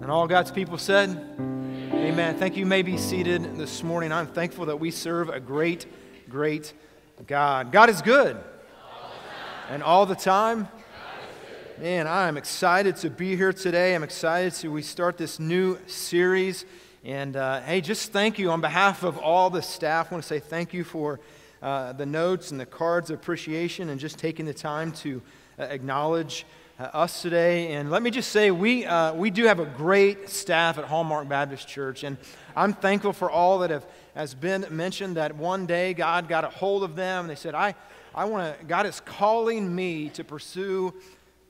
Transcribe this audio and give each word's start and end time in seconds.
And 0.00 0.10
all 0.10 0.26
God's 0.26 0.50
people 0.50 0.78
said, 0.78 1.10
Amen. 1.92 2.38
Thank 2.38 2.56
you. 2.56 2.60
you 2.60 2.66
may 2.66 2.80
be 2.80 2.96
seated 2.96 3.58
this 3.58 3.82
morning. 3.82 4.12
I'm 4.12 4.26
thankful 4.26 4.64
that 4.66 4.80
we 4.80 4.90
serve 4.90 5.28
a 5.28 5.38
great, 5.38 5.84
great 6.26 6.72
God. 7.26 7.70
God 7.70 7.90
is 7.90 8.00
good. 8.00 8.38
And 9.68 9.82
all 9.82 10.06
the 10.06 10.14
time. 10.14 10.68
Man, 11.78 12.06
I 12.06 12.28
am 12.28 12.38
excited 12.38 12.96
to 12.96 13.10
be 13.10 13.36
here 13.36 13.52
today. 13.52 13.94
I'm 13.94 14.02
excited 14.02 14.54
to 14.54 14.72
we 14.72 14.80
start 14.80 15.18
this 15.18 15.38
new 15.38 15.78
series. 15.86 16.64
And 17.04 17.36
uh, 17.36 17.60
hey, 17.60 17.82
just 17.82 18.10
thank 18.10 18.38
you 18.38 18.50
on 18.52 18.62
behalf 18.62 19.02
of 19.02 19.18
all 19.18 19.50
the 19.50 19.60
staff. 19.60 20.10
I 20.10 20.14
want 20.14 20.24
to 20.24 20.28
say 20.28 20.40
thank 20.40 20.72
you 20.72 20.82
for 20.82 21.20
uh, 21.60 21.92
the 21.92 22.06
notes 22.06 22.52
and 22.52 22.58
the 22.58 22.64
cards 22.64 23.10
of 23.10 23.18
appreciation 23.18 23.90
and 23.90 24.00
just 24.00 24.18
taking 24.18 24.46
the 24.46 24.54
time 24.54 24.92
to 24.92 25.20
uh, 25.58 25.64
acknowledge 25.64 26.46
uh, 26.80 26.84
us 26.94 27.20
today. 27.20 27.72
And 27.72 27.90
let 27.90 28.02
me 28.02 28.10
just 28.10 28.32
say, 28.32 28.50
we, 28.50 28.86
uh, 28.86 29.12
we 29.12 29.30
do 29.30 29.44
have 29.44 29.60
a 29.60 29.66
great 29.66 30.30
staff 30.30 30.78
at 30.78 30.84
Hallmark 30.84 31.28
Baptist 31.28 31.68
Church. 31.68 32.04
And 32.04 32.16
I'm 32.56 32.72
thankful 32.72 33.12
for 33.12 33.30
all 33.30 33.58
that 33.58 33.68
have, 33.68 33.84
has 34.14 34.34
been 34.34 34.66
mentioned 34.70 35.16
that 35.16 35.36
one 35.36 35.66
day 35.66 35.92
God 35.92 36.26
got 36.26 36.44
a 36.44 36.48
hold 36.48 36.82
of 36.82 36.96
them. 36.96 37.24
And 37.24 37.30
they 37.30 37.34
said, 37.34 37.54
I, 37.54 37.74
I 38.14 38.24
want 38.24 38.58
to, 38.58 38.64
God 38.64 38.86
is 38.86 39.00
calling 39.00 39.74
me 39.74 40.08
to 40.10 40.24
pursue 40.24 40.94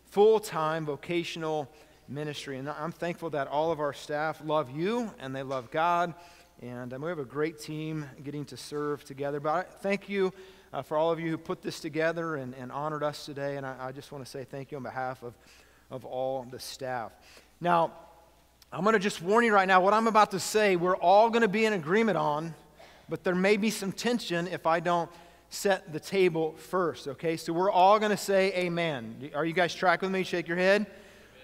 full 0.07 0.41
time 0.41 0.85
vocational 0.85 1.71
ministry. 2.09 2.59
And 2.59 2.69
I'm 2.69 2.93
thankful 2.93 3.31
that 3.31 3.47
all 3.47 3.71
of 3.71 3.79
our 3.79 3.93
staff 3.93 4.43
love 4.45 4.77
you 4.77 5.13
and 5.21 5.35
they 5.35 5.45
love 5.45 5.71
God. 5.71 6.13
And 6.61 6.93
um, 6.93 7.03
we 7.03 7.09
have 7.09 7.21
a 7.21 7.25
great 7.25 7.61
team 7.61 8.05
getting 8.25 8.45
to 8.47 8.57
serve 8.57 9.05
together. 9.05 9.39
But 9.39 9.51
I, 9.55 9.63
thank 9.63 10.09
you 10.09 10.33
uh, 10.73 10.83
for 10.83 10.97
all 10.97 11.11
of 11.11 11.21
you 11.21 11.31
who 11.31 11.39
put 11.39 11.63
this 11.63 11.81
together 11.81 12.37
and, 12.37 12.55
and 12.55 12.71
honored 12.71 13.03
us 13.03 13.25
today. 13.25 13.57
And 13.57 13.67
I, 13.67 13.89
I 13.89 13.93
just 13.93 14.13
want 14.13 14.25
to 14.25 14.31
say 14.31 14.45
thank 14.45 14.71
you 14.71 14.77
on 14.77 14.83
behalf 14.83 15.23
of, 15.23 15.35
of 15.91 16.05
all 16.05 16.47
the 16.51 16.59
staff. 16.59 17.13
Now, 17.61 17.93
I'm 18.73 18.85
going 18.85 18.93
to 18.93 19.01
just 19.01 19.21
warn 19.21 19.45
you 19.45 19.53
right 19.53 19.67
now 19.67 19.81
what 19.81 19.93
I'm 19.95 20.07
about 20.07 20.31
to 20.31 20.41
say, 20.41 20.77
we're 20.77 20.97
all 20.97 21.29
going 21.29 21.43
to 21.43 21.49
be 21.49 21.65
in 21.65 21.73
agreement 21.73 22.17
on, 22.17 22.55
but 23.09 23.25
there 23.25 23.35
may 23.35 23.57
be 23.57 23.71
some 23.71 23.91
tension 23.91 24.47
if 24.47 24.67
I 24.67 24.79
don't 24.79 25.11
set 25.49 25.93
the 25.93 25.99
table 25.99 26.55
first, 26.57 27.09
okay? 27.09 27.37
So 27.37 27.53
we're 27.53 27.73
all 27.73 27.99
going 27.99 28.13
to 28.13 28.17
say 28.17 28.53
amen. 28.55 29.31
Are 29.35 29.45
you 29.45 29.53
guys 29.53 29.75
tracking 29.75 30.07
with 30.07 30.15
me? 30.15 30.23
Shake 30.23 30.47
your 30.47 30.57
head. 30.57 30.87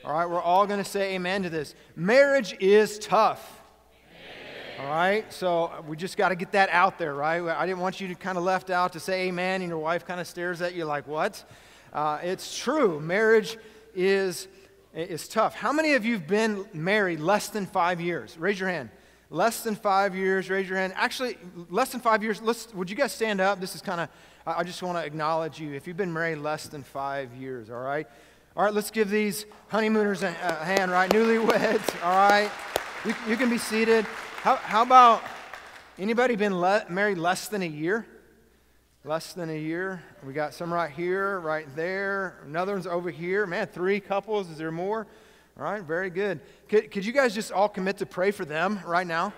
All 0.05 0.13
right, 0.13 0.31
we're 0.31 0.41
all 0.41 0.69
going 0.69 0.83
to 0.83 0.89
say 0.89 1.17
amen 1.17 1.43
to 1.43 1.51
this. 1.51 1.75
Marriage 1.97 2.57
is 2.61 3.01
tough. 3.01 3.61
All 4.79 4.91
right, 4.91 5.33
so 5.33 5.71
we 5.89 5.97
just 5.97 6.19
got 6.19 6.29
to 6.29 6.35
get 6.35 6.53
that 6.53 6.69
out 6.69 6.99
there, 6.99 7.15
right? 7.15 7.41
I 7.43 7.65
didn't 7.65 7.81
want 7.81 7.99
you 7.99 8.09
to 8.09 8.15
kind 8.15 8.37
of 8.37 8.45
left 8.45 8.69
out 8.69 8.93
to 8.93 9.01
say 9.01 9.29
amen 9.29 9.63
and 9.63 9.71
your 9.71 9.79
wife 9.79 10.05
kind 10.05 10.21
of 10.21 10.27
stares 10.27 10.61
at 10.61 10.75
you 10.75 10.85
like, 10.85 11.09
what? 11.09 11.43
Uh, 11.95 12.19
it's 12.23 12.59
true. 12.59 13.01
Marriage 13.01 13.57
is, 13.95 14.49
is 14.93 15.29
tough. 15.29 15.55
How 15.55 15.73
many 15.73 15.95
of 15.95 16.05
you 16.05 16.13
have 16.13 16.27
been 16.27 16.67
married 16.75 17.21
less 17.21 17.49
than 17.49 17.65
five 17.65 18.03
years? 18.03 18.37
Raise 18.37 18.61
your 18.61 18.69
hand. 18.69 18.91
Less 19.31 19.63
than 19.63 19.77
five 19.77 20.15
years, 20.15 20.51
raise 20.51 20.69
your 20.69 20.77
hand. 20.77 20.93
Actually, 20.95 21.39
less 21.71 21.91
than 21.91 22.03
five 22.03 22.23
years, 22.23 22.43
let's, 22.43 22.73
would 22.75 22.91
you 22.91 22.97
guys 22.97 23.13
stand 23.13 23.41
up? 23.41 23.59
This 23.59 23.75
is 23.75 23.81
kind 23.81 24.03
of, 24.03 24.11
I 24.47 24.63
just 24.63 24.83
want 24.83 24.99
to 24.99 25.05
acknowledge 25.07 25.59
you. 25.59 25.73
If 25.73 25.87
you've 25.87 25.97
been 25.97 26.13
married 26.13 26.37
less 26.37 26.69
than 26.69 26.83
five 26.83 27.33
years, 27.33 27.71
all 27.71 27.81
right? 27.81 28.07
All 28.55 28.65
right, 28.65 28.75
let's 28.75 28.91
give 28.91 29.09
these 29.09 29.47
honeymooners 29.69 30.23
a, 30.23 30.29
a 30.29 30.65
hand, 30.67 30.91
right? 30.91 31.09
Newlyweds, 31.09 32.05
all 32.05 32.15
right? 32.15 32.51
You, 33.07 33.15
you 33.27 33.37
can 33.39 33.49
be 33.49 33.59
seated. 33.59 34.05
How, 34.47 34.55
how 34.55 34.83
about 34.83 35.25
anybody 35.99 36.37
been 36.37 36.61
le- 36.61 36.85
married 36.89 37.19
less 37.19 37.49
than 37.49 37.63
a 37.63 37.67
year? 37.67 38.07
Less 39.05 39.33
than 39.33 39.51
a 39.51 39.59
year. 39.59 40.05
We 40.25 40.35
got 40.35 40.55
some 40.55 40.73
right 40.73 40.89
here, 40.89 41.41
right 41.41 41.67
there. 41.75 42.39
Another 42.47 42.75
one's 42.75 42.87
over 42.87 43.11
here. 43.11 43.45
Man, 43.45 43.67
three 43.67 43.99
couples. 43.99 44.49
Is 44.49 44.57
there 44.57 44.71
more? 44.71 45.09
All 45.59 45.65
right, 45.65 45.83
very 45.83 46.11
good. 46.11 46.39
Could, 46.69 46.93
could 46.93 47.05
you 47.05 47.13
guys 47.13 47.35
just 47.35 47.51
all 47.51 47.69
commit 47.69 47.99
to 47.99 48.07
pray 48.07 48.31
for 48.31 48.45
them 48.45 48.79
right 48.87 49.05
now? 49.05 49.33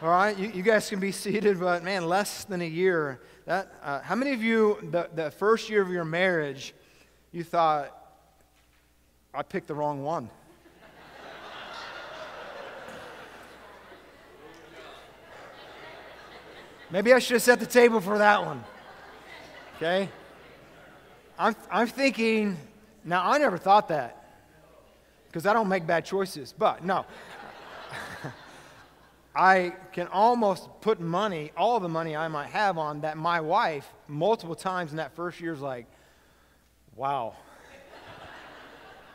All 0.00 0.10
right, 0.10 0.38
you, 0.38 0.48
you 0.54 0.62
guys 0.62 0.88
can 0.88 1.00
be 1.00 1.10
seated, 1.10 1.58
but 1.58 1.82
man, 1.82 2.06
less 2.06 2.44
than 2.44 2.62
a 2.62 2.68
year. 2.68 3.20
That, 3.46 3.74
uh, 3.82 4.00
how 4.00 4.14
many 4.14 4.32
of 4.32 4.44
you, 4.44 4.78
the, 4.92 5.10
the 5.12 5.32
first 5.32 5.68
year 5.68 5.82
of 5.82 5.90
your 5.90 6.04
marriage, 6.04 6.72
you 7.32 7.42
thought, 7.42 7.90
I 9.34 9.42
picked 9.42 9.66
the 9.66 9.74
wrong 9.74 10.04
one? 10.04 10.30
Maybe 16.90 17.12
I 17.12 17.18
should 17.18 17.34
have 17.34 17.42
set 17.42 17.60
the 17.60 17.66
table 17.66 18.00
for 18.00 18.18
that 18.18 18.44
one. 18.44 18.62
Okay? 19.76 20.08
I'm, 21.38 21.56
I'm 21.70 21.86
thinking, 21.86 22.56
now 23.04 23.28
I 23.28 23.38
never 23.38 23.58
thought 23.58 23.88
that 23.88 24.24
because 25.26 25.46
I 25.46 25.52
don't 25.52 25.68
make 25.68 25.86
bad 25.86 26.04
choices, 26.04 26.54
but 26.56 26.84
no. 26.84 27.04
I 29.34 29.74
can 29.92 30.06
almost 30.08 30.68
put 30.80 31.00
money, 31.00 31.50
all 31.56 31.80
the 31.80 31.88
money 31.88 32.14
I 32.14 32.28
might 32.28 32.50
have 32.50 32.78
on 32.78 33.00
that 33.00 33.16
my 33.16 33.40
wife, 33.40 33.92
multiple 34.06 34.54
times 34.54 34.92
in 34.92 34.98
that 34.98 35.16
first 35.16 35.40
year, 35.40 35.52
is 35.52 35.60
like, 35.60 35.86
wow. 36.94 37.34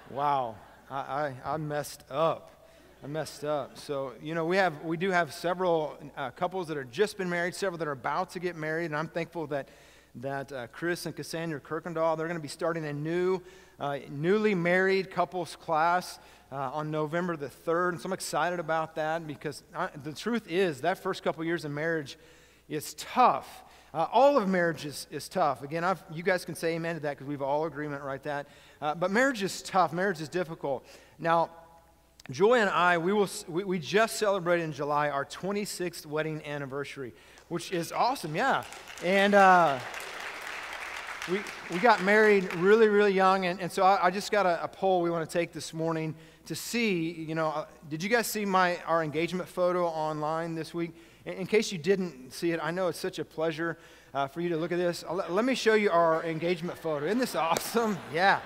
wow. 0.10 0.56
I, 0.92 0.98
I, 0.98 1.54
I 1.54 1.58
messed 1.58 2.04
up. 2.12 2.59
I 3.02 3.08
messed 3.08 3.46
up. 3.46 3.78
So, 3.78 4.12
you 4.22 4.36
know, 4.36 4.44
we 4.44 4.58
have 4.58 4.84
we 4.84 4.98
do 4.98 5.10
have 5.10 5.34
several 5.34 5.98
uh, 6.18 6.32
couples 6.32 6.68
that 6.68 6.76
are 6.76 6.84
just 6.84 7.18
been 7.18 7.30
married, 7.30 7.56
several 7.56 7.78
that 7.78 7.88
are 7.88 7.94
about 7.94 8.32
to 8.32 8.40
get 8.40 8.58
married, 8.58 8.88
and 8.88 8.96
I'm 8.96 9.08
thankful 9.08 9.48
that 9.48 9.70
that 10.16 10.52
uh, 10.52 10.68
Chris 10.68 11.06
and 11.06 11.16
Cassandra 11.16 11.62
Kirkendall 11.62 12.18
they're 12.18 12.28
going 12.28 12.38
to 12.38 12.42
be 12.42 12.50
starting 12.50 12.84
a 12.84 12.92
new 12.92 13.42
uh, 13.80 14.00
newly 14.10 14.54
married 14.54 15.12
couples 15.12 15.56
class 15.56 16.20
uh, 16.52 16.72
on 16.74 16.92
November 16.92 17.38
the 17.38 17.48
3rd, 17.48 17.90
and 17.90 18.02
so 18.02 18.08
I'm 18.08 18.14
excited 18.14 18.60
about 18.60 18.96
that 18.96 19.26
because 19.26 19.64
I, 19.74 19.88
the 20.04 20.12
truth 20.12 20.52
is 20.52 20.82
that 20.82 21.00
first 21.00 21.24
couple 21.24 21.42
years 21.46 21.64
of 21.64 21.72
marriage 21.72 22.18
is 22.68 22.96
tough. 22.96 23.64
Uh, 23.94 24.08
all 24.12 24.38
of 24.38 24.50
marriage 24.50 24.86
is, 24.86 25.08
is 25.10 25.30
tough. 25.30 25.64
Again, 25.64 25.86
I've, 25.86 26.04
you 26.12 26.22
guys 26.22 26.44
can 26.44 26.54
say 26.54 26.76
amen 26.76 26.96
to 26.96 27.02
that 27.04 27.12
because 27.12 27.28
we've 27.28 27.42
all 27.42 27.66
agreement 27.66 28.04
right 28.04 28.22
that. 28.24 28.48
Uh, 28.82 28.94
but 28.94 29.10
marriage 29.10 29.42
is 29.42 29.64
tough. 29.64 29.94
Marriage 29.94 30.20
is 30.20 30.30
difficult. 30.30 30.86
Now, 31.18 31.50
Joy 32.32 32.60
and 32.60 32.70
I, 32.70 33.00
we, 33.00 33.12
will, 33.12 33.28
we, 33.48 33.64
we 33.64 33.80
just 33.80 34.18
celebrated 34.18 34.64
in 34.64 34.72
July 34.72 35.10
our 35.10 35.26
26th 35.26 36.06
wedding 36.06 36.46
anniversary, 36.46 37.12
which 37.48 37.72
is 37.72 37.92
awesome, 37.92 38.36
yeah. 38.36 38.64
And 39.04 39.34
uh, 39.34 39.80
we, 41.32 41.40
we 41.72 41.80
got 41.80 42.04
married 42.04 42.54
really, 42.58 42.88
really 42.88 43.14
young. 43.14 43.48
And, 43.48 43.60
and 43.60 43.72
so 43.72 43.82
I, 43.82 44.06
I 44.06 44.12
just 44.12 44.32
got 44.32 44.46
a, 44.46 44.64
a, 44.64 44.68
poll 44.68 45.02
we 45.02 45.10
want 45.10 45.28
to 45.28 45.38
take 45.38 45.54
this 45.54 45.74
morning 45.74 46.14
to 46.46 46.54
see, 46.54 47.10
you 47.14 47.34
know, 47.34 47.48
uh, 47.48 47.66
did 47.90 48.04
you 48.04 48.10
guys 48.10 48.28
see 48.28 48.46
my, 48.46 48.78
our 48.86 49.04
engagement 49.04 49.50
photo 49.50 49.88
online 49.88 50.54
this 50.54 50.72
week? 50.72 50.92
In, 51.26 51.34
in 51.34 51.48
case 51.48 51.72
you 51.72 51.80
didn't 51.80 52.32
see 52.32 52.52
it, 52.52 52.60
I 52.62 52.70
know 52.70 52.90
it's 52.90 53.00
such 53.00 53.18
a 53.18 53.26
pleasure 53.26 53.80
uh, 54.14 54.28
for 54.28 54.42
you 54.42 54.50
to 54.50 54.58
look 54.58 54.72
at 54.72 54.78
this. 54.78 55.04
Let, 55.12 55.32
let 55.32 55.46
me 55.46 55.56
show 55.56 55.74
you 55.74 55.90
our 55.90 56.24
engagement 56.24 56.78
photo. 56.78 57.08
Isn't 57.08 57.18
this 57.18 57.34
awesome? 57.34 57.98
Yeah. 58.14 58.40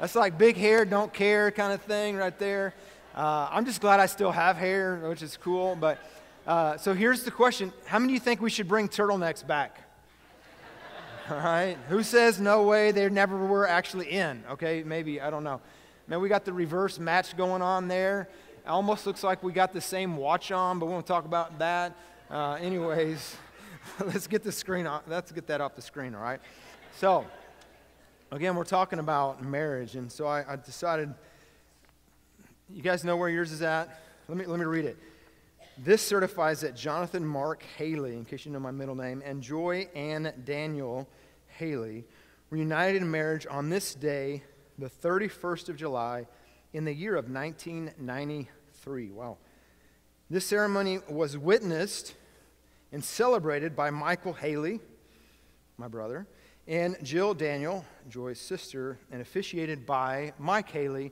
That's 0.00 0.14
like 0.14 0.38
big 0.38 0.56
hair, 0.56 0.86
don't 0.86 1.12
care 1.12 1.50
kind 1.50 1.74
of 1.74 1.82
thing 1.82 2.16
right 2.16 2.36
there. 2.38 2.72
Uh, 3.14 3.48
I'm 3.50 3.66
just 3.66 3.82
glad 3.82 4.00
I 4.00 4.06
still 4.06 4.32
have 4.32 4.56
hair, 4.56 4.96
which 5.04 5.20
is 5.20 5.36
cool. 5.36 5.76
But 5.76 5.98
uh, 6.46 6.78
so 6.78 6.94
here's 6.94 7.22
the 7.24 7.30
question 7.30 7.70
How 7.84 7.98
many 7.98 8.12
of 8.12 8.14
you 8.14 8.20
think 8.20 8.40
we 8.40 8.48
should 8.48 8.66
bring 8.66 8.88
turtlenecks 8.88 9.46
back? 9.46 9.78
All 11.30 11.36
right. 11.36 11.76
Who 11.90 12.02
says 12.02 12.40
no 12.40 12.62
way 12.62 12.92
they 12.92 13.10
never 13.10 13.36
were 13.36 13.68
actually 13.68 14.10
in? 14.10 14.42
Okay, 14.52 14.82
maybe, 14.84 15.20
I 15.20 15.28
don't 15.28 15.44
know. 15.44 15.60
Man, 16.08 16.22
we 16.22 16.30
got 16.30 16.46
the 16.46 16.52
reverse 16.54 16.98
match 16.98 17.36
going 17.36 17.60
on 17.60 17.86
there. 17.86 18.26
Almost 18.66 19.06
looks 19.06 19.22
like 19.22 19.42
we 19.42 19.52
got 19.52 19.74
the 19.74 19.82
same 19.82 20.16
watch 20.16 20.50
on, 20.50 20.78
but 20.78 20.86
we 20.86 20.92
won't 20.92 21.06
talk 21.06 21.26
about 21.26 21.58
that. 21.58 21.94
Uh, 22.30 22.52
anyways, 22.54 23.36
let's 24.00 24.26
get 24.26 24.42
the 24.44 24.52
screen 24.52 24.86
off. 24.86 25.02
Let's 25.06 25.30
get 25.30 25.46
that 25.48 25.60
off 25.60 25.76
the 25.76 25.82
screen, 25.82 26.14
all 26.14 26.22
right? 26.22 26.40
So, 26.96 27.26
again, 28.30 28.54
we're 28.54 28.64
talking 28.64 28.98
about 28.98 29.42
marriage, 29.42 29.96
and 29.96 30.10
so 30.10 30.26
I, 30.26 30.52
I 30.52 30.56
decided 30.56 31.12
you 32.72 32.82
guys 32.82 33.02
know 33.02 33.16
where 33.16 33.28
yours 33.28 33.50
is 33.50 33.62
at? 33.62 34.00
Let 34.28 34.38
me, 34.38 34.46
let 34.46 34.60
me 34.60 34.64
read 34.64 34.84
it. 34.84 34.96
This 35.76 36.02
certifies 36.02 36.60
that 36.60 36.76
Jonathan 36.76 37.26
Mark 37.26 37.64
Haley, 37.76 38.14
in 38.14 38.24
case 38.24 38.46
you 38.46 38.52
know 38.52 38.60
my 38.60 38.70
middle 38.70 38.94
name, 38.94 39.22
and 39.24 39.42
Joy 39.42 39.88
Ann 39.94 40.32
Daniel 40.44 41.08
Haley 41.48 42.04
were 42.50 42.58
united 42.58 43.02
in 43.02 43.10
marriage 43.10 43.46
on 43.50 43.70
this 43.70 43.94
day, 43.94 44.42
the 44.78 44.88
31st 44.88 45.68
of 45.68 45.76
July, 45.76 46.26
in 46.72 46.84
the 46.84 46.92
year 46.92 47.16
of 47.16 47.30
1993. 47.30 49.10
Wow. 49.10 49.38
This 50.28 50.46
ceremony 50.46 51.00
was 51.08 51.36
witnessed 51.36 52.14
and 52.92 53.02
celebrated 53.02 53.74
by 53.74 53.90
Michael 53.90 54.32
Haley, 54.32 54.80
my 55.76 55.88
brother, 55.88 56.26
and 56.70 56.96
Jill 57.02 57.34
Daniel, 57.34 57.84
Joy's 58.08 58.38
sister, 58.38 58.96
and 59.10 59.20
officiated 59.20 59.84
by 59.84 60.32
Mike 60.38 60.70
Haley, 60.70 61.10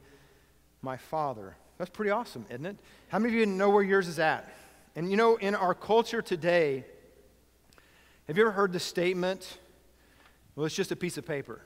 my 0.82 0.96
Father. 0.96 1.56
That's 1.78 1.90
pretty 1.90 2.12
awesome, 2.12 2.46
isn't 2.48 2.64
it? 2.64 2.76
How 3.08 3.18
many 3.18 3.34
of 3.34 3.40
you 3.40 3.44
know 3.44 3.68
where 3.68 3.82
yours 3.82 4.06
is 4.06 4.20
at? 4.20 4.48
And 4.94 5.10
you 5.10 5.16
know, 5.16 5.34
in 5.34 5.56
our 5.56 5.74
culture 5.74 6.22
today, 6.22 6.84
have 8.28 8.36
you 8.36 8.44
ever 8.44 8.52
heard 8.52 8.72
the 8.72 8.78
statement, 8.78 9.58
well, 10.54 10.64
it's 10.64 10.76
just 10.76 10.92
a 10.92 10.96
piece 10.96 11.18
of 11.18 11.26
paper? 11.26 11.60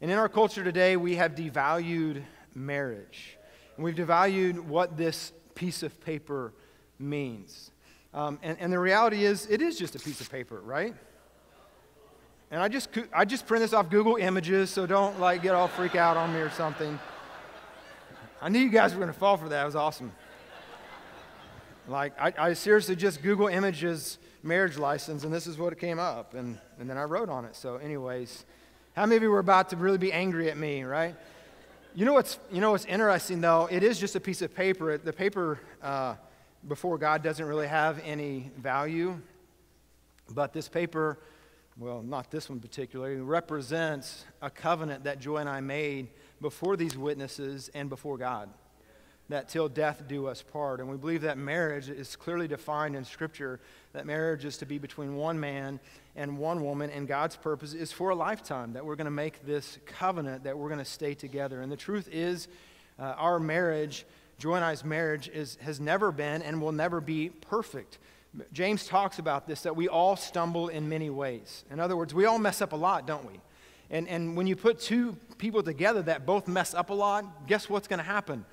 And 0.00 0.08
in 0.08 0.16
our 0.16 0.28
culture 0.28 0.62
today, 0.62 0.96
we 0.96 1.16
have 1.16 1.34
devalued 1.34 2.22
marriage. 2.54 3.36
And 3.74 3.84
we've 3.84 3.96
devalued 3.96 4.60
what 4.60 4.96
this 4.96 5.32
piece 5.56 5.82
of 5.82 6.00
paper 6.00 6.54
means. 7.00 7.72
Um, 8.14 8.38
and, 8.44 8.56
and 8.60 8.72
the 8.72 8.78
reality 8.78 9.24
is, 9.24 9.46
it 9.50 9.60
is 9.60 9.76
just 9.76 9.96
a 9.96 9.98
piece 9.98 10.20
of 10.20 10.30
paper, 10.30 10.60
right? 10.60 10.94
And 12.50 12.62
I 12.62 12.68
just, 12.68 12.88
I 13.12 13.26
just 13.26 13.46
print 13.46 13.62
this 13.62 13.74
off 13.74 13.90
Google 13.90 14.16
Images, 14.16 14.70
so 14.70 14.86
don't 14.86 15.20
like 15.20 15.42
get 15.42 15.54
all 15.54 15.68
freak 15.68 15.94
out 15.94 16.16
on 16.16 16.32
me 16.32 16.40
or 16.40 16.50
something. 16.50 16.98
I 18.40 18.48
knew 18.48 18.58
you 18.58 18.70
guys 18.70 18.94
were 18.94 19.00
going 19.00 19.12
to 19.12 19.18
fall 19.18 19.36
for 19.36 19.50
that. 19.50 19.62
It 19.62 19.66
was 19.66 19.76
awesome. 19.76 20.12
Like, 21.86 22.12
I, 22.18 22.32
I, 22.38 22.52
seriously 22.54 22.96
just 22.96 23.22
Google 23.22 23.48
Images 23.48 24.18
marriage 24.42 24.78
license, 24.78 25.24
and 25.24 25.32
this 25.32 25.46
is 25.46 25.58
what 25.58 25.72
it 25.72 25.78
came 25.78 25.98
up. 25.98 26.34
And, 26.34 26.58
and 26.78 26.88
then 26.88 26.96
I 26.96 27.04
wrote 27.04 27.28
on 27.28 27.44
it. 27.44 27.54
So, 27.54 27.76
anyways, 27.76 28.46
how 28.94 29.04
many 29.04 29.16
of 29.16 29.22
you 29.22 29.30
were 29.30 29.40
about 29.40 29.68
to 29.70 29.76
really 29.76 29.98
be 29.98 30.12
angry 30.12 30.50
at 30.50 30.56
me, 30.56 30.84
right? 30.84 31.14
You 31.94 32.06
know 32.06 32.14
what's, 32.14 32.38
you 32.50 32.60
know 32.60 32.70
what's 32.70 32.84
interesting, 32.86 33.42
though? 33.42 33.68
It 33.70 33.82
is 33.82 33.98
just 33.98 34.16
a 34.16 34.20
piece 34.20 34.40
of 34.40 34.54
paper. 34.54 34.96
The 34.96 35.12
paper 35.12 35.60
uh, 35.82 36.14
before 36.66 36.96
God 36.96 37.22
doesn't 37.22 37.44
really 37.44 37.66
have 37.66 38.00
any 38.04 38.50
value. 38.56 39.20
But 40.30 40.52
this 40.52 40.68
paper 40.68 41.18
well, 41.78 42.02
not 42.02 42.30
this 42.30 42.50
one 42.50 42.58
particularly, 42.58 43.16
represents 43.20 44.24
a 44.42 44.50
covenant 44.50 45.04
that 45.04 45.20
Joy 45.20 45.36
and 45.36 45.48
I 45.48 45.60
made 45.60 46.08
before 46.40 46.76
these 46.76 46.98
witnesses 46.98 47.70
and 47.72 47.88
before 47.88 48.18
God. 48.18 48.48
That 49.28 49.48
till 49.48 49.68
death 49.68 50.08
do 50.08 50.26
us 50.26 50.42
part. 50.42 50.80
And 50.80 50.88
we 50.88 50.96
believe 50.96 51.20
that 51.22 51.38
marriage 51.38 51.88
is 51.88 52.16
clearly 52.16 52.48
defined 52.48 52.96
in 52.96 53.04
Scripture, 53.04 53.60
that 53.92 54.06
marriage 54.06 54.44
is 54.44 54.56
to 54.58 54.66
be 54.66 54.78
between 54.78 55.16
one 55.16 55.38
man 55.38 55.78
and 56.16 56.38
one 56.38 56.64
woman, 56.64 56.90
and 56.90 57.06
God's 57.06 57.36
purpose 57.36 57.74
is 57.74 57.92
for 57.92 58.10
a 58.10 58.14
lifetime, 58.14 58.72
that 58.72 58.84
we're 58.84 58.96
going 58.96 59.04
to 59.04 59.10
make 59.10 59.46
this 59.46 59.78
covenant, 59.86 60.44
that 60.44 60.58
we're 60.58 60.68
going 60.68 60.78
to 60.78 60.84
stay 60.84 61.14
together. 61.14 61.60
And 61.60 61.70
the 61.70 61.76
truth 61.76 62.08
is, 62.10 62.48
uh, 62.98 63.14
our 63.16 63.38
marriage, 63.38 64.04
Joy 64.38 64.54
and 64.54 64.64
I's 64.64 64.82
marriage, 64.82 65.28
is, 65.28 65.58
has 65.60 65.78
never 65.78 66.10
been 66.10 66.42
and 66.42 66.60
will 66.60 66.72
never 66.72 67.00
be 67.00 67.28
perfect. 67.28 67.98
James 68.52 68.86
talks 68.86 69.18
about 69.18 69.46
this 69.46 69.62
that 69.62 69.74
we 69.74 69.88
all 69.88 70.16
stumble 70.16 70.68
in 70.68 70.88
many 70.88 71.10
ways. 71.10 71.64
In 71.70 71.80
other 71.80 71.96
words, 71.96 72.14
we 72.14 72.26
all 72.26 72.38
mess 72.38 72.60
up 72.60 72.72
a 72.72 72.76
lot, 72.76 73.06
don't 73.06 73.26
we? 73.26 73.40
And, 73.90 74.06
and 74.08 74.36
when 74.36 74.46
you 74.46 74.54
put 74.54 74.80
two 74.80 75.16
people 75.38 75.62
together 75.62 76.02
that 76.02 76.26
both 76.26 76.46
mess 76.46 76.74
up 76.74 76.90
a 76.90 76.94
lot, 76.94 77.46
guess 77.46 77.70
what's 77.70 77.88
going 77.88 77.98
to 77.98 78.04
happen? 78.04 78.44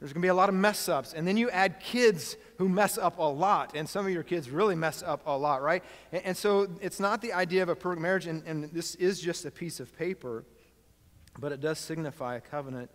There's 0.00 0.12
going 0.12 0.22
to 0.22 0.26
be 0.26 0.30
a 0.30 0.34
lot 0.34 0.48
of 0.48 0.56
mess 0.56 0.88
ups. 0.88 1.12
And 1.12 1.26
then 1.28 1.36
you 1.36 1.48
add 1.50 1.78
kids 1.78 2.36
who 2.58 2.68
mess 2.68 2.98
up 2.98 3.18
a 3.18 3.22
lot. 3.22 3.76
And 3.76 3.88
some 3.88 4.04
of 4.04 4.12
your 4.12 4.24
kids 4.24 4.50
really 4.50 4.74
mess 4.74 5.00
up 5.00 5.22
a 5.26 5.38
lot, 5.38 5.62
right? 5.62 5.84
And, 6.10 6.22
and 6.24 6.36
so 6.36 6.68
it's 6.80 6.98
not 6.98 7.22
the 7.22 7.32
idea 7.32 7.62
of 7.62 7.68
a 7.68 7.76
perfect 7.76 8.02
marriage, 8.02 8.26
and, 8.26 8.42
and 8.44 8.64
this 8.72 8.96
is 8.96 9.20
just 9.20 9.44
a 9.44 9.50
piece 9.52 9.78
of 9.78 9.96
paper, 9.96 10.44
but 11.38 11.52
it 11.52 11.60
does 11.60 11.78
signify 11.78 12.34
a 12.34 12.40
covenant 12.40 12.90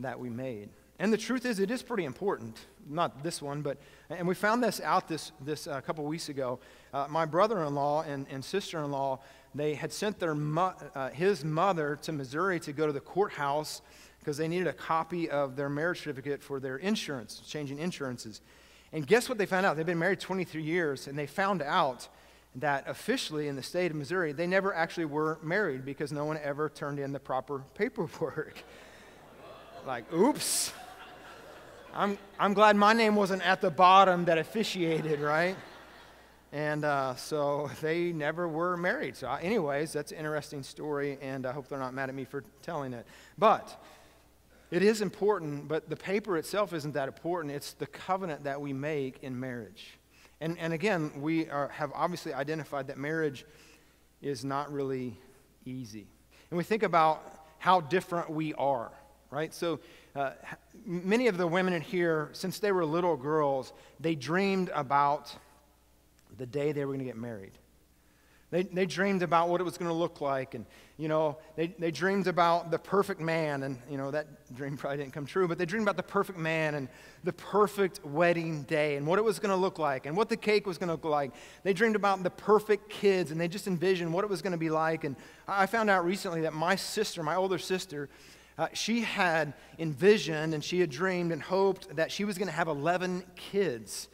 that 0.00 0.18
we 0.18 0.28
made. 0.28 0.70
And 0.98 1.12
the 1.12 1.18
truth 1.18 1.44
is, 1.44 1.58
it 1.58 1.70
is 1.70 1.82
pretty 1.82 2.04
important. 2.04 2.58
Not 2.88 3.22
this 3.22 3.42
one, 3.42 3.62
but, 3.62 3.78
and 4.10 4.28
we 4.28 4.34
found 4.34 4.62
this 4.62 4.80
out 4.80 5.08
this, 5.08 5.32
this 5.40 5.66
uh, 5.66 5.80
couple 5.80 6.04
weeks 6.04 6.28
ago. 6.28 6.60
Uh, 6.92 7.06
my 7.10 7.24
brother 7.24 7.64
in 7.64 7.74
law 7.74 8.02
and, 8.02 8.26
and 8.30 8.44
sister 8.44 8.78
in 8.78 8.90
law, 8.90 9.20
they 9.54 9.74
had 9.74 9.92
sent 9.92 10.18
their 10.18 10.34
mo- 10.34 10.74
uh, 10.94 11.10
his 11.10 11.44
mother 11.44 11.98
to 12.02 12.12
Missouri 12.12 12.60
to 12.60 12.72
go 12.72 12.86
to 12.86 12.92
the 12.92 13.00
courthouse 13.00 13.82
because 14.20 14.36
they 14.36 14.48
needed 14.48 14.66
a 14.66 14.72
copy 14.72 15.28
of 15.28 15.56
their 15.56 15.68
marriage 15.68 15.98
certificate 15.98 16.42
for 16.42 16.60
their 16.60 16.76
insurance, 16.76 17.40
changing 17.46 17.78
insurances. 17.78 18.40
And 18.92 19.06
guess 19.06 19.28
what 19.28 19.38
they 19.38 19.46
found 19.46 19.66
out? 19.66 19.76
They've 19.76 19.84
been 19.84 19.98
married 19.98 20.20
23 20.20 20.62
years, 20.62 21.08
and 21.08 21.18
they 21.18 21.26
found 21.26 21.60
out 21.60 22.08
that 22.56 22.84
officially 22.88 23.48
in 23.48 23.56
the 23.56 23.62
state 23.62 23.90
of 23.90 23.96
Missouri, 23.96 24.32
they 24.32 24.46
never 24.46 24.72
actually 24.72 25.06
were 25.06 25.38
married 25.42 25.84
because 25.84 26.12
no 26.12 26.24
one 26.24 26.38
ever 26.42 26.68
turned 26.68 27.00
in 27.00 27.12
the 27.12 27.18
proper 27.18 27.64
paperwork. 27.74 28.62
like, 29.86 30.10
oops. 30.12 30.72
I'm, 31.96 32.18
I'm 32.40 32.54
glad 32.54 32.74
my 32.74 32.92
name 32.92 33.14
wasn't 33.14 33.46
at 33.46 33.60
the 33.60 33.70
bottom 33.70 34.24
that 34.24 34.36
officiated, 34.36 35.20
right? 35.20 35.54
And 36.52 36.84
uh, 36.84 37.14
so 37.14 37.70
they 37.80 38.10
never 38.10 38.48
were 38.48 38.76
married. 38.76 39.14
So, 39.14 39.30
anyways, 39.30 39.92
that's 39.92 40.10
an 40.10 40.18
interesting 40.18 40.64
story, 40.64 41.18
and 41.22 41.46
I 41.46 41.52
hope 41.52 41.68
they're 41.68 41.78
not 41.78 41.94
mad 41.94 42.08
at 42.08 42.16
me 42.16 42.24
for 42.24 42.42
telling 42.62 42.94
it. 42.94 43.06
But 43.38 43.80
it 44.72 44.82
is 44.82 45.02
important, 45.02 45.68
but 45.68 45.88
the 45.88 45.94
paper 45.94 46.36
itself 46.36 46.72
isn't 46.72 46.94
that 46.94 47.06
important. 47.06 47.54
It's 47.54 47.74
the 47.74 47.86
covenant 47.86 48.42
that 48.42 48.60
we 48.60 48.72
make 48.72 49.22
in 49.22 49.38
marriage. 49.38 49.96
And, 50.40 50.58
and 50.58 50.72
again, 50.72 51.12
we 51.20 51.48
are, 51.48 51.68
have 51.68 51.92
obviously 51.94 52.34
identified 52.34 52.88
that 52.88 52.98
marriage 52.98 53.46
is 54.20 54.44
not 54.44 54.72
really 54.72 55.16
easy. 55.64 56.08
And 56.50 56.58
we 56.58 56.64
think 56.64 56.82
about 56.82 57.46
how 57.58 57.82
different 57.82 58.30
we 58.30 58.52
are, 58.54 58.90
right? 59.30 59.52
So, 59.52 59.80
uh, 60.14 60.30
many 60.86 61.26
of 61.26 61.36
the 61.36 61.46
women 61.46 61.72
in 61.72 61.82
here, 61.82 62.30
since 62.32 62.58
they 62.58 62.72
were 62.72 62.84
little 62.84 63.16
girls, 63.16 63.72
they 64.00 64.14
dreamed 64.14 64.70
about 64.74 65.34
the 66.36 66.46
day 66.46 66.72
they 66.72 66.84
were 66.84 66.92
going 66.92 67.00
to 67.00 67.04
get 67.04 67.16
married. 67.16 67.52
They, 68.54 68.62
they 68.62 68.86
dreamed 68.86 69.24
about 69.24 69.48
what 69.48 69.60
it 69.60 69.64
was 69.64 69.76
going 69.76 69.88
to 69.88 69.94
look 69.94 70.20
like. 70.20 70.54
And, 70.54 70.64
you 70.96 71.08
know, 71.08 71.38
they, 71.56 71.74
they 71.76 71.90
dreamed 71.90 72.28
about 72.28 72.70
the 72.70 72.78
perfect 72.78 73.20
man. 73.20 73.64
And, 73.64 73.78
you 73.90 73.96
know, 73.96 74.12
that 74.12 74.54
dream 74.54 74.76
probably 74.76 74.98
didn't 74.98 75.12
come 75.12 75.26
true, 75.26 75.48
but 75.48 75.58
they 75.58 75.66
dreamed 75.66 75.84
about 75.84 75.96
the 75.96 76.04
perfect 76.04 76.38
man 76.38 76.76
and 76.76 76.88
the 77.24 77.32
perfect 77.32 78.04
wedding 78.04 78.62
day 78.62 78.94
and 78.94 79.08
what 79.08 79.18
it 79.18 79.24
was 79.24 79.40
going 79.40 79.50
to 79.50 79.56
look 79.56 79.80
like 79.80 80.06
and 80.06 80.16
what 80.16 80.28
the 80.28 80.36
cake 80.36 80.68
was 80.68 80.78
going 80.78 80.86
to 80.86 80.94
look 80.94 81.04
like. 81.04 81.32
They 81.64 81.72
dreamed 81.72 81.96
about 81.96 82.22
the 82.22 82.30
perfect 82.30 82.90
kids 82.90 83.32
and 83.32 83.40
they 83.40 83.48
just 83.48 83.66
envisioned 83.66 84.12
what 84.12 84.22
it 84.22 84.30
was 84.30 84.40
going 84.40 84.52
to 84.52 84.58
be 84.58 84.70
like. 84.70 85.02
And 85.02 85.16
I 85.48 85.66
found 85.66 85.90
out 85.90 86.04
recently 86.04 86.42
that 86.42 86.52
my 86.52 86.76
sister, 86.76 87.24
my 87.24 87.34
older 87.34 87.58
sister, 87.58 88.08
uh, 88.56 88.68
she 88.72 89.00
had 89.00 89.52
envisioned 89.78 90.54
and 90.54 90.62
she 90.62 90.80
had 90.80 90.90
dreamed 90.90 91.32
and 91.32 91.42
hoped 91.42 91.96
that 91.96 92.12
she 92.12 92.24
was 92.24 92.38
going 92.38 92.48
to 92.48 92.54
have 92.54 92.68
11 92.68 93.24
kids. 93.36 94.08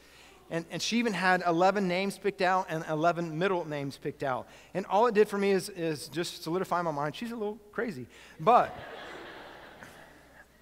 And, 0.51 0.65
and 0.71 0.83
she 0.83 0.99
even 0.99 1.13
had 1.13 1.43
11 1.47 1.87
names 1.87 2.19
picked 2.19 2.43
out 2.43 2.67
and 2.69 2.85
11 2.89 3.39
middle 3.39 3.65
names 3.67 3.97
picked 3.97 4.23
out. 4.23 4.49
And 4.75 4.87
all 4.87 5.07
it 5.07 5.15
did 5.15 5.29
for 5.29 5.39
me 5.39 5.51
is, 5.51 5.69
is 5.69 6.09
just 6.09 6.43
solidify 6.43 6.83
my 6.83 6.91
mind. 6.91 7.15
She's 7.15 7.31
a 7.31 7.37
little 7.37 7.59
crazy. 7.71 8.07
But, 8.41 8.77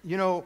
you 0.03 0.17
know, 0.17 0.43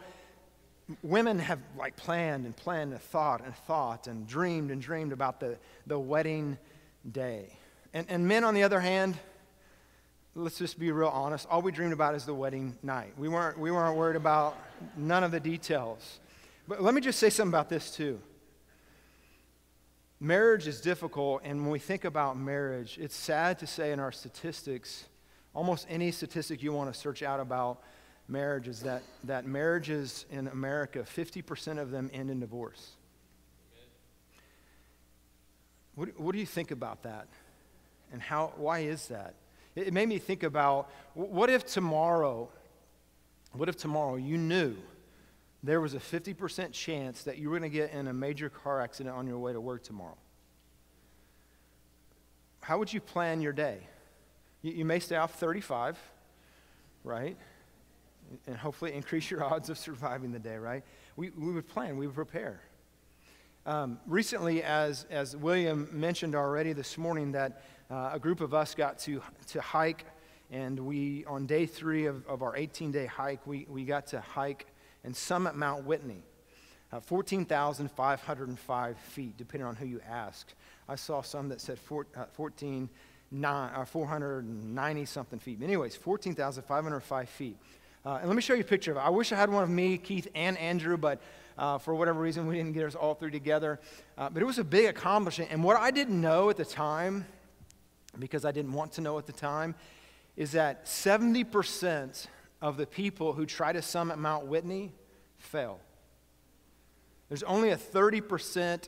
women 1.01 1.39
have 1.39 1.59
like 1.77 1.95
planned 1.95 2.45
and 2.45 2.55
planned 2.55 2.93
and 2.93 3.01
thought 3.01 3.43
and 3.43 3.55
thought 3.55 4.07
and 4.07 4.27
dreamed 4.27 4.71
and 4.71 4.81
dreamed 4.81 5.11
about 5.11 5.39
the, 5.39 5.57
the 5.87 5.99
wedding 5.99 6.57
day. 7.11 7.57
And, 7.93 8.05
and 8.09 8.27
men, 8.27 8.43
on 8.43 8.53
the 8.53 8.63
other 8.63 8.79
hand, 8.79 9.17
let's 10.35 10.57
just 10.57 10.79
be 10.79 10.91
real 10.91 11.09
honest, 11.09 11.47
all 11.49 11.61
we 11.61 11.71
dreamed 11.71 11.93
about 11.93 12.15
is 12.15 12.25
the 12.25 12.33
wedding 12.33 12.75
night. 12.81 13.13
We 13.17 13.27
weren't, 13.27 13.57
we 13.59 13.71
weren't 13.71 13.95
worried 13.95 14.15
about 14.15 14.57
none 14.97 15.23
of 15.23 15.31
the 15.31 15.39
details. 15.39 16.19
But 16.67 16.81
let 16.81 16.93
me 16.93 17.01
just 17.01 17.19
say 17.19 17.29
something 17.29 17.51
about 17.51 17.69
this, 17.69 17.91
too. 17.91 18.19
Marriage 20.19 20.67
is 20.67 20.81
difficult, 20.81 21.41
and 21.43 21.61
when 21.61 21.69
we 21.69 21.79
think 21.79 22.05
about 22.05 22.37
marriage, 22.37 22.97
it's 22.99 23.15
sad 23.15 23.59
to 23.59 23.67
say 23.67 23.91
in 23.91 23.99
our 23.99 24.11
statistics, 24.11 25.05
almost 25.53 25.85
any 25.89 26.11
statistic 26.11 26.63
you 26.63 26.71
want 26.71 26.91
to 26.91 26.97
search 26.97 27.21
out 27.21 27.39
about 27.39 27.83
marriage 28.27 28.67
is 28.67 28.81
that, 28.81 29.03
that 29.25 29.45
marriages 29.45 30.25
in 30.31 30.47
America, 30.47 30.99
50% 30.99 31.77
of 31.77 31.91
them 31.91 32.09
end 32.13 32.31
in 32.31 32.39
divorce. 32.39 32.91
What, 35.95 36.19
what 36.19 36.31
do 36.31 36.39
you 36.39 36.45
think 36.45 36.71
about 36.71 37.03
that? 37.03 37.27
And 38.11 38.21
how, 38.21 38.53
why 38.55 38.79
is 38.79 39.09
that? 39.09 39.35
It 39.75 39.93
made 39.93 40.07
me 40.07 40.19
think 40.19 40.43
about 40.43 40.89
what 41.13 41.49
if 41.49 41.65
tomorrow, 41.65 42.49
what 43.53 43.69
if 43.69 43.75
tomorrow 43.75 44.15
you 44.15 44.37
knew 44.37 44.75
there 45.63 45.81
was 45.81 45.93
a 45.93 45.99
50% 45.99 46.71
chance 46.71 47.23
that 47.23 47.37
you 47.37 47.49
were 47.49 47.57
going 47.57 47.71
to 47.71 47.75
get 47.75 47.91
in 47.91 48.07
a 48.07 48.13
major 48.13 48.49
car 48.49 48.81
accident 48.81 49.15
on 49.15 49.25
your 49.25 49.39
way 49.39 49.53
to 49.53 49.61
work 49.61 49.83
tomorrow? 49.83 50.17
How 52.61 52.77
would 52.77 52.93
you 52.93 53.01
plan 53.01 53.41
your 53.41 53.53
day? 53.53 53.79
You, 54.61 54.73
you 54.73 54.85
may 54.85 54.99
stay 54.99 55.15
off 55.15 55.35
35, 55.35 55.97
right? 57.03 57.37
And 58.47 58.55
hopefully 58.55 58.93
increase 58.93 59.29
your 59.31 59.43
odds 59.53 59.69
of 59.69 59.77
surviving 59.77 60.31
the 60.31 60.39
day, 60.39 60.57
right? 60.57 60.83
We, 61.15 61.31
we 61.31 61.51
would 61.51 61.67
plan, 61.67 61.97
we 61.97 62.05
would 62.07 62.15
prepare. 62.15 62.61
Um, 63.65 63.99
recently, 64.07 64.61
as, 64.61 65.05
as 65.09 65.37
William 65.37 65.87
mentioned 65.91 66.35
already 66.35 66.73
this 66.73 66.97
morning, 66.97 67.31
that 67.31 67.63
uh, 67.89 68.11
a 68.13 68.19
group 68.19 68.41
of 68.41 68.53
us 68.53 68.75
got 68.75 68.99
to, 68.99 69.21
to 69.47 69.61
hike, 69.61 70.05
and 70.51 70.79
we, 70.79 71.25
on 71.25 71.45
day 71.45 71.65
three 71.65 72.05
of, 72.05 72.25
of 72.27 72.41
our 72.41 72.55
18 72.55 72.91
day 72.91 73.05
hike, 73.05 73.45
we, 73.45 73.65
we 73.69 73.85
got 73.85 74.07
to 74.07 74.21
hike 74.21 74.67
and 75.03 75.15
summit 75.15 75.55
Mount 75.55 75.85
Whitney, 75.85 76.23
uh, 76.91 76.99
14,505 76.99 78.97
feet, 78.97 79.37
depending 79.37 79.67
on 79.67 79.75
who 79.75 79.85
you 79.85 79.99
ask. 80.07 80.53
I 80.87 80.95
saw 80.95 81.21
some 81.21 81.49
that 81.49 81.61
said 81.61 81.79
four, 81.79 82.07
uh, 82.15 82.25
14, 82.33 82.89
nine, 83.33 83.71
uh, 83.73 83.85
490 83.85 85.05
something 85.05 85.39
feet. 85.39 85.59
But 85.59 85.65
anyways, 85.65 85.95
14,505 85.95 87.29
feet. 87.29 87.57
Uh, 88.05 88.17
and 88.19 88.27
let 88.27 88.35
me 88.35 88.41
show 88.41 88.53
you 88.53 88.61
a 88.61 88.65
picture 88.65 88.91
of 88.91 88.97
it. 88.97 88.99
I 88.99 89.09
wish 89.09 89.31
I 89.31 89.35
had 89.35 89.49
one 89.49 89.63
of 89.63 89.69
me, 89.69 89.97
Keith, 89.97 90.27
and 90.35 90.57
Andrew, 90.57 90.97
but 90.97 91.21
uh, 91.57 91.77
for 91.77 91.95
whatever 91.95 92.19
reason, 92.19 92.47
we 92.47 92.55
didn't 92.55 92.73
get 92.73 92.85
us 92.85 92.95
all 92.95 93.15
three 93.15 93.31
together. 93.31 93.79
Uh, 94.17 94.29
but 94.29 94.41
it 94.41 94.45
was 94.45 94.59
a 94.59 94.63
big 94.63 94.85
accomplishment. 94.85 95.51
And 95.51 95.63
what 95.63 95.77
I 95.77 95.91
didn't 95.91 96.19
know 96.19 96.49
at 96.49 96.57
the 96.57 96.65
time 96.65 97.25
because 98.19 98.45
I 98.45 98.51
didn't 98.51 98.73
want 98.73 98.93
to 98.93 99.01
know 99.01 99.17
at 99.17 99.25
the 99.25 99.33
time, 99.33 99.75
is 100.35 100.51
that 100.53 100.85
70% 100.85 102.27
of 102.61 102.77
the 102.77 102.85
people 102.85 103.33
who 103.33 103.45
try 103.45 103.73
to 103.73 103.81
summit 103.81 104.17
Mount 104.17 104.47
Whitney 104.47 104.93
fail. 105.37 105.79
There's 107.29 107.43
only 107.43 107.69
a 107.69 107.77
30% 107.77 108.87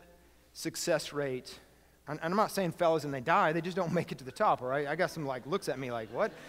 success 0.53 1.13
rate. 1.13 1.59
And 2.07 2.19
I'm 2.23 2.35
not 2.35 2.51
saying 2.51 2.71
fellas 2.73 3.03
and 3.03 3.13
they 3.13 3.21
die, 3.21 3.51
they 3.51 3.61
just 3.61 3.75
don't 3.75 3.91
make 3.91 4.11
it 4.11 4.19
to 4.19 4.23
the 4.23 4.31
top, 4.31 4.61
all 4.61 4.67
right? 4.67 4.87
I 4.87 4.95
got 4.95 5.11
some 5.11 5.25
like 5.25 5.45
looks 5.45 5.69
at 5.69 5.79
me 5.79 5.91
like, 5.91 6.09
what? 6.13 6.31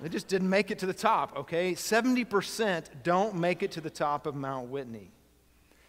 They 0.00 0.08
just 0.08 0.28
didn't 0.28 0.48
make 0.48 0.70
it 0.70 0.78
to 0.78 0.86
the 0.86 0.94
top, 0.94 1.36
okay? 1.36 1.72
70% 1.72 2.84
don't 3.02 3.34
make 3.34 3.64
it 3.64 3.72
to 3.72 3.80
the 3.80 3.90
top 3.90 4.26
of 4.26 4.36
Mount 4.36 4.68
Whitney. 4.68 5.10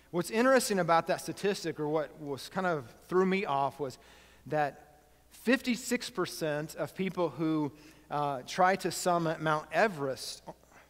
What's 0.09 0.31
interesting 0.31 0.79
about 0.79 1.05
that 1.07 1.21
statistic, 1.21 1.79
or 1.79 1.87
what 1.87 2.19
was 2.19 2.49
kind 2.49 2.65
of 2.65 2.85
threw 3.07 3.23
me 3.23 3.45
off, 3.45 3.79
was 3.79 3.99
that 4.47 4.88
56% 5.45 6.75
of 6.75 6.95
people 6.95 7.29
who 7.29 7.71
uh, 8.11 8.41
try 8.47 8.75
to 8.77 8.91
summit 8.91 9.41
Mount 9.41 9.67
Everest 9.71 10.41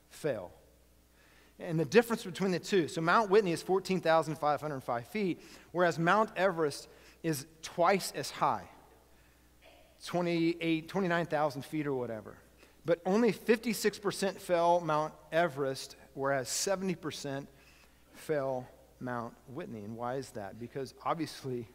fail. 0.10 0.52
And 1.60 1.80
the 1.80 1.86
difference 1.86 2.24
between 2.24 2.52
the 2.52 2.60
two 2.60 2.88
so, 2.88 3.02
Mount 3.02 3.30
Whitney 3.30 3.52
is 3.52 3.62
14,505 3.62 5.08
feet, 5.08 5.42
whereas 5.72 6.00
Mount 6.00 6.30
Everest 6.38 6.88
is 7.22 7.46
twice 7.62 8.14
as 8.16 8.32
high 8.32 8.64
28, 10.06 10.88
29,000 10.88 11.66
feet 11.66 11.86
or 11.86 11.94
whatever. 11.94 12.38
But 12.86 13.02
only 13.06 13.34
56% 13.34 14.40
fell 14.40 14.80
Mount 14.80 15.14
Everest, 15.32 15.98
whereas 16.14 16.48
70% 16.48 17.46
fell 18.14 18.68
Mount 19.00 19.34
Whitney. 19.48 19.84
And 19.84 19.98
why 19.98 20.16
is 20.16 20.30
that? 20.32 20.60
Because 20.60 20.94
obviously, 21.06 21.68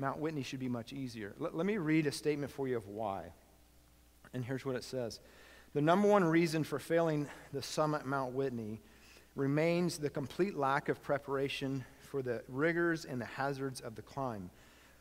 Mount 0.00 0.18
Whitney 0.18 0.42
should 0.42 0.60
be 0.60 0.68
much 0.68 0.92
easier. 0.92 1.34
Let, 1.38 1.54
let 1.54 1.66
me 1.66 1.76
read 1.76 2.06
a 2.06 2.12
statement 2.12 2.50
for 2.50 2.66
you 2.66 2.76
of 2.76 2.88
why. 2.88 3.32
And 4.32 4.44
here's 4.44 4.64
what 4.64 4.76
it 4.76 4.84
says 4.84 5.20
The 5.74 5.82
number 5.82 6.08
one 6.08 6.24
reason 6.24 6.64
for 6.64 6.78
failing 6.78 7.28
the 7.52 7.62
summit 7.62 8.06
Mount 8.06 8.32
Whitney 8.32 8.80
remains 9.36 9.98
the 9.98 10.10
complete 10.10 10.56
lack 10.56 10.88
of 10.88 11.02
preparation 11.02 11.84
for 12.00 12.22
the 12.22 12.42
rigors 12.48 13.04
and 13.04 13.20
the 13.20 13.26
hazards 13.26 13.80
of 13.80 13.94
the 13.94 14.02
climb. 14.02 14.50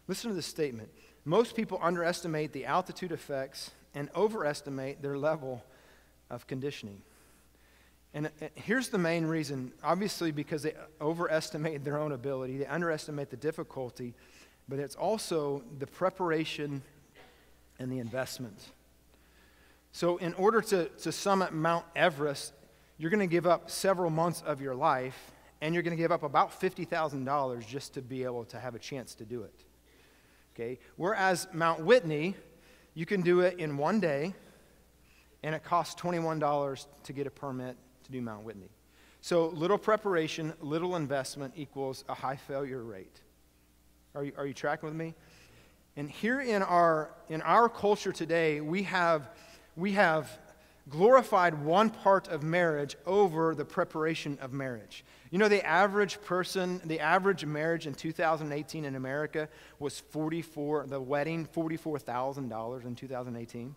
Listen 0.08 0.29
to 0.29 0.36
this 0.36 0.46
statement. 0.46 0.89
Most 1.25 1.56
people 1.56 1.79
underestimate 1.82 2.51
the 2.51 2.65
altitude 2.65 3.12
effects 3.12 3.72
and 3.96 4.10
overestimate 4.15 5.01
their 5.01 5.18
level 5.18 5.63
of 6.29 6.46
conditioning. 6.46 7.01
And 8.13 8.27
uh, 8.27 8.48
here's 8.56 8.89
the 8.89 8.98
main 8.98 9.25
reason 9.25 9.72
obviously, 9.84 10.32
because 10.32 10.63
they 10.63 10.74
overestimate 11.00 11.84
their 11.84 11.98
own 11.98 12.12
ability, 12.12 12.58
they 12.58 12.65
underestimate 12.65 13.29
the 13.29 13.38
difficulty, 13.38 14.13
but 14.70 14.80
it's 14.80 14.96
also 14.96 15.64
the 15.80 15.88
preparation 15.88 16.84
and 17.80 17.92
the 17.92 18.00
investment. 18.00 18.70
So, 19.92 20.18
in 20.18 20.36
order 20.36 20.62
to, 20.62 20.86
to 20.86 21.12
summit 21.12 21.52
Mount 21.52 21.86
Everest, 21.96 22.54
you're 23.00 23.10
going 23.10 23.28
to 23.28 23.32
give 23.32 23.48
up 23.48 23.72
several 23.72 24.12
months 24.12 24.44
of 24.46 24.62
your 24.62 24.76
life, 24.76 25.32
and 25.62 25.74
you're 25.74 25.82
going 25.84 25.98
to 25.98 26.02
give 26.02 26.12
up 26.12 26.22
about 26.22 26.62
$50,000 26.62 27.66
just 27.66 27.96
to 27.96 28.02
be 28.02 28.24
able 28.24 28.46
to 28.46 28.60
have 28.60 28.76
a 28.76 28.80
chance 28.80 29.16
to 29.16 29.26
do 29.26 29.42
it. 29.42 29.64
Okay? 30.54 30.80
Whereas 30.98 31.48
Mount 31.52 31.84
Whitney, 31.84 32.36
you 32.94 33.06
can 33.06 33.22
do 33.22 33.40
it 33.40 33.58
in 33.58 33.78
one 33.78 34.00
day, 34.00 34.36
and 35.42 35.56
it 35.56 35.64
costs 35.64 36.00
$21 36.00 36.86
to 37.04 37.14
get 37.14 37.26
a 37.26 37.32
permit 37.32 37.76
to 38.04 38.12
do 38.12 38.22
Mount 38.22 38.44
Whitney. 38.44 38.70
So 39.22 39.48
little 39.48 39.78
preparation, 39.78 40.54
little 40.62 40.96
investment 40.96 41.54
equals 41.56 42.04
a 42.08 42.14
high 42.14 42.36
failure 42.36 42.84
rate. 42.84 43.22
Are 44.16 44.24
you, 44.24 44.34
are 44.38 44.46
you 44.46 44.54
tracking 44.54 44.88
with 44.88 44.96
me? 44.96 45.13
And 45.96 46.10
here 46.10 46.42
in 46.42 46.62
our, 46.63 47.12
in 47.30 47.42
our 47.42 47.70
culture 47.70 48.12
today, 48.12 48.62
we 48.62 48.84
have, 48.84 49.30
we 49.75 49.92
have 49.94 50.38
glorified 50.89 51.63
one 51.63 51.89
part 51.89 52.28
of 52.28 52.42
marriage 52.42 52.96
over 53.06 53.54
the 53.54 53.66
preparation 53.66 54.38
of 54.42 54.54
marriage. 54.54 55.04
You 55.32 55.38
know, 55.38 55.48
the 55.48 55.66
average 55.66 56.22
person, 56.22 56.82
the 56.86 57.00
average 57.00 57.46
marriage 57.46 57.86
in 57.86 57.94
2018 57.94 58.86
in 58.86 58.96
America 58.96 59.48
was 59.78 60.00
44, 60.00 60.88
the 60.88 61.00
wedding, 61.00 61.48
$44,000 61.54 62.86
in 62.86 62.96
2018. 62.96 63.75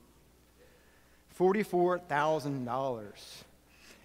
$44,000. 1.39 3.05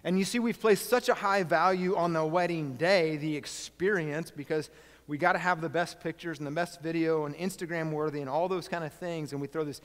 And 0.04 0.18
you 0.18 0.24
see, 0.24 0.38
we've 0.38 0.60
placed 0.60 0.88
such 0.88 1.08
a 1.08 1.14
high 1.14 1.42
value 1.42 1.96
on 1.96 2.12
the 2.12 2.24
wedding 2.24 2.74
day, 2.74 3.16
the 3.16 3.36
experience, 3.36 4.30
because 4.30 4.70
we 5.08 5.16
got 5.16 5.32
to 5.32 5.38
have 5.38 5.60
the 5.62 5.68
best 5.70 6.00
pictures 6.00 6.38
and 6.38 6.46
the 6.46 6.52
best 6.52 6.82
video 6.82 7.24
and 7.24 7.34
Instagram 7.34 7.90
worthy 7.92 8.20
and 8.20 8.28
all 8.28 8.46
those 8.46 8.68
kind 8.68 8.84
of 8.84 8.92
things. 8.92 9.32
And 9.32 9.40
we 9.40 9.48
throw 9.48 9.64
this 9.64 9.80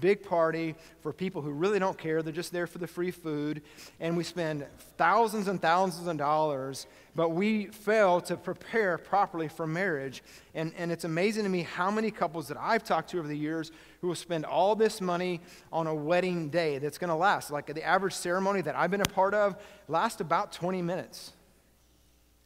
big 0.00 0.22
party 0.22 0.76
for 1.00 1.12
people 1.12 1.42
who 1.42 1.50
really 1.50 1.80
don't 1.80 1.98
care. 1.98 2.22
They're 2.22 2.32
just 2.32 2.52
there 2.52 2.68
for 2.68 2.78
the 2.78 2.86
free 2.86 3.10
food. 3.10 3.62
And 3.98 4.16
we 4.16 4.22
spend 4.22 4.64
thousands 4.96 5.48
and 5.48 5.60
thousands 5.60 6.06
of 6.06 6.16
dollars, 6.16 6.86
but 7.16 7.30
we 7.30 7.66
fail 7.66 8.20
to 8.22 8.36
prepare 8.36 8.98
properly 8.98 9.48
for 9.48 9.66
marriage. 9.66 10.22
And, 10.54 10.72
and 10.78 10.92
it's 10.92 11.04
amazing 11.04 11.42
to 11.42 11.50
me 11.50 11.62
how 11.62 11.90
many 11.90 12.12
couples 12.12 12.46
that 12.46 12.56
I've 12.56 12.84
talked 12.84 13.10
to 13.10 13.18
over 13.18 13.26
the 13.26 13.36
years 13.36 13.72
who 14.00 14.06
will 14.06 14.14
spend 14.14 14.44
all 14.44 14.76
this 14.76 15.00
money 15.00 15.40
on 15.72 15.88
a 15.88 15.94
wedding 15.94 16.50
day 16.50 16.78
that's 16.78 16.98
going 16.98 17.08
to 17.08 17.16
last. 17.16 17.50
Like 17.50 17.66
the 17.66 17.82
average 17.82 18.14
ceremony 18.14 18.60
that 18.60 18.76
I've 18.76 18.92
been 18.92 19.00
a 19.00 19.04
part 19.04 19.34
of 19.34 19.56
lasts 19.88 20.20
about 20.20 20.52
20 20.52 20.82
minutes. 20.82 21.32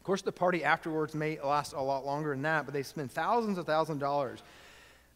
Of 0.03 0.05
course, 0.05 0.23
the 0.23 0.33
party 0.33 0.65
afterwards 0.65 1.15
may 1.15 1.39
last 1.41 1.75
a 1.75 1.81
lot 1.81 2.05
longer 2.05 2.31
than 2.31 2.43
that, 2.43 2.65
but 2.65 2.75
they 2.75 2.83
spend 2.83 3.13
thousands 3.13 3.57
of 3.57 3.67
thousands 3.67 3.97
of 3.97 4.01
dollars 4.01 4.43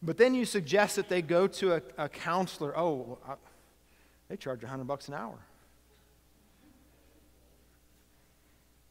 but 0.03 0.19
then 0.19 0.35
you 0.35 0.45
suggest 0.45 0.97
that 0.97 1.09
they 1.09 1.23
go 1.23 1.47
to 1.47 1.75
a, 1.75 1.83
a 1.99 2.09
counselor. 2.09 2.77
Oh, 2.79 3.19
I, 3.27 3.35
they 4.29 4.37
charge 4.37 4.63
100 4.63 4.85
bucks 4.85 5.09
an 5.09 5.15
hour. 5.15 5.39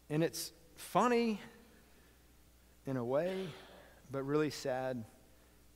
And 0.09 0.23
it's 0.23 0.51
funny 0.75 1.39
in 2.85 2.97
a 2.97 3.03
way, 3.03 3.47
but 4.11 4.23
really 4.23 4.49
sad 4.49 5.03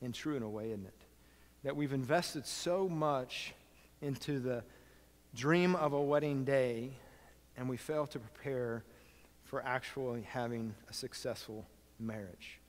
and 0.02 0.14
true 0.14 0.36
in 0.36 0.42
a 0.42 0.48
way, 0.48 0.70
isn't 0.70 0.86
it? 0.86 0.94
That 1.64 1.76
we've 1.76 1.92
invested 1.92 2.46
so 2.46 2.88
much 2.88 3.54
into 4.00 4.40
the 4.40 4.62
dream 5.34 5.74
of 5.76 5.92
a 5.92 6.00
wedding 6.00 6.44
day 6.44 6.92
and 7.56 7.68
we 7.68 7.76
fail 7.76 8.06
to 8.08 8.18
prepare 8.18 8.84
for 9.50 9.66
actually 9.66 10.22
having 10.22 10.72
a 10.88 10.92
successful 10.92 11.66
marriage. 11.98 12.60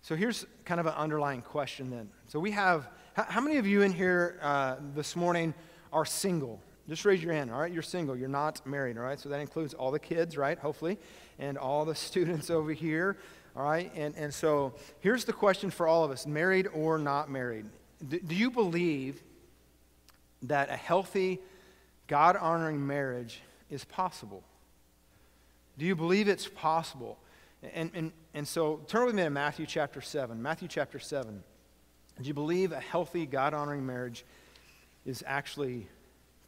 So 0.00 0.14
here's 0.14 0.46
kind 0.64 0.78
of 0.78 0.86
an 0.86 0.92
underlying 0.92 1.42
question 1.42 1.90
then. 1.90 2.08
So 2.28 2.38
we 2.38 2.52
have, 2.52 2.88
how, 3.14 3.40
many 3.40 3.56
of 3.56 3.66
you 3.66 3.82
in 3.82 3.92
here 3.92 4.38
uh, 4.40 4.76
this 4.94 5.16
morning 5.16 5.54
are 5.92 6.04
single? 6.04 6.60
Just 6.88 7.04
raise 7.04 7.20
your 7.20 7.32
hand, 7.32 7.50
all 7.50 7.58
right? 7.58 7.72
You're 7.72 7.82
single. 7.82 8.16
You're 8.16 8.28
not 8.28 8.64
married, 8.64 8.96
all 8.96 9.02
right? 9.02 9.18
So 9.18 9.28
that 9.28 9.40
includes 9.40 9.74
all 9.74 9.90
the 9.90 9.98
kids, 9.98 10.36
right? 10.36 10.56
Hopefully, 10.56 11.00
and 11.40 11.58
all 11.58 11.84
the 11.84 11.94
students 12.06 12.48
over 12.48 12.72
here, 12.72 13.16
all 13.56 13.64
right? 13.64 13.90
And, 13.96 14.14
and 14.14 14.32
so 14.32 14.74
here's 15.00 15.24
the 15.24 15.32
question 15.32 15.68
for 15.68 15.88
all 15.88 16.04
of 16.04 16.12
us 16.12 16.28
married 16.28 16.68
or 16.72 16.96
not 16.96 17.28
married. 17.28 17.66
do, 18.08 18.20
do 18.20 18.36
you 18.36 18.52
believe 18.52 19.20
that 20.42 20.70
a 20.70 20.76
healthy, 20.76 21.40
God 22.06 22.36
honoring 22.36 22.86
marriage 22.86 23.40
is 23.68 23.84
possible? 23.84 24.44
Do 25.78 25.86
you 25.86 25.94
believe 25.94 26.26
it's 26.26 26.48
possible? 26.48 27.18
And, 27.62 27.90
and, 27.94 28.12
and 28.34 28.46
so 28.46 28.80
turn 28.88 29.06
with 29.06 29.14
me 29.14 29.22
to 29.22 29.30
Matthew 29.30 29.64
chapter 29.64 30.00
7. 30.00 30.42
Matthew 30.42 30.66
chapter 30.66 30.98
7. 30.98 31.42
Do 32.20 32.26
you 32.26 32.34
believe 32.34 32.72
a 32.72 32.80
healthy, 32.80 33.26
God 33.26 33.54
honoring 33.54 33.86
marriage 33.86 34.24
is 35.06 35.22
actually 35.24 35.88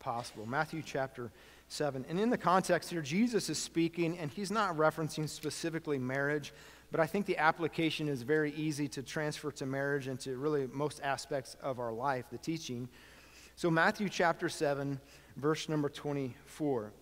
possible? 0.01 0.47
Matthew 0.47 0.83
chapter 0.85 1.31
7. 1.69 2.05
And 2.09 2.19
in 2.19 2.29
the 2.29 2.39
context 2.39 2.91
here, 2.91 3.03
Jesus 3.03 3.49
is 3.49 3.57
speaking, 3.57 4.19
and 4.19 4.33
he's 4.33 4.51
not 4.51 4.77
referencing 4.77 5.29
specifically 5.29 5.99
marriage, 5.99 6.53
but 6.91 6.99
I 6.99 7.07
think 7.07 7.27
the 7.27 7.39
application 7.39 8.09
is 8.09 8.23
very 8.23 8.53
easy 8.55 8.89
to 8.89 9.03
transfer 9.03 9.53
to 9.53 9.67
marriage 9.67 10.09
and 10.09 10.19
to 10.21 10.37
really 10.37 10.67
most 10.73 11.01
aspects 11.05 11.57
of 11.63 11.79
our 11.79 11.93
life, 11.93 12.25
the 12.33 12.39
teaching. 12.39 12.89
So, 13.55 13.71
Matthew 13.71 14.09
chapter 14.09 14.49
7, 14.49 14.99
verse 15.37 15.69
number 15.69 15.89
24. 15.89 16.93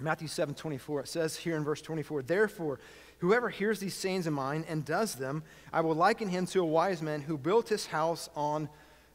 Matthew 0.00 0.28
7 0.28 0.54
24, 0.54 1.00
it 1.00 1.08
says 1.08 1.36
here 1.36 1.56
in 1.56 1.64
verse 1.64 1.82
24, 1.82 2.22
Therefore, 2.22 2.78
Whoever 3.18 3.48
hears 3.48 3.80
these 3.80 3.94
sayings 3.94 4.26
of 4.26 4.32
mine 4.32 4.64
and 4.68 4.84
does 4.84 5.16
them, 5.16 5.42
I 5.72 5.80
will 5.80 5.94
liken 5.94 6.28
him 6.28 6.46
to 6.46 6.60
a 6.60 6.64
wise 6.64 7.02
man 7.02 7.20
who 7.20 7.36
built 7.36 7.68
his 7.68 7.86
house 7.86 8.30
on 8.36 8.68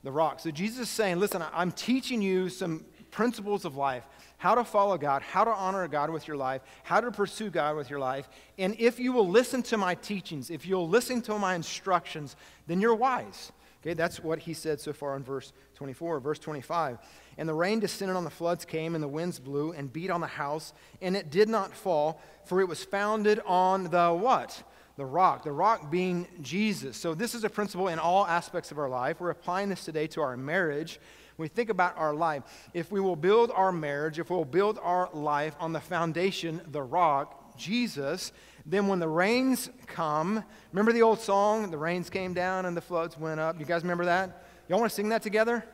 the 0.04 0.12
rock. 0.12 0.42
So 0.42 0.52
Jesus 0.52 0.82
is 0.82 0.90
saying, 0.90 1.20
listen, 1.20 1.44
I'm 1.54 1.72
teaching 1.72 2.22
you 2.22 2.50
some 2.50 2.86
principles 3.12 3.64
of 3.64 3.76
life 3.76 4.04
how 4.38 4.56
to 4.56 4.66
follow 4.66 4.98
God, 4.98 5.22
how 5.22 5.46
to 5.46 5.52
honor 5.52 5.88
God 5.88 6.10
with 6.10 6.28
your 6.28 6.36
life, 6.36 6.62
how 6.84 7.00
to 7.00 7.12
pursue 7.12 7.50
God 7.50 7.78
with 7.78 7.90
your 7.90 8.00
life. 8.00 8.28
And 8.58 8.76
if 8.78 9.00
you 9.00 9.14
will 9.14 9.30
listen 9.30 9.64
to 9.64 9.78
my 9.78 9.96
teachings, 9.96 10.50
if 10.50 10.68
you'll 10.68 10.90
listen 10.90 11.22
to 11.22 11.40
my 11.40 11.56
instructions, 11.56 12.36
then 12.68 12.82
you're 12.82 12.96
wise. 12.96 13.54
Okay, 13.82 13.94
that's 13.94 14.20
what 14.20 14.40
he 14.40 14.54
said 14.54 14.82
so 14.82 14.92
far 14.92 15.16
in 15.16 15.24
verse 15.24 15.54
24. 15.76 16.20
Verse 16.20 16.40
25. 16.40 16.98
And 17.38 17.50
the 17.50 17.54
rain 17.54 17.80
descended 17.80 18.16
on 18.16 18.24
the 18.24 18.30
floods 18.30 18.66
came, 18.66 18.96
and 18.96 19.04
the 19.04 19.08
winds 19.08 19.40
blew 19.40 19.72
and 19.72 19.92
beat 19.92 20.10
on 20.10 20.22
the 20.22 20.28
house, 20.28 20.74
and 21.02 21.16
it 21.16 21.30
did 21.30 21.50
not 21.50 21.74
fall, 21.74 22.22
for 22.46 22.62
it 22.62 22.68
was 22.68 22.84
founded 22.84 23.40
on 23.46 23.86
the 23.86 24.14
what? 24.14 24.64
The 24.98 25.06
rock. 25.06 25.44
The 25.44 25.52
rock 25.52 25.90
being 25.90 26.28
Jesus. 26.42 26.98
So 26.98 27.16
this 27.16 27.34
is 27.34 27.44
a 27.44 27.50
principle 27.50 27.88
in 27.88 28.00
all 28.00 28.28
aspects 28.28 28.72
of 28.72 28.78
our 28.78 28.90
life. 28.90 29.20
We're 29.20 29.32
applying 29.32 29.70
this 29.70 29.84
today 29.84 30.08
to 30.08 30.22
our 30.22 30.38
marriage. 30.38 31.00
We 31.38 31.48
think 31.48 31.70
about 31.70 31.98
our 31.98 32.14
life, 32.14 32.44
if 32.76 32.92
we 32.92 33.00
will 33.00 33.16
build 33.16 33.52
our 33.52 33.72
marriage, 33.72 34.20
if 34.20 34.30
we'll 34.30 34.46
build 34.46 34.80
our 34.82 35.10
life 35.14 35.56
on 35.60 35.74
the 35.74 35.80
foundation, 35.80 36.62
the 36.72 36.84
rock, 36.84 37.58
Jesus, 37.58 38.32
then 38.66 38.88
when 38.88 39.00
the 39.00 39.08
rains 39.08 39.70
come, 39.88 40.44
remember 40.72 40.94
the 40.94 41.02
old 41.02 41.20
song, 41.20 41.72
the 41.72 41.78
rains 41.78 42.10
came 42.10 42.34
down 42.34 42.66
and 42.66 42.78
the 42.78 42.82
floods 42.82 43.18
went 43.18 43.40
up? 43.40 43.60
You 43.60 43.66
guys 43.66 43.82
remember 43.82 44.06
that? 44.06 44.46
Y'all 44.70 44.80
want 44.80 44.92
to 44.92 44.96
sing 44.96 45.10
that 45.10 45.22
together? 45.22 45.66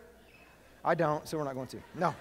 I 0.84 0.96
don't, 0.96 1.28
so 1.28 1.38
we're 1.38 1.44
not 1.44 1.56
going 1.56 1.68
to. 1.68 1.78
No. 1.96 2.16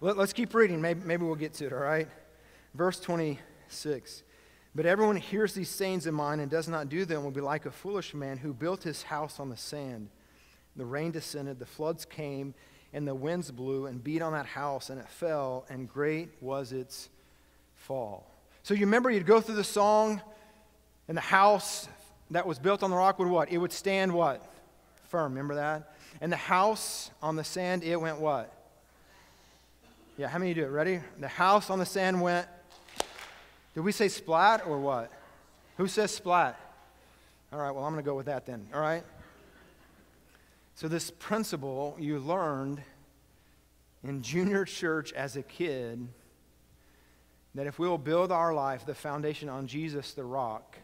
Let, 0.00 0.18
us 0.18 0.32
keep 0.32 0.54
reading. 0.54 0.80
Maybe, 0.80 1.00
maybe 1.04 1.24
we'll 1.24 1.34
get 1.34 1.54
to 1.54 1.66
it, 1.66 1.72
all 1.72 1.78
right? 1.78 2.08
Verse 2.74 3.00
26. 3.00 4.22
But 4.74 4.86
everyone 4.86 5.16
who 5.16 5.22
hears 5.22 5.54
these 5.54 5.68
sayings 5.68 6.06
of 6.06 6.14
mine 6.14 6.40
and 6.40 6.50
does 6.50 6.68
not 6.68 6.88
do 6.88 7.04
them 7.04 7.22
will 7.22 7.30
be 7.30 7.40
like 7.40 7.64
a 7.64 7.70
foolish 7.70 8.12
man 8.12 8.36
who 8.36 8.52
built 8.52 8.82
his 8.82 9.04
house 9.04 9.38
on 9.38 9.48
the 9.48 9.56
sand. 9.56 10.08
The 10.76 10.84
rain 10.84 11.12
descended, 11.12 11.58
the 11.58 11.66
floods 11.66 12.04
came, 12.04 12.54
and 12.92 13.06
the 13.06 13.14
winds 13.14 13.50
blew 13.50 13.86
and 13.86 14.02
beat 14.02 14.20
on 14.20 14.32
that 14.32 14.46
house, 14.46 14.90
and 14.90 15.00
it 15.00 15.08
fell, 15.08 15.64
and 15.68 15.88
great 15.88 16.28
was 16.40 16.72
its 16.72 17.08
fall. 17.74 18.30
So 18.62 18.74
you 18.74 18.80
remember 18.80 19.10
you'd 19.10 19.26
go 19.26 19.40
through 19.40 19.56
the 19.56 19.64
song, 19.64 20.20
and 21.08 21.16
the 21.16 21.22
house 21.22 21.88
that 22.30 22.46
was 22.46 22.58
built 22.58 22.82
on 22.82 22.90
the 22.90 22.96
rock 22.96 23.18
would 23.18 23.28
what? 23.28 23.50
It 23.50 23.58
would 23.58 23.72
stand 23.72 24.12
what? 24.12 24.44
Firm. 25.08 25.32
Remember 25.32 25.54
that? 25.54 25.93
And 26.20 26.30
the 26.32 26.36
house 26.36 27.10
on 27.22 27.36
the 27.36 27.44
sand, 27.44 27.82
it 27.84 28.00
went 28.00 28.20
what? 28.20 28.52
Yeah, 30.16 30.28
how 30.28 30.38
many 30.38 30.54
do 30.54 30.64
it? 30.64 30.68
Ready? 30.68 31.00
The 31.18 31.28
house 31.28 31.70
on 31.70 31.78
the 31.78 31.86
sand 31.86 32.22
went 32.22 32.46
did 33.74 33.80
we 33.80 33.92
say 33.92 34.08
splat 34.08 34.66
or 34.66 34.78
what? 34.78 35.10
Who 35.76 35.88
says 35.88 36.12
splat? 36.12 36.58
All 37.52 37.58
right, 37.58 37.72
well, 37.72 37.84
I'm 37.84 37.92
going 37.92 38.04
to 38.04 38.08
go 38.08 38.14
with 38.14 38.26
that 38.26 38.46
then. 38.46 38.66
All 38.72 38.80
right? 38.80 39.02
So, 40.76 40.88
this 40.88 41.10
principle 41.10 41.96
you 41.98 42.18
learned 42.18 42.80
in 44.02 44.22
junior 44.22 44.64
church 44.64 45.12
as 45.12 45.36
a 45.36 45.42
kid 45.42 46.06
that 47.54 47.66
if 47.66 47.78
we 47.78 47.88
will 47.88 47.98
build 47.98 48.32
our 48.32 48.52
life, 48.52 48.86
the 48.86 48.94
foundation 48.94 49.48
on 49.48 49.66
Jesus, 49.66 50.12
the 50.14 50.24
rock, 50.24 50.76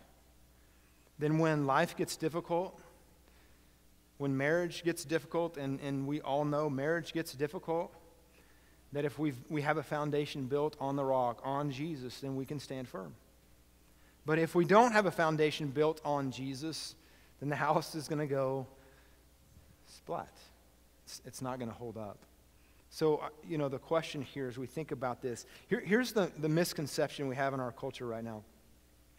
then 1.18 1.38
when 1.38 1.66
life 1.66 1.96
gets 1.96 2.16
difficult, 2.16 2.80
when 4.20 4.36
marriage 4.36 4.84
gets 4.84 5.06
difficult, 5.06 5.56
and, 5.56 5.80
and 5.80 6.06
we 6.06 6.20
all 6.20 6.44
know 6.44 6.68
marriage 6.68 7.14
gets 7.14 7.32
difficult, 7.32 7.90
that 8.92 9.06
if 9.06 9.18
we 9.18 9.32
we 9.48 9.62
have 9.62 9.78
a 9.78 9.82
foundation 9.82 10.44
built 10.44 10.76
on 10.78 10.94
the 10.94 11.02
rock, 11.02 11.40
on 11.42 11.70
Jesus, 11.70 12.20
then 12.20 12.36
we 12.36 12.44
can 12.44 12.60
stand 12.60 12.86
firm. 12.86 13.14
But 14.26 14.38
if 14.38 14.54
we 14.54 14.66
don't 14.66 14.92
have 14.92 15.06
a 15.06 15.10
foundation 15.10 15.68
built 15.68 16.02
on 16.04 16.32
Jesus, 16.32 16.94
then 17.40 17.48
the 17.48 17.56
house 17.56 17.94
is 17.94 18.08
going 18.08 18.18
to 18.18 18.26
go 18.26 18.66
splat. 19.88 20.36
It's, 21.06 21.22
it's 21.24 21.40
not 21.40 21.58
going 21.58 21.70
to 21.70 21.76
hold 21.76 21.96
up. 21.96 22.18
So, 22.90 23.16
uh, 23.16 23.28
you 23.48 23.56
know, 23.56 23.70
the 23.70 23.78
question 23.78 24.20
here 24.20 24.48
as 24.48 24.58
we 24.58 24.66
think 24.66 24.92
about 24.92 25.22
this, 25.22 25.46
here, 25.66 25.80
here's 25.80 26.12
the, 26.12 26.30
the 26.38 26.48
misconception 26.50 27.26
we 27.26 27.36
have 27.36 27.54
in 27.54 27.60
our 27.60 27.72
culture 27.72 28.06
right 28.06 28.22
now, 28.22 28.42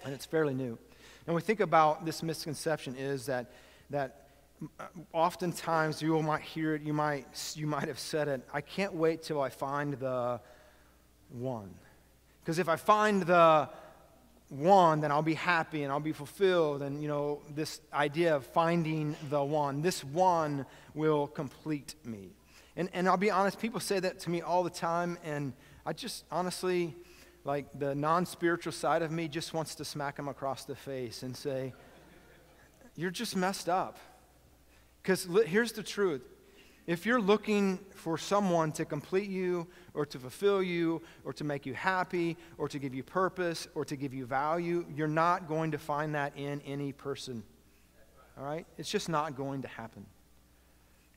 and 0.05 0.13
it's 0.13 0.27
fairly 0.27 0.53
new. 0.53 0.77
And 1.25 1.35
we 1.35 1.41
think 1.41 1.59
about 1.59 2.05
this 2.05 2.21
misconception 2.21 2.95
is 2.95 3.25
that, 3.25 3.51
that 3.89 4.20
oftentimes 5.13 6.01
you 6.01 6.21
might 6.21 6.41
hear 6.41 6.75
it, 6.75 6.81
you 6.81 6.93
might, 6.93 7.53
you 7.55 7.67
might 7.67 7.87
have 7.87 7.99
said 7.99 8.27
it, 8.27 8.47
I 8.53 8.61
can't 8.61 8.93
wait 8.93 9.23
till 9.23 9.41
I 9.41 9.49
find 9.49 9.93
the 9.93 10.39
one. 11.29 11.73
Because 12.41 12.59
if 12.59 12.69
I 12.69 12.75
find 12.75 13.23
the 13.23 13.69
one, 14.49 14.99
then 14.99 15.11
I'll 15.11 15.21
be 15.21 15.33
happy 15.33 15.83
and 15.83 15.91
I'll 15.91 15.99
be 15.99 16.11
fulfilled. 16.11 16.81
And, 16.81 17.01
you 17.01 17.07
know, 17.07 17.41
this 17.55 17.81
idea 17.93 18.35
of 18.35 18.45
finding 18.45 19.15
the 19.29 19.43
one, 19.43 19.81
this 19.81 20.03
one 20.03 20.65
will 20.93 21.27
complete 21.27 21.95
me. 22.03 22.29
And, 22.75 22.89
and 22.93 23.07
I'll 23.07 23.17
be 23.17 23.31
honest, 23.31 23.59
people 23.59 23.79
say 23.79 23.99
that 23.99 24.19
to 24.21 24.29
me 24.29 24.41
all 24.41 24.63
the 24.63 24.69
time, 24.69 25.17
and 25.23 25.53
I 25.85 25.93
just 25.93 26.25
honestly, 26.31 26.95
like 27.43 27.67
the 27.77 27.95
non 27.95 28.25
spiritual 28.25 28.73
side 28.73 29.01
of 29.01 29.11
me 29.11 29.27
just 29.27 29.53
wants 29.53 29.75
to 29.75 29.85
smack 29.85 30.15
them 30.15 30.27
across 30.27 30.65
the 30.65 30.75
face 30.75 31.23
and 31.23 31.35
say, 31.35 31.73
You're 32.95 33.11
just 33.11 33.35
messed 33.35 33.67
up. 33.67 33.97
Because 35.01 35.27
here's 35.45 35.71
the 35.71 35.83
truth 35.83 36.21
if 36.87 37.05
you're 37.05 37.21
looking 37.21 37.79
for 37.93 38.17
someone 38.17 38.71
to 38.73 38.85
complete 38.85 39.29
you 39.29 39.67
or 39.93 40.05
to 40.07 40.17
fulfill 40.17 40.63
you 40.63 41.01
or 41.23 41.31
to 41.33 41.43
make 41.43 41.65
you 41.65 41.73
happy 41.73 42.37
or 42.57 42.67
to 42.67 42.79
give 42.79 42.95
you 42.95 43.03
purpose 43.03 43.67
or 43.75 43.85
to 43.85 43.95
give 43.95 44.13
you 44.13 44.25
value, 44.25 44.85
you're 44.93 45.07
not 45.07 45.47
going 45.47 45.71
to 45.71 45.77
find 45.77 46.15
that 46.15 46.33
in 46.35 46.59
any 46.61 46.91
person. 46.91 47.43
All 48.37 48.43
right? 48.43 48.65
It's 48.77 48.89
just 48.89 49.09
not 49.09 49.35
going 49.35 49.61
to 49.61 49.67
happen. 49.67 50.05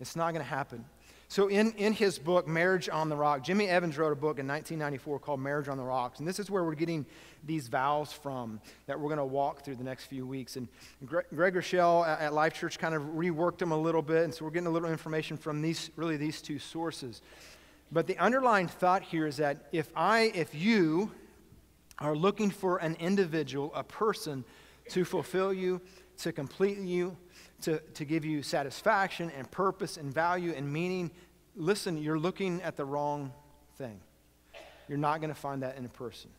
It's 0.00 0.16
not 0.16 0.32
going 0.32 0.44
to 0.44 0.50
happen. 0.50 0.84
So, 1.28 1.48
in, 1.48 1.72
in 1.72 1.92
his 1.92 2.18
book, 2.18 2.46
Marriage 2.46 2.88
on 2.88 3.08
the 3.08 3.16
Rock, 3.16 3.42
Jimmy 3.42 3.66
Evans 3.66 3.96
wrote 3.96 4.12
a 4.12 4.16
book 4.16 4.38
in 4.38 4.46
1994 4.46 5.18
called 5.18 5.40
Marriage 5.40 5.68
on 5.68 5.78
the 5.78 5.82
Rocks. 5.82 6.18
And 6.18 6.28
this 6.28 6.38
is 6.38 6.50
where 6.50 6.64
we're 6.64 6.74
getting 6.74 7.06
these 7.44 7.68
vows 7.68 8.12
from 8.12 8.60
that 8.86 8.98
we're 8.98 9.08
going 9.08 9.18
to 9.18 9.24
walk 9.24 9.64
through 9.64 9.76
the 9.76 9.84
next 9.84 10.06
few 10.06 10.26
weeks. 10.26 10.56
And 10.56 10.68
Craig, 11.06 11.24
Craig 11.34 11.54
Groeschel 11.54 12.06
at, 12.06 12.20
at 12.20 12.32
Life 12.34 12.54
Church 12.54 12.78
kind 12.78 12.94
of 12.94 13.02
reworked 13.02 13.58
them 13.58 13.72
a 13.72 13.76
little 13.76 14.02
bit. 14.02 14.24
And 14.24 14.34
so 14.34 14.44
we're 14.44 14.50
getting 14.50 14.66
a 14.66 14.70
little 14.70 14.90
information 14.90 15.36
from 15.36 15.62
these, 15.62 15.90
really 15.96 16.16
these 16.16 16.40
two 16.42 16.58
sources. 16.58 17.22
But 17.90 18.06
the 18.06 18.18
underlying 18.18 18.68
thought 18.68 19.02
here 19.02 19.26
is 19.26 19.36
that 19.38 19.68
if 19.72 19.90
I, 19.96 20.32
if 20.34 20.54
you 20.54 21.10
are 21.98 22.16
looking 22.16 22.50
for 22.50 22.78
an 22.78 22.96
individual, 22.98 23.72
a 23.74 23.84
person 23.84 24.44
to 24.90 25.04
fulfill 25.04 25.52
you, 25.52 25.80
to 26.18 26.32
complete 26.32 26.78
you, 26.78 27.16
to, 27.62 27.78
to 27.78 28.04
give 28.04 28.24
you 28.24 28.42
satisfaction 28.42 29.30
and 29.36 29.50
purpose 29.50 29.96
and 29.96 30.12
value 30.12 30.52
and 30.56 30.70
meaning, 30.70 31.10
listen, 31.56 31.96
you're 31.96 32.18
looking 32.18 32.62
at 32.62 32.76
the 32.76 32.84
wrong 32.84 33.32
thing. 33.76 34.00
You're 34.88 34.98
not 34.98 35.20
going 35.20 35.32
to 35.32 35.40
find 35.40 35.62
that 35.62 35.76
in 35.76 35.84
a 35.84 35.88
person. 35.88 36.30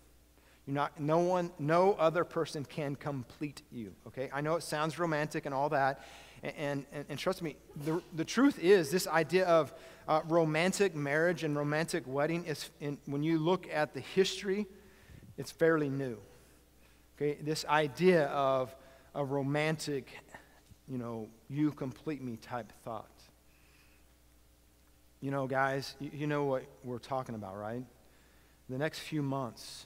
You're 0.66 0.76
not, 0.76 1.00
no 1.00 1.20
one, 1.20 1.52
no 1.60 1.94
other 1.94 2.24
person 2.24 2.66
can 2.66 2.96
complete 2.96 3.62
you, 3.72 3.94
okay? 4.08 4.30
I 4.34 4.42
know 4.42 4.56
it 4.56 4.64
sounds 4.64 4.98
romantic 4.98 5.46
and 5.46 5.54
all 5.54 5.70
that, 5.70 6.04
and, 6.44 6.86
and, 6.92 7.06
and 7.10 7.20
trust 7.20 7.42
me, 7.42 7.56
the, 7.86 8.02
the 8.16 8.26
truth 8.26 8.60
is 8.60 8.92
this 8.92 9.08
idea 9.08 9.46
of 9.46 9.74
uh, 10.08 10.22
romantic 10.28 10.96
marriage 10.96 11.44
and 11.44 11.56
romantic 11.56 12.04
wedding 12.06 12.46
is, 12.46 12.70
in, 12.80 12.98
when 13.06 13.24
you 13.24 13.40
look 13.40 13.68
at 13.72 13.94
the 13.94 14.00
history, 14.00 14.68
it's 15.38 15.52
fairly 15.52 15.90
new, 15.90 16.18
okay? 17.16 17.38
This 17.42 17.66
idea 17.66 18.26
of 18.28 18.76
a 19.14 19.24
romantic 19.24 20.12
you 20.88 20.98
know, 20.98 21.28
you 21.50 21.72
complete 21.72 22.22
me 22.22 22.38
type 22.38 22.72
thought. 22.84 23.10
You 25.22 25.32
know, 25.32 25.48
guys, 25.48 25.96
you, 26.00 26.12
you 26.14 26.28
know 26.28 26.44
what 26.44 26.64
we're 26.84 27.00
talking 27.00 27.36
about, 27.36 27.58
right? 27.58 27.84
The 28.70 28.78
next 28.78 29.00
few 29.00 29.22
months, 29.22 29.86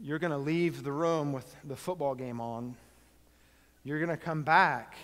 you're 0.00 0.18
going 0.18 0.32
to 0.32 0.38
leave 0.38 0.82
the 0.82 0.92
room 0.92 1.32
with 1.32 1.54
the 1.64 1.76
football 1.76 2.14
game 2.14 2.40
on. 2.40 2.76
You're 3.84 3.98
going 3.98 4.10
to 4.10 4.16
come 4.16 4.42
back, 4.42 4.96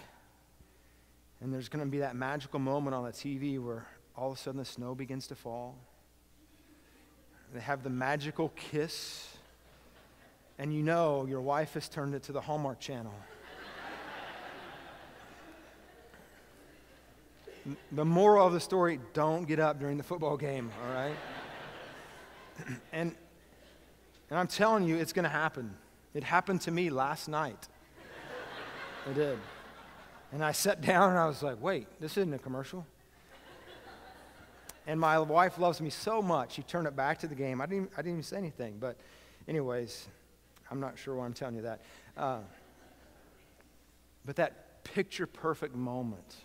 and 1.40 1.52
there's 1.52 1.68
going 1.68 1.84
to 1.84 1.90
be 1.90 1.98
that 1.98 2.16
magical 2.16 2.58
moment 2.58 2.94
on 2.94 3.04
the 3.04 3.12
TV 3.12 3.62
where 3.62 3.86
all 4.16 4.32
of 4.32 4.38
a 4.38 4.40
sudden 4.40 4.58
the 4.58 4.64
snow 4.64 4.94
begins 4.94 5.26
to 5.28 5.34
fall. 5.34 5.76
They 7.52 7.60
have 7.60 7.82
the 7.82 7.90
magical 7.90 8.50
kiss, 8.50 9.36
and 10.58 10.72
you 10.72 10.82
know 10.82 11.26
your 11.26 11.40
wife 11.40 11.74
has 11.74 11.88
turned 11.88 12.14
it 12.14 12.22
to 12.24 12.32
the 12.32 12.40
Hallmark 12.40 12.78
Channel. 12.78 13.14
The 17.92 18.04
moral 18.04 18.46
of 18.46 18.52
the 18.52 18.60
story 18.60 19.00
don't 19.12 19.46
get 19.46 19.58
up 19.58 19.78
during 19.78 19.96
the 19.96 20.02
football 20.02 20.36
game, 20.36 20.70
all 20.82 20.94
right? 20.94 21.16
and, 22.92 23.14
and 24.30 24.38
I'm 24.38 24.46
telling 24.46 24.84
you, 24.84 24.96
it's 24.96 25.12
going 25.12 25.24
to 25.24 25.28
happen. 25.28 25.74
It 26.14 26.24
happened 26.24 26.62
to 26.62 26.70
me 26.70 26.90
last 26.90 27.28
night. 27.28 27.68
It 29.08 29.14
did. 29.14 29.38
And 30.32 30.44
I 30.44 30.52
sat 30.52 30.80
down 30.80 31.10
and 31.10 31.18
I 31.18 31.26
was 31.26 31.42
like, 31.42 31.60
wait, 31.60 31.86
this 32.00 32.16
isn't 32.16 32.32
a 32.32 32.38
commercial. 32.38 32.86
And 34.86 34.98
my 34.98 35.18
wife 35.18 35.58
loves 35.58 35.80
me 35.80 35.90
so 35.90 36.20
much, 36.22 36.54
she 36.54 36.62
turned 36.62 36.86
it 36.86 36.96
back 36.96 37.18
to 37.18 37.28
the 37.28 37.34
game. 37.34 37.60
I 37.60 37.66
didn't, 37.66 37.76
even, 37.76 37.88
I 37.94 37.96
didn't 37.98 38.12
even 38.12 38.22
say 38.22 38.36
anything. 38.36 38.78
But, 38.80 38.96
anyways, 39.46 40.08
I'm 40.70 40.80
not 40.80 40.98
sure 40.98 41.16
why 41.16 41.26
I'm 41.26 41.32
telling 41.32 41.56
you 41.56 41.62
that. 41.62 41.80
Uh, 42.16 42.38
but 44.24 44.36
that 44.36 44.82
picture 44.84 45.26
perfect 45.26 45.74
moment 45.74 46.36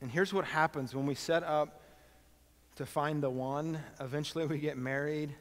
and 0.00 0.10
here's 0.10 0.32
what 0.32 0.44
happens 0.44 0.94
when 0.94 1.06
we 1.06 1.14
set 1.14 1.42
up 1.42 1.82
to 2.76 2.86
find 2.86 3.22
the 3.22 3.30
one. 3.30 3.78
Eventually, 4.00 4.46
we 4.46 4.58
get 4.58 4.78
married 4.78 5.34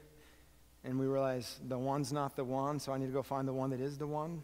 and 0.84 1.00
we 1.00 1.08
realize 1.08 1.60
the 1.68 1.78
one's 1.78 2.12
not 2.12 2.36
the 2.36 2.44
one, 2.44 2.80
so 2.80 2.92
I 2.92 2.98
need 2.98 3.08
to 3.08 3.12
go 3.12 3.24
find 3.24 3.48
the 3.48 3.54
one 3.54 3.70
that 3.72 3.82
is 3.82 3.98
the 3.98 4.08
one. 4.08 4.44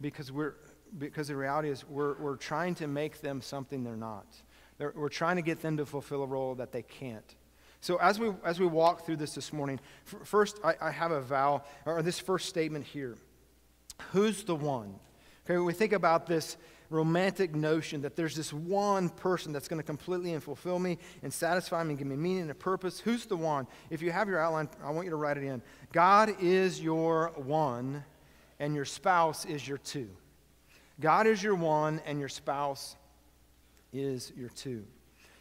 Because, 0.00 0.32
we're, 0.32 0.54
because 0.98 1.28
the 1.28 1.36
reality 1.36 1.70
is, 1.70 1.84
we're, 1.88 2.14
we're 2.18 2.36
trying 2.36 2.74
to 2.76 2.86
make 2.86 3.20
them 3.20 3.40
something 3.40 3.84
they're 3.84 3.96
not. 3.96 4.26
They're, 4.78 4.92
we're 4.94 5.08
trying 5.08 5.36
to 5.36 5.42
get 5.42 5.62
them 5.62 5.76
to 5.76 5.86
fulfill 5.86 6.22
a 6.22 6.26
role 6.26 6.54
that 6.56 6.72
they 6.72 6.82
can't. 6.82 7.34
So, 7.80 7.96
as 7.96 8.18
we, 8.18 8.32
as 8.44 8.58
we 8.58 8.66
walk 8.66 9.04
through 9.04 9.16
this 9.16 9.34
this 9.34 9.52
morning, 9.52 9.78
f- 10.06 10.26
first, 10.26 10.58
I, 10.64 10.74
I 10.80 10.90
have 10.90 11.10
a 11.10 11.20
vow, 11.20 11.62
or 11.84 12.02
this 12.02 12.18
first 12.18 12.48
statement 12.48 12.86
here 12.86 13.16
Who's 14.12 14.44
the 14.44 14.56
one? 14.56 14.94
Okay, 15.44 15.56
when 15.56 15.66
we 15.66 15.72
think 15.72 15.92
about 15.92 16.26
this 16.26 16.56
romantic 16.94 17.54
notion 17.54 18.02
that 18.02 18.16
there's 18.16 18.36
this 18.36 18.52
one 18.52 19.08
person 19.08 19.52
that's 19.52 19.68
going 19.68 19.80
to 19.80 19.86
completely 19.86 20.32
and 20.32 20.42
fulfill 20.42 20.78
me 20.78 20.98
and 21.22 21.32
satisfy 21.32 21.82
me 21.82 21.90
and 21.90 21.98
give 21.98 22.06
me 22.06 22.16
meaning 22.16 22.42
and 22.42 22.50
a 22.50 22.54
purpose. 22.54 23.00
Who's 23.00 23.26
the 23.26 23.36
one? 23.36 23.66
If 23.90 24.00
you 24.00 24.12
have 24.12 24.28
your 24.28 24.38
outline, 24.38 24.68
I 24.82 24.90
want 24.90 25.04
you 25.04 25.10
to 25.10 25.16
write 25.16 25.36
it 25.36 25.44
in. 25.44 25.60
God 25.92 26.36
is 26.40 26.80
your 26.80 27.32
one, 27.36 28.04
and 28.60 28.74
your 28.74 28.84
spouse 28.84 29.44
is 29.44 29.66
your 29.66 29.78
two. 29.78 30.08
God 31.00 31.26
is 31.26 31.42
your 31.42 31.56
one, 31.56 32.00
and 32.06 32.20
your 32.20 32.28
spouse 32.28 32.96
is 33.92 34.32
your 34.36 34.48
two. 34.50 34.84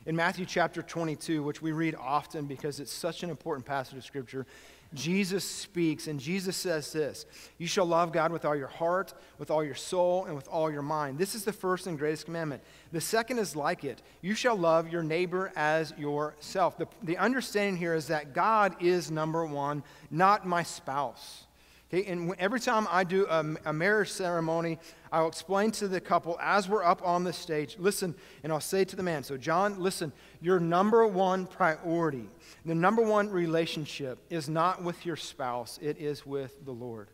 In 0.06 0.16
Matthew 0.18 0.46
chapter 0.46 0.82
22, 0.82 1.44
which 1.44 1.62
we 1.62 1.72
read 1.72 1.96
often 1.96 2.46
because 2.46 2.82
it's 2.82 2.92
such 2.92 3.24
an 3.24 3.30
important 3.30 3.66
passage 3.66 3.98
of 3.98 4.04
Scripture, 4.04 4.46
Jesus 4.94 5.44
speaks, 5.44 6.08
and 6.08 6.20
Jesus 6.20 6.56
says 6.56 6.92
this 6.92 7.26
You 7.58 7.68
shall 7.68 7.86
love 7.86 8.12
God 8.12 8.32
with 8.32 8.46
all 8.46 8.56
your 8.56 8.68
heart, 8.68 9.14
with 9.38 9.50
all 9.50 9.64
your 9.64 9.76
soul, 9.76 10.26
and 10.26 10.36
with 10.36 10.48
all 10.48 10.72
your 10.72 10.82
mind. 10.82 11.18
This 11.18 11.36
is 11.36 11.44
the 11.44 11.54
first 11.54 11.88
and 11.88 11.98
greatest 11.98 12.26
commandment. 12.26 12.62
The 12.92 13.02
second 13.02 13.40
is 13.40 13.56
like 13.56 13.84
it 13.84 14.02
You 14.22 14.36
shall 14.36 14.56
love 14.56 14.90
your 14.90 15.04
neighbor 15.04 15.52
as 15.56 15.94
yourself. 15.98 16.78
The, 16.78 16.88
the 17.02 17.18
understanding 17.18 17.78
here 17.78 17.96
is 17.96 18.08
that 18.08 18.34
God 18.34 18.76
is 18.82 19.10
number 19.10 19.46
one, 19.46 19.84
not 20.12 20.48
my 20.48 20.64
spouse. 20.64 21.46
Okay, 21.94 22.10
and 22.12 22.34
every 22.40 22.60
time 22.60 22.88
I 22.90 23.04
do 23.04 23.28
a, 23.28 23.46
a, 23.66 23.74
marriage 23.74 24.10
ceremony, 24.10 24.80
I'll 25.12 25.28
explain 25.28 25.70
to 25.74 25.88
the 25.88 26.02
couple 26.02 26.40
as 26.42 26.68
we're 26.68 26.84
up 26.84 27.06
on 27.06 27.24
the 27.24 27.32
stage, 27.32 27.76
listen, 27.78 28.16
and 28.42 28.52
I'll 28.52 28.60
say 28.60 28.84
to 28.84 28.96
the 28.96 29.04
man, 29.04 29.22
so 29.22 29.38
John, 29.38 29.80
listen, 29.80 30.12
your 30.42 30.60
number 30.60 31.06
one 31.06 31.46
priority, 31.46 32.28
the 32.66 32.74
number 32.74 33.04
one 33.04 33.30
relationship 33.30 34.18
is 34.32 34.50
not 34.50 34.82
with 34.82 35.06
your 35.06 35.16
spouse, 35.16 35.78
it 35.84 36.00
is 36.00 36.26
with 36.26 36.66
the 36.66 36.72
Lord. 36.72 37.10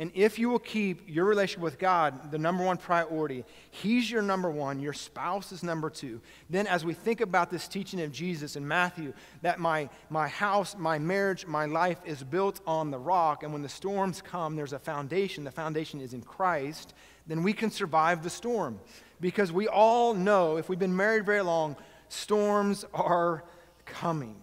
And 0.00 0.12
if 0.14 0.38
you 0.38 0.48
will 0.48 0.60
keep 0.60 1.02
your 1.08 1.24
relationship 1.24 1.60
with 1.60 1.78
God 1.78 2.30
the 2.30 2.38
number 2.38 2.64
one 2.64 2.76
priority, 2.76 3.44
He's 3.72 4.08
your 4.08 4.22
number 4.22 4.48
one, 4.48 4.78
your 4.78 4.92
spouse 4.92 5.50
is 5.50 5.64
number 5.64 5.90
two. 5.90 6.20
Then, 6.48 6.68
as 6.68 6.84
we 6.84 6.94
think 6.94 7.20
about 7.20 7.50
this 7.50 7.66
teaching 7.66 8.00
of 8.02 8.12
Jesus 8.12 8.54
in 8.54 8.66
Matthew, 8.66 9.12
that 9.42 9.58
my, 9.58 9.90
my 10.08 10.28
house, 10.28 10.76
my 10.78 11.00
marriage, 11.00 11.46
my 11.46 11.66
life 11.66 11.98
is 12.04 12.22
built 12.22 12.60
on 12.64 12.92
the 12.92 12.98
rock, 12.98 13.42
and 13.42 13.52
when 13.52 13.62
the 13.62 13.68
storms 13.68 14.22
come, 14.22 14.54
there's 14.54 14.72
a 14.72 14.78
foundation. 14.78 15.42
The 15.42 15.50
foundation 15.50 16.00
is 16.00 16.14
in 16.14 16.22
Christ, 16.22 16.94
then 17.26 17.42
we 17.42 17.52
can 17.52 17.72
survive 17.72 18.22
the 18.22 18.30
storm. 18.30 18.78
Because 19.20 19.50
we 19.50 19.66
all 19.66 20.14
know, 20.14 20.58
if 20.58 20.68
we've 20.68 20.78
been 20.78 20.96
married 20.96 21.26
very 21.26 21.42
long, 21.42 21.74
storms 22.08 22.84
are 22.94 23.42
coming, 23.84 24.36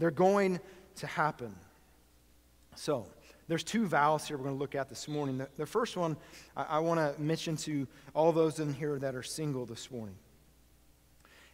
they're 0.00 0.10
going 0.10 0.58
to 0.96 1.06
happen. 1.06 1.54
So, 2.74 3.06
there's 3.50 3.64
two 3.64 3.84
vows 3.84 4.28
here 4.28 4.36
we're 4.36 4.44
going 4.44 4.54
to 4.54 4.60
look 4.60 4.76
at 4.76 4.88
this 4.88 5.08
morning. 5.08 5.38
The, 5.38 5.48
the 5.56 5.66
first 5.66 5.96
one 5.96 6.16
I, 6.56 6.62
I 6.62 6.78
want 6.78 7.00
to 7.00 7.20
mention 7.20 7.56
to 7.58 7.88
all 8.14 8.30
those 8.30 8.60
in 8.60 8.72
here 8.72 8.96
that 9.00 9.16
are 9.16 9.24
single 9.24 9.66
this 9.66 9.90
morning. 9.90 10.14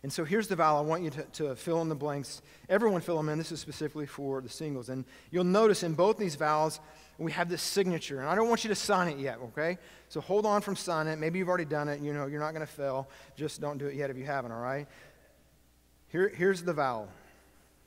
And 0.03 0.13
so 0.13 0.23
here's 0.23 0.47
the 0.47 0.57
vow. 0.57 0.77
I 0.77 0.83
want 0.83 1.05
you 1.05 1.11
to, 1.11 1.23
to 1.23 1.57
fill 1.57 1.81
in 1.81 1.89
the 1.89 1.95
blanks. 1.95 2.43
Everyone 2.69 3.01
fill 3.01 3.17
them 3.17 3.31
in. 3.31 3.39
This 3.39 3.51
is 3.51 3.61
specifically 3.61 4.05
for 4.05 4.43
the 4.43 4.49
singles. 4.51 4.91
And 4.91 5.07
you'll 5.31 5.45
notice 5.45 5.83
in 5.83 5.95
both 5.95 6.19
these 6.19 6.35
vows, 6.35 6.81
we 7.17 7.33
have 7.33 7.49
this 7.49 7.63
signature. 7.63 8.21
And 8.21 8.29
I 8.29 8.35
don't 8.35 8.51
want 8.51 8.63
you 8.63 8.69
to 8.69 8.75
sign 8.75 9.09
it 9.09 9.19
yet, 9.19 9.39
okay? 9.39 9.79
So 10.11 10.21
hold 10.21 10.45
on 10.45 10.61
from 10.61 10.77
signing 10.77 11.15
it. 11.15 11.19
Maybe 11.19 11.39
you've 11.39 11.49
already 11.49 11.65
done 11.65 11.89
it. 11.89 12.03
You 12.03 12.13
know, 12.13 12.27
you're 12.27 12.41
not 12.41 12.53
going 12.53 12.67
to 12.67 12.71
fail. 12.71 13.09
Just 13.37 13.59
don't 13.63 13.79
do 13.79 13.87
it 13.87 13.95
yet 13.95 14.11
if 14.11 14.19
you 14.19 14.27
haven't, 14.27 14.53
all 14.53 14.61
right? 14.61 14.87
Here, 16.09 16.29
here's 16.29 16.63
the 16.63 16.75
vow 16.75 17.09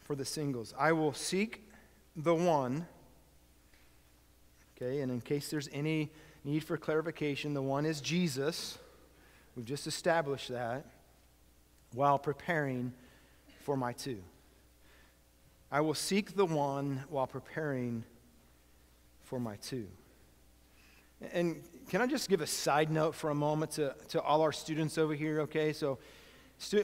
for 0.03 0.15
the 0.15 0.25
singles 0.25 0.73
I 0.79 0.93
will 0.93 1.13
seek 1.13 1.61
the 2.15 2.33
one 2.33 2.87
Okay, 4.81 5.01
and 5.01 5.11
in 5.11 5.19
case 5.21 5.49
there's 5.49 5.69
any 5.73 6.09
need 6.43 6.63
for 6.63 6.77
clarification, 6.77 7.53
the 7.53 7.61
one 7.61 7.85
is 7.85 7.99
Jesus. 7.99 8.77
We've 9.55 9.65
just 9.65 9.87
established 9.87 10.49
that 10.49 10.85
while 11.93 12.17
preparing 12.17 12.93
for 13.63 13.75
my 13.75 13.93
two. 13.93 14.19
I 15.71 15.81
will 15.81 15.93
seek 15.93 16.35
the 16.35 16.45
one 16.45 17.03
while 17.09 17.27
preparing 17.27 18.03
for 19.25 19.39
my 19.39 19.57
two. 19.57 19.87
And 21.33 21.61
can 21.89 22.01
I 22.01 22.07
just 22.07 22.29
give 22.29 22.39
a 22.39 22.47
side 22.47 22.89
note 22.89 23.15
for 23.15 23.29
a 23.31 23.35
moment 23.35 23.71
to, 23.71 23.93
to 24.09 24.21
all 24.21 24.41
our 24.41 24.53
students 24.53 24.97
over 24.97 25.13
here, 25.13 25.41
okay? 25.41 25.73
So 25.73 25.99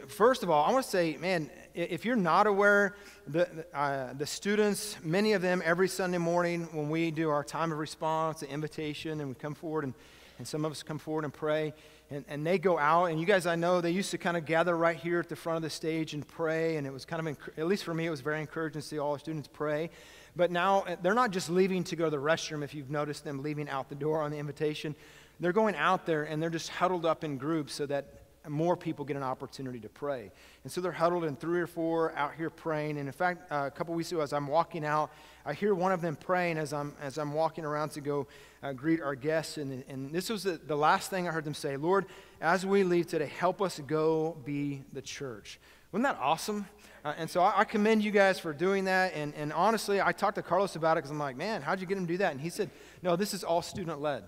First 0.07 0.43
of 0.43 0.49
all, 0.49 0.63
I 0.63 0.71
want 0.71 0.85
to 0.85 0.89
say, 0.89 1.17
man, 1.17 1.49
if 1.75 2.05
you're 2.05 2.15
not 2.15 2.47
aware, 2.47 2.95
the, 3.27 3.65
uh, 3.73 4.13
the 4.13 4.25
students, 4.25 4.95
many 5.03 5.33
of 5.33 5.41
them 5.41 5.61
every 5.65 5.89
Sunday 5.89 6.17
morning 6.17 6.69
when 6.71 6.89
we 6.89 7.11
do 7.11 7.29
our 7.29 7.43
time 7.43 7.71
of 7.73 7.77
response, 7.77 8.39
the 8.39 8.49
invitation, 8.49 9.19
and 9.19 9.29
we 9.29 9.35
come 9.35 9.53
forward 9.53 9.83
and, 9.83 9.93
and 10.37 10.47
some 10.47 10.63
of 10.63 10.71
us 10.71 10.83
come 10.83 10.97
forward 10.97 11.25
and 11.25 11.33
pray, 11.33 11.73
and, 12.09 12.23
and 12.29 12.47
they 12.47 12.57
go 12.57 12.79
out. 12.79 13.05
And 13.05 13.19
you 13.19 13.25
guys, 13.25 13.45
I 13.45 13.55
know, 13.55 13.81
they 13.81 13.91
used 13.91 14.11
to 14.11 14.17
kind 14.17 14.37
of 14.37 14.45
gather 14.45 14.75
right 14.77 14.95
here 14.95 15.19
at 15.19 15.27
the 15.27 15.35
front 15.35 15.57
of 15.57 15.63
the 15.63 15.69
stage 15.69 16.13
and 16.13 16.25
pray. 16.25 16.77
And 16.77 16.87
it 16.87 16.93
was 16.93 17.03
kind 17.03 17.27
of, 17.27 17.37
at 17.57 17.67
least 17.67 17.83
for 17.83 17.93
me, 17.93 18.05
it 18.05 18.09
was 18.09 18.21
very 18.21 18.39
encouraging 18.39 18.81
to 18.81 18.87
see 18.87 18.97
all 18.97 19.13
the 19.13 19.19
students 19.19 19.49
pray. 19.51 19.89
But 20.35 20.51
now 20.51 20.81
uh, 20.81 20.95
they're 21.01 21.13
not 21.13 21.31
just 21.31 21.49
leaving 21.49 21.83
to 21.85 21.95
go 21.97 22.05
to 22.05 22.11
the 22.11 22.17
restroom, 22.17 22.63
if 22.63 22.73
you've 22.73 22.89
noticed 22.89 23.25
them 23.25 23.43
leaving 23.43 23.67
out 23.67 23.89
the 23.89 23.95
door 23.95 24.21
on 24.21 24.31
the 24.31 24.37
invitation. 24.37 24.95
They're 25.41 25.53
going 25.53 25.75
out 25.75 26.05
there 26.05 26.23
and 26.23 26.41
they're 26.41 26.49
just 26.49 26.69
huddled 26.69 27.05
up 27.05 27.25
in 27.25 27.37
groups 27.37 27.73
so 27.73 27.85
that 27.87 28.05
more 28.49 28.75
people 28.75 29.05
get 29.05 29.17
an 29.17 29.23
opportunity 29.23 29.79
to 29.79 29.89
pray. 29.89 30.31
And 30.63 30.71
so 30.71 30.81
they're 30.81 30.91
huddled 30.91 31.23
in 31.23 31.35
three 31.35 31.59
or 31.59 31.67
four 31.67 32.13
out 32.15 32.33
here 32.35 32.49
praying. 32.49 32.97
And 32.97 33.07
in 33.07 33.13
fact, 33.13 33.51
uh, 33.51 33.65
a 33.67 33.71
couple 33.71 33.93
weeks 33.93 34.11
ago, 34.11 34.21
as 34.21 34.33
I'm 34.33 34.47
walking 34.47 34.85
out, 34.85 35.11
I 35.45 35.53
hear 35.53 35.75
one 35.75 35.91
of 35.91 36.01
them 36.01 36.15
praying 36.15 36.57
as 36.57 36.73
I'm, 36.73 36.95
as 37.01 37.17
I'm 37.17 37.33
walking 37.33 37.65
around 37.65 37.89
to 37.91 38.01
go 38.01 38.27
uh, 38.63 38.73
greet 38.73 39.01
our 39.01 39.15
guests. 39.15 39.57
And, 39.57 39.83
and 39.87 40.11
this 40.11 40.29
was 40.29 40.43
the, 40.43 40.59
the 40.65 40.75
last 40.75 41.09
thing 41.09 41.27
I 41.27 41.31
heard 41.31 41.45
them 41.45 41.53
say 41.53 41.77
Lord, 41.77 42.05
as 42.41 42.65
we 42.65 42.83
leave 42.83 43.07
today, 43.07 43.31
help 43.37 43.61
us 43.61 43.79
go 43.85 44.37
be 44.45 44.83
the 44.93 45.01
church. 45.01 45.59
Wasn't 45.91 46.03
that 46.03 46.17
awesome? 46.19 46.67
Uh, 47.03 47.13
and 47.17 47.29
so 47.29 47.41
I, 47.41 47.59
I, 47.59 47.63
commend 47.63 48.03
you 48.03 48.11
guys 48.11 48.39
for 48.39 48.51
doing 48.51 48.85
that. 48.85 49.13
And, 49.13 49.33
and 49.35 49.53
honestly, 49.53 50.01
I 50.01 50.11
talked 50.11 50.35
to 50.35 50.41
Carlos 50.41 50.75
about 50.75 50.97
it 50.97 51.03
because 51.03 51.11
I'm 51.11 51.19
like, 51.19 51.37
man, 51.37 51.61
how'd 51.61 51.79
you 51.79 51.85
get 51.85 51.97
him 51.97 52.07
to 52.07 52.13
do 52.13 52.17
that? 52.17 52.31
And 52.31 52.41
he 52.41 52.49
said, 52.49 52.69
no, 53.03 53.15
this 53.15 53.33
is 53.33 53.43
all 53.43 53.61
student 53.61 54.01
led 54.01 54.23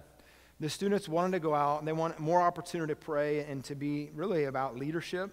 the 0.60 0.70
students 0.70 1.08
wanted 1.08 1.34
to 1.34 1.40
go 1.40 1.54
out 1.54 1.80
and 1.80 1.88
they 1.88 1.94
want 1.94 2.20
more 2.20 2.42
opportunity 2.42 2.92
to 2.92 2.96
pray 2.96 3.42
and 3.42 3.64
to 3.66 3.76
be 3.76 4.10
really 4.16 4.46
about 4.46 4.76
leadership. 4.76 5.32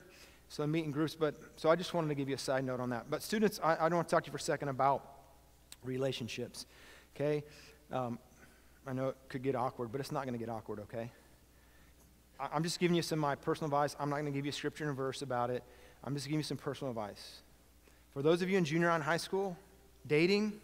So 0.49 0.67
meeting 0.67 0.91
groups, 0.91 1.15
but 1.15 1.35
so 1.57 1.71
I 1.71 1.77
just 1.77 1.95
wanted 1.95 2.09
to 2.09 2.15
give 2.15 2.29
you 2.29 2.35
a 2.35 2.39
side 2.39 2.65
note 2.65 2.79
on 2.79 2.91
that. 2.91 3.07
But 3.11 3.23
students, 3.23 3.59
I, 3.63 3.77
I 3.81 3.89
don't 3.89 3.97
want 3.97 4.09
to 4.09 4.15
talk 4.15 4.25
to 4.25 4.29
you 4.29 4.33
for 4.33 4.39
a 4.39 4.41
second 4.41 4.69
about 4.69 5.03
relationships. 5.83 6.67
Okay, 7.17 7.43
um, 7.91 8.19
I 8.87 8.93
know 8.93 9.09
it 9.09 9.17
could 9.29 9.43
get 9.43 9.55
awkward, 9.55 9.91
but 9.91 10.01
it's 10.01 10.13
not 10.13 10.25
going 10.25 10.35
to 10.35 10.39
get 10.39 10.51
awkward. 10.51 10.81
Okay, 10.81 11.11
I, 12.39 12.49
I'm 12.53 12.63
just 12.63 12.79
giving 12.79 12.95
you 12.95 13.03
some 13.03 13.19
of 13.19 13.23
my 13.23 13.35
personal 13.35 13.67
advice. 13.67 13.97
I'm 13.99 14.11
not 14.11 14.17
going 14.17 14.27
to 14.27 14.33
give 14.33 14.45
you 14.45 14.53
scripture 14.53 14.87
and 14.87 14.97
verse 14.97 15.23
about 15.23 15.49
it. 15.49 15.65
I'm 16.05 16.15
just 16.15 16.27
giving 16.27 16.41
you 16.41 16.45
some 16.45 16.59
personal 16.59 16.91
advice. 16.91 17.41
For 18.13 18.23
those 18.23 18.43
of 18.43 18.51
you 18.51 18.59
in 18.59 18.65
junior 18.65 18.91
high 18.91 18.97
and 18.97 19.05
high 19.05 19.17
school, 19.17 19.57
dating, 20.07 20.61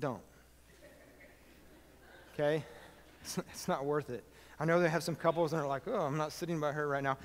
don't 0.00 0.22
okay? 2.42 2.64
It's, 3.22 3.38
it's 3.38 3.68
not 3.68 3.84
worth 3.84 4.10
it. 4.10 4.24
I 4.58 4.64
know 4.64 4.80
they 4.80 4.88
have 4.88 5.02
some 5.02 5.16
couples 5.16 5.52
and 5.52 5.60
they're 5.60 5.68
like, 5.68 5.82
oh, 5.86 6.00
I'm 6.00 6.16
not 6.16 6.32
sitting 6.32 6.60
by 6.60 6.72
her 6.72 6.88
right 6.88 7.02
now. 7.02 7.18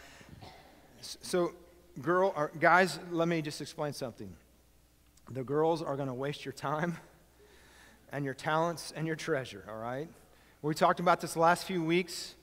So, 1.02 1.54
girl, 2.02 2.34
or 2.36 2.52
guys, 2.60 3.00
let 3.12 3.28
me 3.28 3.42
just 3.42 3.62
explain 3.62 3.94
something. 3.94 4.34
The 5.32 5.44
girls 5.44 5.82
are 5.82 5.96
going 5.96 6.08
to 6.08 6.14
waste 6.14 6.46
your 6.46 6.54
time 6.54 6.98
and 8.12 8.24
your 8.24 8.34
talents 8.34 8.94
and 8.96 9.06
your 9.06 9.16
treasure, 9.16 9.66
all 9.70 9.78
right? 9.78 10.08
We 10.62 10.74
talked 10.74 11.00
about 11.00 11.22
this 11.22 11.36
last 11.36 11.66
few 11.66 11.84
weeks. 11.84 12.36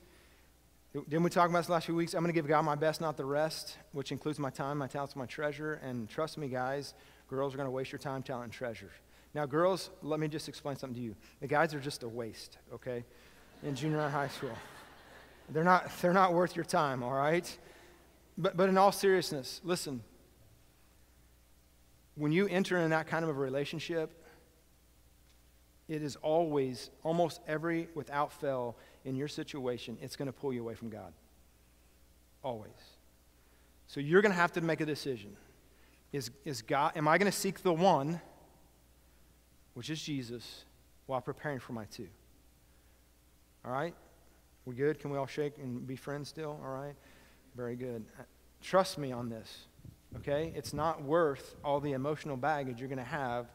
Didn't 0.92 1.24
we 1.24 1.30
talk 1.30 1.50
about 1.50 1.60
this 1.60 1.68
last 1.68 1.86
few 1.86 1.94
weeks? 1.94 2.14
I'm 2.14 2.20
going 2.20 2.32
to 2.32 2.38
give 2.38 2.46
God 2.46 2.62
my 2.62 2.76
best, 2.76 3.00
not 3.00 3.16
the 3.16 3.24
rest, 3.24 3.78
which 3.92 4.12
includes 4.12 4.38
my 4.38 4.50
time, 4.50 4.78
my 4.78 4.86
talents, 4.86 5.16
my 5.16 5.26
treasure. 5.26 5.80
And 5.82 6.08
trust 6.08 6.38
me, 6.38 6.46
guys, 6.46 6.94
girls 7.28 7.54
are 7.54 7.56
going 7.56 7.66
to 7.66 7.72
waste 7.72 7.90
your 7.90 7.98
time, 7.98 8.22
talent, 8.22 8.44
and 8.44 8.52
treasure. 8.52 8.90
Now, 9.34 9.46
girls, 9.46 9.90
let 10.02 10.20
me 10.20 10.28
just 10.28 10.48
explain 10.48 10.76
something 10.76 10.94
to 10.94 11.00
you. 11.00 11.16
The 11.40 11.48
guys 11.48 11.74
are 11.74 11.80
just 11.80 12.04
a 12.04 12.08
waste, 12.08 12.58
okay, 12.72 13.04
in 13.64 13.74
junior 13.74 14.08
high 14.08 14.28
school. 14.28 14.56
They're 15.50 15.64
not, 15.64 15.90
they're 16.00 16.12
not 16.12 16.32
worth 16.32 16.54
your 16.54 16.64
time, 16.64 17.02
all 17.02 17.12
right? 17.12 17.58
But, 18.38 18.56
but 18.56 18.68
in 18.68 18.78
all 18.78 18.92
seriousness, 18.92 19.60
listen, 19.64 20.02
when 22.14 22.30
you 22.30 22.46
enter 22.46 22.78
in 22.78 22.90
that 22.90 23.08
kind 23.08 23.24
of 23.24 23.30
a 23.30 23.34
relationship, 23.34 24.24
it 25.88 26.00
is 26.02 26.16
always, 26.16 26.90
almost 27.02 27.40
every, 27.46 27.88
without 27.94 28.32
fail, 28.32 28.76
in 29.04 29.16
your 29.16 29.28
situation, 29.28 29.98
it's 30.00 30.16
going 30.16 30.26
to 30.26 30.32
pull 30.32 30.52
you 30.52 30.62
away 30.62 30.74
from 30.74 30.88
God. 30.88 31.12
Always. 32.42 32.70
So 33.86 34.00
you're 34.00 34.22
going 34.22 34.32
to 34.32 34.38
have 34.38 34.52
to 34.52 34.60
make 34.60 34.80
a 34.80 34.86
decision. 34.86 35.36
Is, 36.12 36.30
is 36.44 36.62
God, 36.62 36.92
am 36.96 37.08
I 37.08 37.18
going 37.18 37.30
to 37.30 37.36
seek 37.36 37.62
the 37.62 37.72
one? 37.72 38.20
Which 39.74 39.90
is 39.90 40.00
Jesus, 40.00 40.64
while 41.06 41.20
preparing 41.20 41.60
for 41.60 41.72
my 41.72 41.84
two. 41.86 42.08
All 43.64 43.72
right? 43.72 43.94
We 44.64 44.74
good? 44.74 44.98
Can 44.98 45.10
we 45.10 45.18
all 45.18 45.26
shake 45.26 45.58
and 45.58 45.86
be 45.86 45.96
friends 45.96 46.28
still? 46.28 46.58
All 46.64 46.70
right? 46.70 46.94
Very 47.56 47.76
good. 47.76 48.04
Trust 48.62 48.98
me 48.98 49.12
on 49.12 49.28
this, 49.28 49.66
okay? 50.16 50.52
It's 50.56 50.72
not 50.72 51.02
worth 51.02 51.56
all 51.62 51.80
the 51.80 51.92
emotional 51.92 52.36
baggage 52.36 52.80
you're 52.80 52.88
going 52.88 52.98
to 52.98 53.04
have 53.04 53.46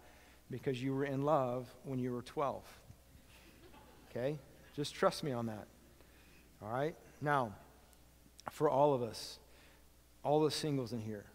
because 0.52 0.82
you 0.82 0.94
were 0.94 1.06
in 1.06 1.24
love 1.24 1.68
when 1.84 2.00
you 2.00 2.12
were 2.12 2.22
12. 2.22 2.64
Okay? 4.10 4.38
Just 4.76 4.94
trust 4.94 5.24
me 5.24 5.32
on 5.32 5.48
that. 5.48 5.68
All 6.62 6.72
right? 6.72 6.96
Now, 7.22 7.54
for 8.52 8.70
all 8.70 8.94
of 8.94 9.02
us, 9.02 9.40
all 10.24 10.42
the 10.42 10.52
singles 10.52 10.94
in 10.94 11.00
here, 11.00 11.26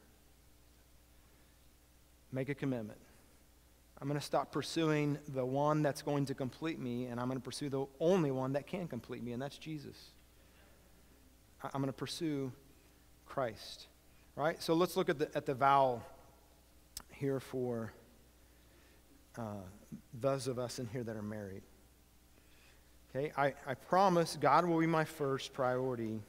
make 2.33 2.49
a 2.49 2.55
commitment. 2.55 2.99
I'm 4.05 4.09
going 4.09 4.21
to 4.21 4.27
stop 4.27 4.53
pursuing 4.53 5.17
the 5.29 5.47
one 5.47 5.83
that's 5.83 6.03
going 6.03 6.27
to 6.27 6.35
complete 6.35 6.79
me, 6.79 7.07
and 7.07 7.19
I'm 7.19 7.27
going 7.27 7.39
to 7.39 7.43
pursue 7.43 7.71
the 7.71 7.87
only 7.99 8.31
one 8.31 8.53
that 8.53 8.67
can 8.67 8.87
complete 8.87 9.23
me, 9.23 9.33
and 9.33 9.41
that's 9.41 9.57
Jesus. 9.57 9.97
I'm 11.63 11.81
going 11.81 11.87
to 11.87 11.93
pursue 11.95 12.53
Christ. 13.25 13.87
Right? 14.37 14.63
So 14.63 14.75
let's 14.75 14.99
look 14.99 15.09
at 15.09 15.19
the, 15.19 15.35
at 15.35 15.47
the 15.47 15.55
vow 15.55 16.03
here 17.13 17.41
for 17.41 17.95
uh, 19.39 19.63
those 20.21 20.49
of 20.49 20.59
us 20.59 20.79
in 20.79 20.87
here 20.89 21.03
that 21.03 21.17
are 21.17 21.23
married. 21.23 21.63
Okay, 23.09 23.33
I, 23.39 23.55
I 23.67 23.73
promise 23.73 24.37
God 24.39 24.67
will 24.67 24.81
be 24.81 24.87
my 24.87 25.07
first 25.07 25.55
priority, 25.55 26.21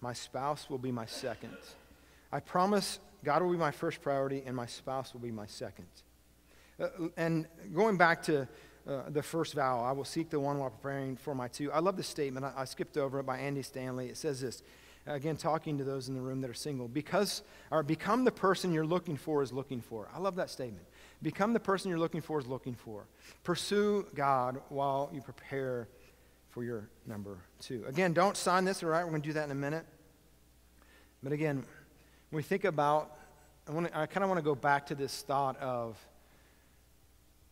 my 0.00 0.12
spouse 0.12 0.68
will 0.68 0.78
be 0.78 0.90
my 0.90 1.06
second. 1.06 1.56
I 2.32 2.40
promise 2.40 2.98
God 3.22 3.42
will 3.42 3.52
be 3.52 3.58
my 3.58 3.70
first 3.70 4.02
priority, 4.02 4.42
and 4.44 4.56
my 4.56 4.66
spouse 4.66 5.12
will 5.12 5.20
be 5.20 5.30
my 5.30 5.46
second. 5.46 5.86
Uh, 6.78 6.88
and 7.16 7.46
going 7.74 7.96
back 7.96 8.22
to 8.22 8.48
uh, 8.86 9.02
the 9.08 9.22
first 9.22 9.54
vow, 9.54 9.82
I 9.82 9.92
will 9.92 10.04
seek 10.04 10.30
the 10.30 10.38
one 10.38 10.58
while 10.58 10.70
preparing 10.70 11.16
for 11.16 11.34
my 11.34 11.48
two. 11.48 11.72
I 11.72 11.80
love 11.80 11.96
this 11.96 12.08
statement. 12.08 12.44
I, 12.44 12.52
I 12.56 12.64
skipped 12.64 12.96
over 12.96 13.20
it 13.20 13.24
by 13.24 13.38
Andy 13.38 13.62
Stanley. 13.62 14.08
It 14.08 14.16
says 14.16 14.40
this 14.40 14.62
again, 15.06 15.36
talking 15.36 15.78
to 15.78 15.84
those 15.84 16.08
in 16.08 16.14
the 16.14 16.20
room 16.20 16.40
that 16.40 16.50
are 16.50 16.54
single, 16.54 16.88
because, 16.88 17.42
or 17.70 17.82
become 17.82 18.24
the 18.24 18.32
person 18.32 18.72
you're 18.72 18.86
looking 18.86 19.16
for 19.16 19.42
is 19.42 19.52
looking 19.52 19.80
for. 19.80 20.08
I 20.14 20.18
love 20.18 20.36
that 20.36 20.50
statement. 20.50 20.86
Become 21.22 21.52
the 21.52 21.60
person 21.60 21.88
you're 21.88 21.98
looking 21.98 22.20
for 22.20 22.38
is 22.38 22.46
looking 22.46 22.74
for. 22.74 23.06
Pursue 23.44 24.06
God 24.14 24.60
while 24.68 25.10
you 25.12 25.20
prepare 25.20 25.88
for 26.50 26.64
your 26.64 26.88
number 27.06 27.38
two. 27.60 27.84
Again, 27.86 28.12
don't 28.12 28.36
sign 28.36 28.64
this, 28.64 28.82
all 28.82 28.88
right? 28.88 29.04
We're 29.04 29.10
going 29.10 29.22
to 29.22 29.28
do 29.28 29.32
that 29.34 29.44
in 29.44 29.50
a 29.50 29.54
minute. 29.54 29.86
But 31.22 31.32
again, 31.32 31.56
when 32.30 32.36
we 32.38 32.42
think 32.42 32.64
about, 32.64 33.16
I, 33.68 34.02
I 34.02 34.06
kind 34.06 34.24
of 34.24 34.28
want 34.28 34.38
to 34.38 34.44
go 34.44 34.54
back 34.54 34.86
to 34.86 34.94
this 34.94 35.22
thought 35.22 35.58
of 35.60 35.96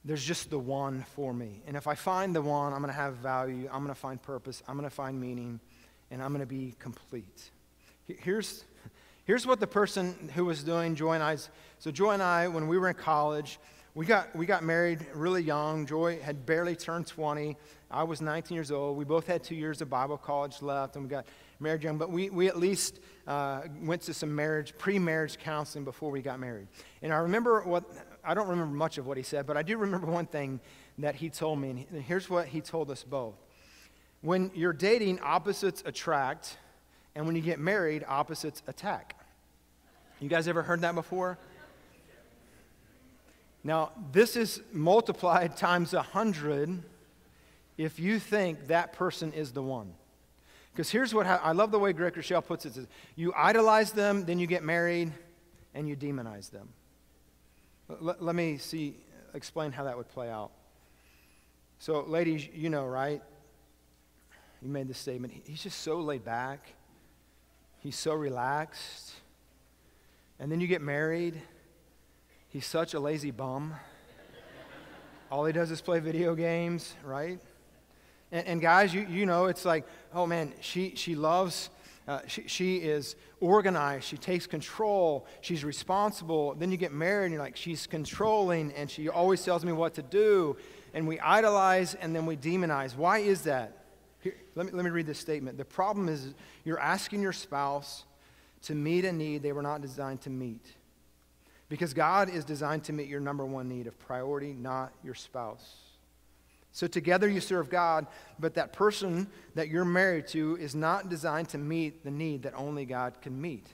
there's 0.05 0.25
just 0.25 0.51
the 0.51 0.59
one 0.59 1.05
for 1.14 1.33
me. 1.33 1.62
And 1.67 1.77
if 1.77 1.87
I 1.87 1.95
find 1.95 2.35
the 2.35 2.43
one, 2.43 2.73
I'm 2.73 2.81
going 2.81 2.93
to 2.93 2.99
have 2.99 3.14
value, 3.14 3.69
I'm 3.73 3.83
going 3.83 3.95
to 3.95 4.01
find 4.01 4.21
purpose, 4.21 4.62
I'm 4.69 4.77
going 4.77 4.88
to 4.88 4.95
find 4.95 5.21
meaning 5.21 5.61
and 6.11 6.23
I'm 6.23 6.31
going 6.31 6.40
to 6.40 6.47
be 6.47 6.75
complete. 6.79 7.51
Here's, 8.07 8.64
here's 9.25 9.47
what 9.47 9.61
the 9.61 9.67
person 9.67 10.31
who 10.35 10.45
was 10.45 10.62
doing 10.62 10.95
Joy 10.95 11.14
and 11.14 11.23
I's. 11.23 11.49
So, 11.79 11.90
Joy 11.90 12.12
and 12.12 12.23
I, 12.23 12.49
when 12.49 12.69
we 12.69 12.79
were 12.79 12.88
in 12.88 12.95
college, 12.95 13.59
we 13.95 14.07
got, 14.07 14.35
we 14.35 14.45
got 14.45 14.62
married 14.62 15.07
really 15.14 15.43
young. 15.43 15.87
Joy 15.87 16.19
had 16.21 16.45
barely 16.45 16.77
turned 16.77 17.07
20. 17.07 17.57
I 17.90 18.03
was 18.03 18.21
19 18.21 18.55
years 18.55 18.71
old. 18.71 18.97
We 18.97 19.05
both 19.05 19.27
had 19.27 19.45
two 19.45 19.55
years 19.55 19.81
of 19.81 19.88
Bible 19.88 20.19
college 20.19 20.61
left, 20.62 20.97
and 20.97 21.05
we 21.05 21.09
got 21.09 21.27
married 21.61 21.85
young. 21.85 21.97
But 21.97 22.11
we, 22.11 22.29
we 22.29 22.49
at 22.49 22.59
least 22.59 22.99
uh, 23.27 23.62
went 23.81 24.03
to 24.03 24.14
some 24.14 24.35
marriage, 24.35 24.75
pre 24.77 24.99
marriage 24.99 25.38
counseling 25.38 25.85
before 25.85 26.11
we 26.11 26.23
got 26.23 26.40
married. 26.40 26.67
And 27.03 27.12
I 27.12 27.19
remember 27.19 27.62
what, 27.62 27.85
I 28.26 28.34
don't 28.34 28.48
remember 28.48 28.74
much 28.74 28.98
of 28.98 29.06
what 29.06 29.16
he 29.16 29.22
said, 29.22 29.46
but 29.46 29.56
I 29.56 29.62
do 29.62 29.76
remember 29.76 30.06
one 30.06 30.26
thing 30.26 30.60
that 30.98 31.14
he 31.14 31.30
told 31.30 31.58
me. 31.58 31.87
And 31.90 32.02
here's 32.02 32.28
what 32.28 32.46
he 32.46 32.60
told 32.60 32.90
us 32.90 33.04
both. 33.04 33.34
When 34.20 34.50
you're 34.54 34.72
dating, 34.72 35.20
opposites 35.20 35.82
attract, 35.84 36.56
and 37.14 37.26
when 37.26 37.37
you 37.37 37.42
get 37.42 37.60
married, 37.60 38.04
opposites 38.08 38.62
attack. 38.66 39.16
You 40.20 40.28
guys 40.28 40.48
ever 40.48 40.62
heard 40.62 40.80
that 40.80 40.94
before? 40.94 41.38
Now, 43.62 43.92
this 44.12 44.37
is 44.37 44.62
multiplied 44.72 45.56
times 45.56 45.94
a 45.94 46.02
hundred 46.02 46.82
if 47.76 47.98
you 47.98 48.18
think 48.18 48.68
that 48.68 48.92
person 48.92 49.32
is 49.32 49.52
the 49.52 49.62
one. 49.62 49.92
Because 50.72 50.90
here's 50.90 51.14
what 51.14 51.26
I 51.26 51.52
love 51.52 51.70
the 51.70 51.78
way 51.78 51.92
Craig 51.92 52.14
Groeschel 52.14 52.44
puts 52.44 52.66
it: 52.66 52.88
you 53.14 53.32
idolize 53.37 53.92
them, 53.92 54.24
then 54.24 54.38
you 54.40 54.46
get 54.46 54.64
married, 54.64 55.12
and 55.72 55.88
you 55.88 55.96
demonize 55.96 56.50
them. 56.50 56.68
L- 57.90 58.16
let 58.20 58.35
me 58.35 58.59
see, 58.59 58.97
explain 59.35 59.73
how 59.73 59.85
that 59.85 59.97
would 59.97 60.09
play 60.09 60.31
out. 60.31 60.51
So, 61.79 62.03
ladies, 62.03 62.49
you 62.55 62.70
know, 62.70 62.87
right? 62.87 63.23
you 64.64 64.70
made 64.70 64.88
the 64.88 64.94
statement. 64.94 65.35
He's 65.44 65.62
just 65.62 65.81
so 65.81 66.01
laid 66.01 66.25
back. 66.25 66.73
He's 67.81 67.97
so 67.97 68.14
relaxed. 68.14 69.12
And 70.40 70.51
then 70.51 70.59
you 70.59 70.66
get 70.66 70.81
married. 70.81 71.40
He's 72.49 72.64
such 72.64 72.94
a 72.94 73.01
lazy 73.01 73.31
bum. 73.31 73.75
All 75.31 75.44
he 75.44 75.53
does 75.53 75.70
is 75.70 75.83
play 75.83 76.01
video 76.01 76.35
games, 76.35 76.94
right? 77.05 77.38
And, 78.33 78.47
and 78.47 78.61
guys, 78.61 78.94
you, 78.94 79.07
you 79.07 79.27
know, 79.27 79.47
it's 79.47 79.66
like, 79.66 79.87
oh 80.14 80.27
man, 80.27 80.55
she, 80.61 80.94
she 80.97 81.14
loves, 81.14 81.68
uh, 82.07 82.21
she, 82.27 82.47
she 82.47 82.77
is 82.77 83.17
organized. 83.40 84.05
She 84.05 84.17
takes 84.17 84.47
control. 84.47 85.27
She's 85.40 85.64
responsible. 85.64 86.55
Then 86.55 86.71
you 86.71 86.77
get 86.77 86.93
married 86.93 87.27
and 87.27 87.35
you're 87.35 87.43
like, 87.43 87.57
she's 87.57 87.87
controlling 87.87 88.73
and 88.73 88.90
she 88.90 89.09
always 89.09 89.43
tells 89.43 89.64
me 89.64 89.73
what 89.73 89.95
to 89.95 90.03
do. 90.03 90.57
And 90.93 91.09
we 91.09 91.19
idolize 91.19 91.95
and 91.95 92.14
then 92.14 92.27
we 92.27 92.37
demonize. 92.37 92.97
Why 92.97 93.19
is 93.19 93.43
that? 93.43 93.85
Here, 94.21 94.37
let, 94.55 94.67
me, 94.67 94.73
let 94.73 94.85
me 94.85 94.90
read 94.90 95.07
this 95.07 95.19
statement. 95.19 95.57
The 95.57 95.64
problem 95.64 96.09
is 96.09 96.35
you're 96.64 96.79
asking 96.79 97.23
your 97.23 97.33
spouse 97.33 98.05
to 98.62 98.75
meet 98.75 99.05
a 99.05 99.12
need 99.12 99.43
they 99.43 99.53
were 99.53 99.62
not 99.62 99.81
designed 99.81 100.21
to 100.23 100.31
meet. 100.31 100.64
Because 101.71 101.95
God 101.95 102.29
is 102.29 102.45
designed 102.45 102.85
to 102.85 102.93
meet 102.93 103.09
your 103.09 103.21
number 103.21 103.47
one 103.47 103.69
need 103.69 103.87
of 103.87 103.99
priority, 103.99 104.53
not 104.53 104.93
your 105.03 105.14
spouse. 105.14 105.84
So 106.74 106.88
together 106.88 107.28
you 107.28 107.40
serve 107.40 107.70
God, 107.70 108.08
but 108.40 108.54
that 108.54 108.72
person 108.72 109.28
that 109.54 109.68
you're 109.68 109.84
married 109.84 110.26
to 110.28 110.56
is 110.56 110.74
not 110.74 111.08
designed 111.08 111.48
to 111.50 111.58
meet 111.58 112.02
the 112.02 112.10
need 112.10 112.42
that 112.42 112.52
only 112.56 112.84
God 112.84 113.22
can 113.22 113.40
meet. 113.40 113.68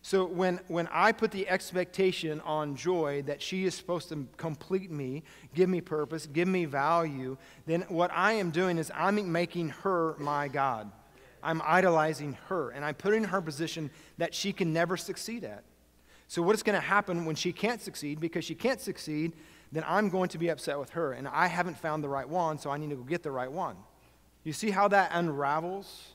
So 0.00 0.24
when, 0.24 0.58
when 0.68 0.88
I 0.90 1.12
put 1.12 1.32
the 1.32 1.46
expectation 1.46 2.40
on 2.40 2.76
Joy 2.76 3.20
that 3.26 3.42
she 3.42 3.66
is 3.66 3.74
supposed 3.74 4.08
to 4.08 4.26
complete 4.38 4.90
me, 4.90 5.22
give 5.54 5.68
me 5.68 5.82
purpose, 5.82 6.24
give 6.24 6.48
me 6.48 6.64
value, 6.64 7.36
then 7.66 7.82
what 7.88 8.10
I 8.10 8.32
am 8.32 8.50
doing 8.50 8.78
is 8.78 8.90
I'm 8.94 9.30
making 9.30 9.68
her 9.82 10.16
my 10.18 10.48
God. 10.48 10.90
I'm 11.42 11.60
idolizing 11.62 12.38
her, 12.48 12.70
and 12.70 12.86
I'm 12.86 12.94
putting 12.94 13.24
her 13.24 13.36
in 13.36 13.42
a 13.42 13.44
position 13.44 13.90
that 14.16 14.34
she 14.34 14.54
can 14.54 14.72
never 14.72 14.96
succeed 14.96 15.44
at. 15.44 15.62
So 16.26 16.40
what 16.40 16.54
is 16.54 16.62
going 16.62 16.80
to 16.80 16.86
happen 16.86 17.26
when 17.26 17.36
she 17.36 17.52
can't 17.52 17.82
succeed? 17.82 18.18
Because 18.18 18.46
she 18.46 18.54
can't 18.54 18.80
succeed, 18.80 19.34
then 19.72 19.84
I'm 19.86 20.08
going 20.08 20.28
to 20.30 20.38
be 20.38 20.48
upset 20.48 20.78
with 20.78 20.90
her, 20.90 21.12
and 21.12 21.28
I 21.28 21.46
haven't 21.46 21.78
found 21.78 22.02
the 22.02 22.08
right 22.08 22.28
one, 22.28 22.58
so 22.58 22.70
I 22.70 22.76
need 22.76 22.90
to 22.90 22.96
go 22.96 23.02
get 23.02 23.22
the 23.22 23.30
right 23.30 23.50
one. 23.50 23.76
You 24.44 24.52
see 24.52 24.70
how 24.70 24.88
that 24.88 25.10
unravels? 25.12 26.14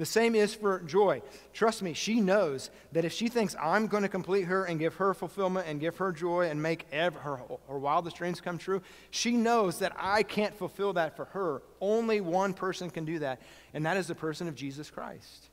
The 0.00 0.06
same 0.06 0.34
is 0.34 0.54
for 0.54 0.80
Joy. 0.80 1.20
Trust 1.52 1.82
me, 1.82 1.92
she 1.92 2.22
knows 2.22 2.70
that 2.92 3.04
if 3.04 3.12
she 3.12 3.28
thinks 3.28 3.54
I'm 3.60 3.86
going 3.86 4.02
to 4.02 4.08
complete 4.08 4.44
her 4.44 4.64
and 4.64 4.78
give 4.78 4.94
her 4.94 5.12
fulfillment 5.12 5.66
and 5.68 5.78
give 5.78 5.98
her 5.98 6.10
joy 6.10 6.48
and 6.48 6.62
make 6.62 6.90
her, 6.90 7.10
her 7.68 7.78
wildest 7.78 8.16
dreams 8.16 8.40
come 8.40 8.56
true, 8.56 8.80
she 9.10 9.32
knows 9.32 9.78
that 9.80 9.92
I 9.98 10.22
can't 10.22 10.56
fulfill 10.56 10.94
that 10.94 11.16
for 11.16 11.26
her. 11.26 11.60
Only 11.82 12.22
one 12.22 12.54
person 12.54 12.88
can 12.88 13.04
do 13.04 13.18
that, 13.18 13.42
and 13.74 13.84
that 13.84 13.98
is 13.98 14.06
the 14.06 14.14
person 14.14 14.48
of 14.48 14.54
Jesus 14.54 14.90
Christ. 14.90 15.49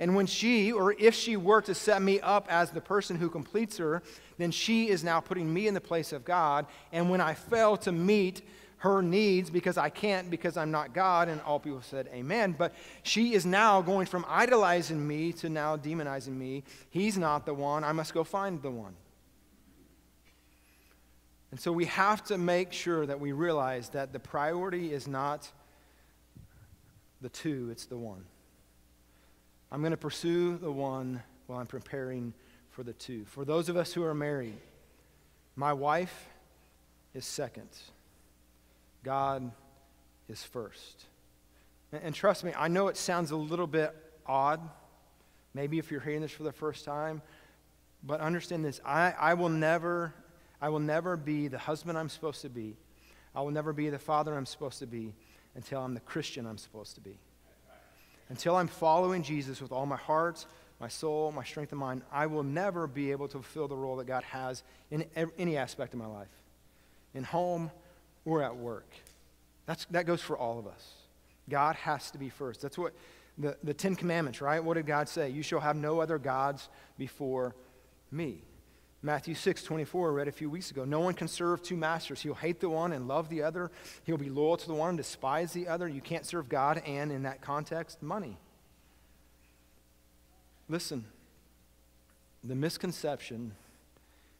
And 0.00 0.16
when 0.16 0.26
she, 0.26 0.72
or 0.72 0.94
if 0.98 1.14
she 1.14 1.36
were 1.36 1.60
to 1.60 1.74
set 1.74 2.00
me 2.00 2.20
up 2.20 2.46
as 2.50 2.70
the 2.70 2.80
person 2.80 3.16
who 3.16 3.28
completes 3.28 3.76
her, 3.76 4.02
then 4.38 4.50
she 4.50 4.88
is 4.88 5.04
now 5.04 5.20
putting 5.20 5.52
me 5.52 5.68
in 5.68 5.74
the 5.74 5.80
place 5.80 6.12
of 6.12 6.24
God. 6.24 6.66
And 6.90 7.10
when 7.10 7.20
I 7.20 7.34
fail 7.34 7.76
to 7.78 7.92
meet 7.92 8.42
her 8.78 9.02
needs 9.02 9.50
because 9.50 9.76
I 9.76 9.90
can't 9.90 10.30
because 10.30 10.56
I'm 10.56 10.70
not 10.70 10.94
God. 10.94 11.28
And 11.28 11.38
all 11.42 11.60
people 11.60 11.82
said, 11.82 12.08
Amen. 12.14 12.54
But 12.56 12.74
she 13.02 13.34
is 13.34 13.44
now 13.44 13.82
going 13.82 14.06
from 14.06 14.24
idolizing 14.26 15.06
me 15.06 15.34
to 15.34 15.50
now 15.50 15.76
demonizing 15.76 16.34
me. 16.34 16.64
He's 16.88 17.18
not 17.18 17.44
the 17.44 17.52
one. 17.52 17.84
I 17.84 17.92
must 17.92 18.14
go 18.14 18.24
find 18.24 18.62
the 18.62 18.70
one. 18.70 18.94
And 21.50 21.60
so 21.60 21.72
we 21.72 21.84
have 21.86 22.24
to 22.24 22.38
make 22.38 22.72
sure 22.72 23.04
that 23.04 23.20
we 23.20 23.32
realize 23.32 23.90
that 23.90 24.14
the 24.14 24.20
priority 24.20 24.94
is 24.94 25.06
not 25.06 25.50
the 27.20 27.28
two, 27.28 27.68
it's 27.70 27.84
the 27.84 27.98
one. 27.98 28.24
I'm 29.72 29.80
going 29.80 29.92
to 29.92 29.96
pursue 29.96 30.58
the 30.58 30.70
one 30.70 31.22
while 31.46 31.58
I'm 31.58 31.66
preparing 31.66 32.34
for 32.70 32.82
the 32.82 32.92
two. 32.92 33.24
For 33.26 33.44
those 33.44 33.68
of 33.68 33.76
us 33.76 33.92
who 33.92 34.02
are 34.04 34.14
married, 34.14 34.56
my 35.54 35.72
wife 35.72 36.28
is 37.14 37.24
second. 37.24 37.68
God 39.04 39.50
is 40.28 40.42
first. 40.42 41.04
And, 41.92 42.02
and 42.02 42.14
trust 42.14 42.44
me, 42.44 42.52
I 42.56 42.68
know 42.68 42.88
it 42.88 42.96
sounds 42.96 43.30
a 43.30 43.36
little 43.36 43.66
bit 43.66 43.94
odd, 44.26 44.60
maybe 45.54 45.78
if 45.78 45.90
you're 45.90 46.00
hearing 46.00 46.22
this 46.22 46.32
for 46.32 46.42
the 46.42 46.52
first 46.52 46.84
time, 46.84 47.22
but 48.02 48.20
understand 48.20 48.64
this. 48.64 48.80
I, 48.84 49.14
I 49.18 49.34
will 49.34 49.48
never, 49.48 50.14
I 50.60 50.68
will 50.68 50.80
never 50.80 51.16
be 51.16 51.48
the 51.48 51.58
husband 51.58 51.98
I'm 51.98 52.08
supposed 52.08 52.42
to 52.42 52.48
be. 52.48 52.76
I 53.34 53.40
will 53.42 53.50
never 53.50 53.72
be 53.72 53.88
the 53.90 53.98
father 53.98 54.34
I'm 54.34 54.46
supposed 54.46 54.80
to 54.80 54.86
be 54.86 55.14
until 55.54 55.82
I'm 55.82 55.94
the 55.94 56.00
Christian 56.00 56.46
I'm 56.46 56.58
supposed 56.58 56.94
to 56.96 57.00
be. 57.00 57.18
Until 58.30 58.56
I'm 58.56 58.68
following 58.68 59.22
Jesus 59.22 59.60
with 59.60 59.72
all 59.72 59.84
my 59.84 59.96
heart, 59.96 60.46
my 60.80 60.88
soul, 60.88 61.30
my 61.32 61.44
strength, 61.44 61.72
and 61.72 61.80
mind, 61.80 62.02
I 62.10 62.26
will 62.26 62.42
never 62.42 62.86
be 62.86 63.10
able 63.10 63.28
to 63.28 63.34
fulfill 63.34 63.68
the 63.68 63.76
role 63.76 63.96
that 63.96 64.06
God 64.06 64.22
has 64.24 64.62
in 64.90 65.04
any 65.36 65.58
aspect 65.58 65.92
of 65.92 66.00
my 66.00 66.06
life. 66.06 66.28
In 67.12 67.24
home, 67.24 67.70
or 68.24 68.42
at 68.42 68.56
work. 68.56 68.88
That's, 69.66 69.84
that 69.86 70.06
goes 70.06 70.20
for 70.20 70.36
all 70.36 70.58
of 70.58 70.66
us. 70.66 70.94
God 71.48 71.74
has 71.76 72.10
to 72.12 72.18
be 72.18 72.28
first. 72.28 72.62
That's 72.62 72.78
what 72.78 72.92
the, 73.38 73.56
the 73.64 73.74
Ten 73.74 73.96
Commandments, 73.96 74.40
right? 74.40 74.62
What 74.62 74.74
did 74.74 74.86
God 74.86 75.08
say? 75.08 75.30
You 75.30 75.42
shall 75.42 75.60
have 75.60 75.76
no 75.76 76.00
other 76.00 76.18
gods 76.18 76.68
before 76.98 77.54
me. 78.10 78.42
Matthew 79.02 79.34
6, 79.34 79.62
24, 79.62 80.12
read 80.12 80.28
a 80.28 80.32
few 80.32 80.50
weeks 80.50 80.70
ago. 80.70 80.84
No 80.84 81.00
one 81.00 81.14
can 81.14 81.26
serve 81.26 81.62
two 81.62 81.76
masters. 81.76 82.20
He'll 82.20 82.34
hate 82.34 82.60
the 82.60 82.68
one 82.68 82.92
and 82.92 83.08
love 83.08 83.30
the 83.30 83.42
other. 83.42 83.70
He'll 84.04 84.18
be 84.18 84.28
loyal 84.28 84.58
to 84.58 84.66
the 84.66 84.74
one 84.74 84.90
and 84.90 84.98
despise 84.98 85.52
the 85.52 85.68
other. 85.68 85.88
You 85.88 86.02
can't 86.02 86.26
serve 86.26 86.50
God 86.50 86.82
and, 86.86 87.10
in 87.10 87.22
that 87.22 87.40
context, 87.40 88.02
money. 88.02 88.36
Listen, 90.68 91.06
the 92.44 92.54
misconception 92.54 93.52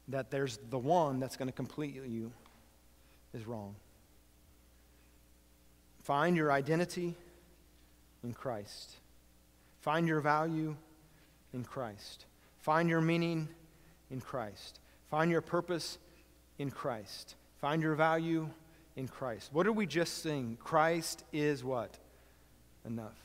that 0.09 0.31
there's 0.31 0.59
the 0.68 0.79
one 0.79 1.20
that's 1.20 1.37
going 1.37 1.49
to 1.49 1.55
complete 1.55 1.94
you 1.94 2.31
is 3.33 3.46
wrong. 3.46 3.75
Find 6.03 6.37
your 6.37 6.53
identity 6.53 7.14
in 8.23 8.35
Christ. 8.35 8.92
Find 9.81 10.07
your 10.07 10.20
value 10.20 10.77
in 11.55 11.64
Christ. 11.64 12.27
Find 12.59 12.88
your 12.88 13.01
meaning 13.01 13.49
in 14.11 14.20
Christ. 14.20 14.81
Find 15.11 15.31
your 15.31 15.40
purpose 15.40 15.99
in 16.59 16.70
Christ. 16.70 17.35
Find 17.61 17.83
your 17.83 17.94
value 17.94 18.49
in 18.96 19.09
Christ. 19.09 19.51
What 19.53 19.64
did 19.64 19.77
we 19.77 19.87
just 19.87 20.23
sing? 20.23 20.57
Christ 20.61 21.25
is 21.33 21.64
what? 21.64 21.96
Enough. 22.85 23.18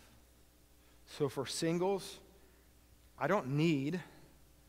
So 1.17 1.29
for 1.29 1.45
singles, 1.45 2.19
I 3.17 3.27
don't 3.27 3.49
need 3.49 4.01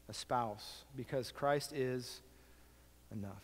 a 0.08 0.14
spouse 0.14 0.84
because 0.96 1.32
Christ 1.32 1.72
is 1.72 2.20
enough. 3.10 3.42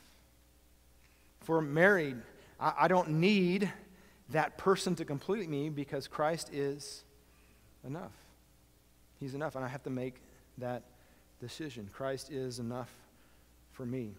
For 1.40 1.60
married, 1.60 2.16
I, 2.60 2.72
I 2.80 2.88
don't 2.88 3.10
need 3.10 3.70
that 4.30 4.56
person 4.58 4.94
to 4.96 5.04
complete 5.04 5.48
me 5.48 5.68
because 5.68 6.06
Christ 6.06 6.50
is 6.52 7.04
enough. 7.84 8.12
He's 9.18 9.34
enough, 9.34 9.56
and 9.56 9.64
I 9.64 9.68
have 9.68 9.82
to 9.84 9.90
make 9.90 10.20
that 10.58 10.82
decision. 11.42 11.90
Christ 11.92 12.30
is 12.30 12.60
enough 12.60 12.90
for 13.72 13.84
me. 13.84 14.12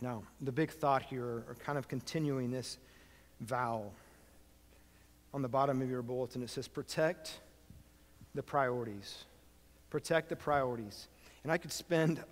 Now, 0.00 0.22
the 0.40 0.52
big 0.52 0.70
thought 0.70 1.02
here, 1.02 1.24
or 1.24 1.56
kind 1.64 1.76
of 1.76 1.88
continuing 1.88 2.50
this 2.50 2.78
vow, 3.40 3.90
on 5.34 5.42
the 5.42 5.48
bottom 5.48 5.82
of 5.82 5.90
your 5.90 6.02
bulletin, 6.02 6.42
it 6.42 6.50
says, 6.50 6.68
protect 6.68 7.40
the 8.34 8.42
priorities. 8.42 9.24
Protect 9.90 10.28
the 10.28 10.36
priorities. 10.36 11.08
And 11.42 11.52
I 11.52 11.58
could 11.58 11.72
spend 11.72 12.22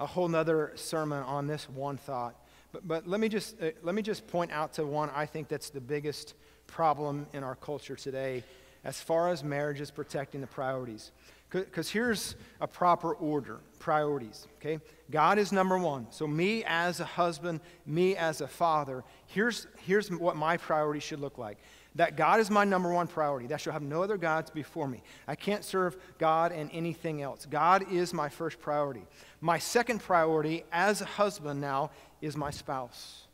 a 0.00 0.06
whole 0.06 0.28
nother 0.28 0.72
sermon 0.76 1.22
on 1.24 1.48
this 1.48 1.68
one 1.68 1.96
thought. 1.96 2.36
But, 2.72 2.86
but 2.86 3.08
let, 3.08 3.20
me 3.20 3.28
just, 3.28 3.60
uh, 3.60 3.70
let 3.82 3.94
me 3.94 4.02
just 4.02 4.26
point 4.28 4.52
out 4.52 4.74
to 4.74 4.86
one 4.86 5.10
I 5.14 5.26
think 5.26 5.48
that's 5.48 5.70
the 5.70 5.80
biggest 5.80 6.34
problem 6.66 7.26
in 7.32 7.42
our 7.42 7.56
culture 7.56 7.96
today 7.96 8.44
as 8.84 9.00
far 9.00 9.30
as 9.30 9.42
marriage 9.42 9.80
is 9.80 9.90
protecting 9.90 10.40
the 10.40 10.46
priorities. 10.46 11.10
Because 11.50 11.90
here's 11.90 12.34
a 12.60 12.66
proper 12.66 13.14
order 13.14 13.60
priorities, 13.78 14.46
okay? 14.56 14.80
God 15.10 15.38
is 15.38 15.52
number 15.52 15.78
one. 15.78 16.08
So, 16.10 16.26
me 16.26 16.64
as 16.66 16.98
a 16.98 17.04
husband, 17.04 17.60
me 17.86 18.16
as 18.16 18.40
a 18.40 18.48
father, 18.48 19.04
here's, 19.26 19.68
here's 19.78 20.10
what 20.10 20.36
my 20.36 20.56
priority 20.56 21.00
should 21.00 21.20
look 21.20 21.38
like 21.38 21.58
that 21.96 22.14
God 22.16 22.40
is 22.40 22.50
my 22.50 22.64
number 22.64 22.92
one 22.92 23.06
priority. 23.06 23.46
That 23.48 23.60
shall 23.60 23.72
have 23.72 23.82
no 23.82 24.02
other 24.02 24.18
gods 24.18 24.50
before 24.50 24.86
me. 24.86 25.02
I 25.26 25.34
can't 25.34 25.64
serve 25.64 25.96
God 26.18 26.52
and 26.52 26.70
anything 26.72 27.22
else. 27.22 27.46
God 27.46 27.90
is 27.90 28.12
my 28.12 28.28
first 28.28 28.60
priority. 28.60 29.02
My 29.40 29.58
second 29.58 30.00
priority 30.00 30.64
as 30.70 31.00
a 31.00 31.06
husband 31.06 31.60
now 31.60 31.90
is 32.20 32.36
my 32.36 32.50
spouse. 32.50 33.26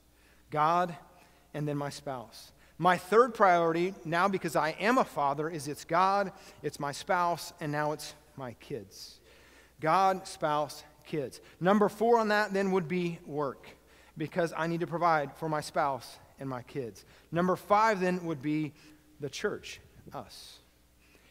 God 0.50 0.94
and 1.54 1.66
then 1.66 1.76
my 1.76 1.90
spouse. 1.90 2.51
My 2.82 2.96
third 2.96 3.32
priority 3.32 3.94
now, 4.04 4.26
because 4.26 4.56
I 4.56 4.70
am 4.70 4.98
a 4.98 5.04
father, 5.04 5.48
is 5.48 5.68
it's 5.68 5.84
God, 5.84 6.32
it's 6.64 6.80
my 6.80 6.90
spouse, 6.90 7.52
and 7.60 7.70
now 7.70 7.92
it's 7.92 8.12
my 8.36 8.54
kids. 8.54 9.20
God, 9.78 10.26
spouse, 10.26 10.82
kids. 11.06 11.40
Number 11.60 11.88
four 11.88 12.18
on 12.18 12.26
that 12.30 12.52
then 12.52 12.72
would 12.72 12.88
be 12.88 13.20
work, 13.24 13.68
because 14.18 14.52
I 14.56 14.66
need 14.66 14.80
to 14.80 14.88
provide 14.88 15.32
for 15.36 15.48
my 15.48 15.60
spouse 15.60 16.18
and 16.40 16.48
my 16.48 16.62
kids. 16.62 17.04
Number 17.30 17.54
five 17.54 18.00
then 18.00 18.24
would 18.24 18.42
be 18.42 18.72
the 19.20 19.30
church, 19.30 19.78
us. 20.12 20.58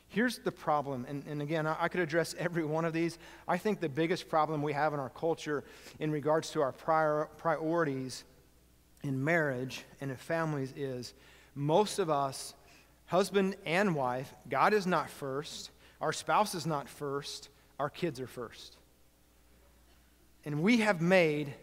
Here's 0.07 0.37
the 0.37 0.53
problem, 0.53 1.05
and, 1.09 1.21
and 1.27 1.41
again, 1.41 1.67
I, 1.67 1.75
I 1.81 1.87
could 1.89 1.99
address 1.99 2.33
every 2.39 2.63
one 2.63 2.85
of 2.85 2.93
these. 2.93 3.17
I 3.45 3.57
think 3.57 3.81
the 3.81 3.89
biggest 3.89 4.29
problem 4.29 4.61
we 4.61 4.71
have 4.71 4.93
in 4.93 5.01
our 5.01 5.09
culture 5.09 5.65
in 5.99 6.11
regards 6.11 6.51
to 6.51 6.61
our 6.61 6.71
prior, 6.71 7.27
priorities 7.37 8.23
in 9.03 9.21
marriage 9.21 9.83
and 9.99 10.11
in 10.11 10.15
families 10.15 10.73
is 10.77 11.13
most 11.55 11.99
of 11.99 12.09
us, 12.09 12.53
husband 13.05 13.55
and 13.65 13.95
wife, 13.95 14.33
God 14.49 14.73
is 14.73 14.87
not 14.87 15.09
first, 15.09 15.71
our 15.99 16.13
spouse 16.13 16.55
is 16.55 16.65
not 16.65 16.87
first, 16.89 17.49
our 17.79 17.89
kids 17.89 18.19
are 18.19 18.27
first. 18.27 18.77
And 20.45 20.61
we 20.63 20.77
have 20.77 21.01
made 21.01 21.53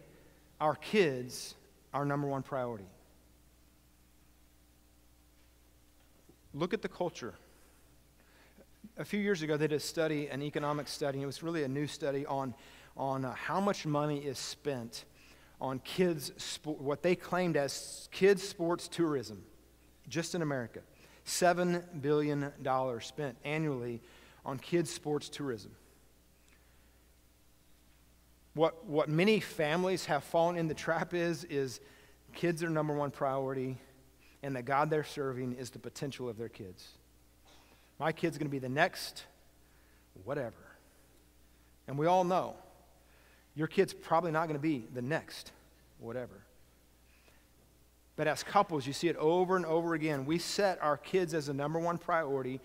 our 0.61 0.75
kids 0.75 1.55
our 1.93 2.05
number 2.05 2.27
one 2.27 2.43
priority. 2.43 2.89
Look 6.55 6.75
at 6.75 6.83
the 6.83 6.89
culture. 6.89 7.35
A 8.97 9.05
few 9.05 9.21
years 9.21 9.43
ago, 9.43 9.57
they 9.57 9.69
did 9.69 9.77
a 9.77 9.81
study, 9.81 10.29
an 10.29 10.43
economic 10.43 10.89
study, 10.89 11.19
and 11.19 11.23
it 11.23 11.27
was 11.27 11.43
really 11.43 11.63
a 11.63 11.69
new 11.69 11.87
study 11.87 12.27
on, 12.27 12.55
on 12.97 13.25
uh, 13.25 13.33
how 13.35 13.61
much 13.61 13.87
money 13.87 14.19
is 14.19 14.39
spent 14.39 15.05
on 15.61 15.79
kids, 15.81 16.59
what 16.65 17.03
they 17.03 17.15
claimed 17.15 17.57
as 17.57 18.09
kids' 18.13 18.43
sports 18.43 18.89
tourism, 18.89 19.43
just 20.09 20.35
in 20.35 20.43
America. 20.43 20.81
$7 21.27 22.01
billion 22.01 22.53
spent 23.01 23.37
annually 23.45 24.01
on 24.45 24.59
kids' 24.59 24.91
sports 24.91 25.29
tourism. 25.29 25.73
What, 28.55 28.87
what 28.87 29.09
many 29.09 29.41
families 29.41 30.07
have 30.07 30.25
fallen 30.25 30.57
in 30.57 30.69
the 30.69 30.75
trap 30.75 31.15
is, 31.15 31.45
is 31.45 31.81
kids 32.35 32.63
are 32.63 32.71
number 32.71 32.95
one 32.95 33.11
priority, 33.11 33.77
and 34.43 34.57
the 34.57 34.63
God 34.63 34.91
they're 34.91 35.05
serving 35.05 35.53
is 35.53 35.71
the 35.71 35.79
potential 35.79 36.29
of 36.29 36.39
their 36.39 36.49
kids. 36.49 36.89
My 37.99 38.11
kid's 38.11 38.39
going 38.39 38.47
to 38.47 38.51
be 38.51 38.59
the 38.59 38.69
next 38.69 39.25
whatever. 40.25 40.55
And 41.87 41.99
we 41.99 42.07
all 42.07 42.25
know 42.25 42.57
your 43.55 43.67
kid's 43.67 43.93
probably 43.93 44.31
not 44.31 44.47
going 44.47 44.59
to 44.59 44.63
be 44.63 44.87
the 44.95 45.03
next 45.03 45.53
whatever. 45.99 46.45
But 48.19 48.27
as 48.27 48.43
couples, 48.43 48.85
you 48.85 48.93
see 48.93 49.07
it 49.07 49.15
over 49.17 49.55
and 49.55 49.65
over 49.65 49.95
again. 49.95 50.27
We 50.27 50.39
set 50.39 50.83
our 50.83 50.97
kids 50.97 51.35
as 51.35 51.47
the 51.47 51.55
number 51.55 51.79
one 51.79 51.99
priority, 51.99 52.61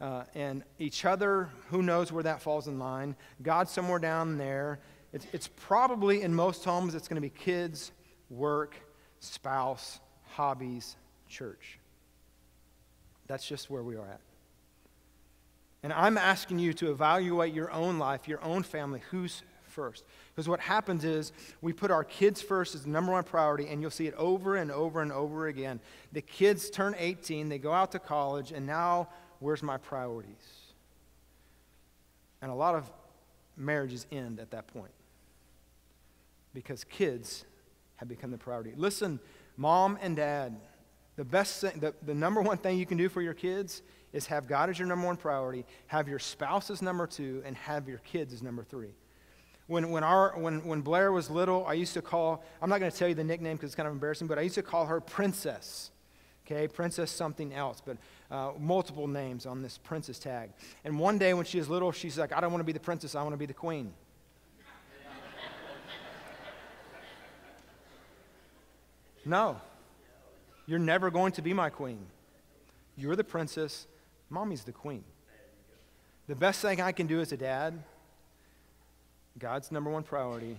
uh, 0.00 0.24
and 0.34 0.64
each 0.80 1.04
other, 1.04 1.48
who 1.68 1.80
knows 1.80 2.10
where 2.10 2.24
that 2.24 2.42
falls 2.42 2.66
in 2.66 2.80
line? 2.80 3.14
God 3.40 3.68
somewhere 3.68 4.00
down 4.00 4.36
there. 4.36 4.80
It's, 5.12 5.24
it's 5.32 5.46
probably 5.46 6.22
in 6.22 6.34
most 6.34 6.64
homes, 6.64 6.96
it's 6.96 7.06
going 7.06 7.22
to 7.22 7.26
be 7.26 7.30
kids, 7.30 7.92
work, 8.30 8.74
spouse, 9.20 10.00
hobbies, 10.24 10.96
church. 11.28 11.78
That's 13.28 13.46
just 13.46 13.70
where 13.70 13.84
we 13.84 13.94
are 13.94 14.08
at. 14.08 14.20
And 15.84 15.92
I'm 15.92 16.18
asking 16.18 16.58
you 16.58 16.72
to 16.74 16.90
evaluate 16.90 17.54
your 17.54 17.70
own 17.70 18.00
life, 18.00 18.26
your 18.26 18.42
own 18.42 18.64
family. 18.64 19.02
Who's 19.12 19.44
first? 19.76 20.04
Because 20.34 20.48
what 20.48 20.58
happens 20.58 21.04
is 21.04 21.32
we 21.60 21.72
put 21.72 21.90
our 21.90 22.02
kids 22.02 22.40
first 22.40 22.74
as 22.74 22.82
the 22.82 22.88
number 22.88 23.12
one 23.12 23.22
priority, 23.22 23.68
and 23.68 23.82
you'll 23.82 23.90
see 23.90 24.06
it 24.06 24.14
over 24.14 24.56
and 24.56 24.72
over 24.72 25.02
and 25.02 25.12
over 25.12 25.46
again. 25.46 25.78
The 26.12 26.22
kids 26.22 26.70
turn 26.70 26.96
18, 26.98 27.50
they 27.50 27.58
go 27.58 27.72
out 27.72 27.92
to 27.92 27.98
college, 27.98 28.52
and 28.52 28.66
now 28.66 29.10
where's 29.38 29.62
my 29.62 29.76
priorities? 29.76 30.34
And 32.40 32.50
a 32.50 32.54
lot 32.54 32.74
of 32.74 32.90
marriages 33.56 34.06
end 34.10 34.40
at 34.40 34.50
that 34.50 34.66
point 34.66 34.92
because 36.54 36.84
kids 36.84 37.44
have 37.96 38.08
become 38.08 38.30
the 38.30 38.38
priority. 38.38 38.72
Listen, 38.76 39.20
mom 39.56 39.98
and 40.00 40.16
dad, 40.16 40.56
the 41.16 41.24
best 41.24 41.60
thing, 41.60 41.78
the, 41.80 41.94
the 42.02 42.14
number 42.14 42.40
one 42.40 42.56
thing 42.56 42.78
you 42.78 42.86
can 42.86 42.96
do 42.96 43.08
for 43.08 43.20
your 43.20 43.34
kids 43.34 43.82
is 44.12 44.26
have 44.26 44.46
God 44.46 44.70
as 44.70 44.78
your 44.78 44.88
number 44.88 45.06
one 45.06 45.16
priority, 45.16 45.66
have 45.86 46.08
your 46.08 46.18
spouse 46.18 46.70
as 46.70 46.80
number 46.80 47.06
two, 47.06 47.42
and 47.44 47.56
have 47.56 47.88
your 47.88 47.98
kids 47.98 48.32
as 48.32 48.42
number 48.42 48.64
three. 48.64 48.94
When, 49.66 49.90
when, 49.90 50.04
our, 50.04 50.32
when, 50.36 50.64
when 50.64 50.80
Blair 50.80 51.10
was 51.10 51.28
little, 51.28 51.66
I 51.66 51.72
used 51.72 51.94
to 51.94 52.02
call, 52.02 52.44
I'm 52.62 52.70
not 52.70 52.78
going 52.78 52.90
to 52.90 52.96
tell 52.96 53.08
you 53.08 53.14
the 53.14 53.24
nickname 53.24 53.56
because 53.56 53.70
it's 53.70 53.74
kind 53.74 53.88
of 53.88 53.92
embarrassing, 53.92 54.28
but 54.28 54.38
I 54.38 54.42
used 54.42 54.54
to 54.54 54.62
call 54.62 54.86
her 54.86 55.00
Princess. 55.00 55.90
Okay, 56.46 56.68
Princess 56.68 57.10
something 57.10 57.52
else, 57.52 57.82
but 57.84 57.96
uh, 58.30 58.52
multiple 58.58 59.08
names 59.08 59.46
on 59.46 59.62
this 59.62 59.78
princess 59.78 60.18
tag. 60.20 60.50
And 60.84 60.96
one 60.98 61.18
day 61.18 61.34
when 61.34 61.44
she 61.44 61.58
was 61.58 61.68
little, 61.68 61.90
she's 61.90 62.16
like, 62.16 62.32
I 62.32 62.40
don't 62.40 62.52
want 62.52 62.60
to 62.60 62.64
be 62.64 62.72
the 62.72 62.78
princess, 62.78 63.16
I 63.16 63.22
want 63.22 63.32
to 63.32 63.38
be 63.38 63.46
the 63.46 63.54
queen. 63.54 63.92
no, 69.24 69.60
you're 70.66 70.78
never 70.78 71.10
going 71.10 71.32
to 71.32 71.42
be 71.42 71.52
my 71.52 71.68
queen. 71.68 72.06
You're 72.96 73.16
the 73.16 73.24
princess, 73.24 73.88
mommy's 74.30 74.62
the 74.62 74.72
queen. 74.72 75.02
The 76.28 76.36
best 76.36 76.60
thing 76.62 76.80
I 76.80 76.92
can 76.92 77.06
do 77.08 77.20
as 77.20 77.32
a 77.32 77.36
dad, 77.36 77.82
God's 79.38 79.70
number 79.70 79.90
one 79.90 80.02
priority, 80.02 80.56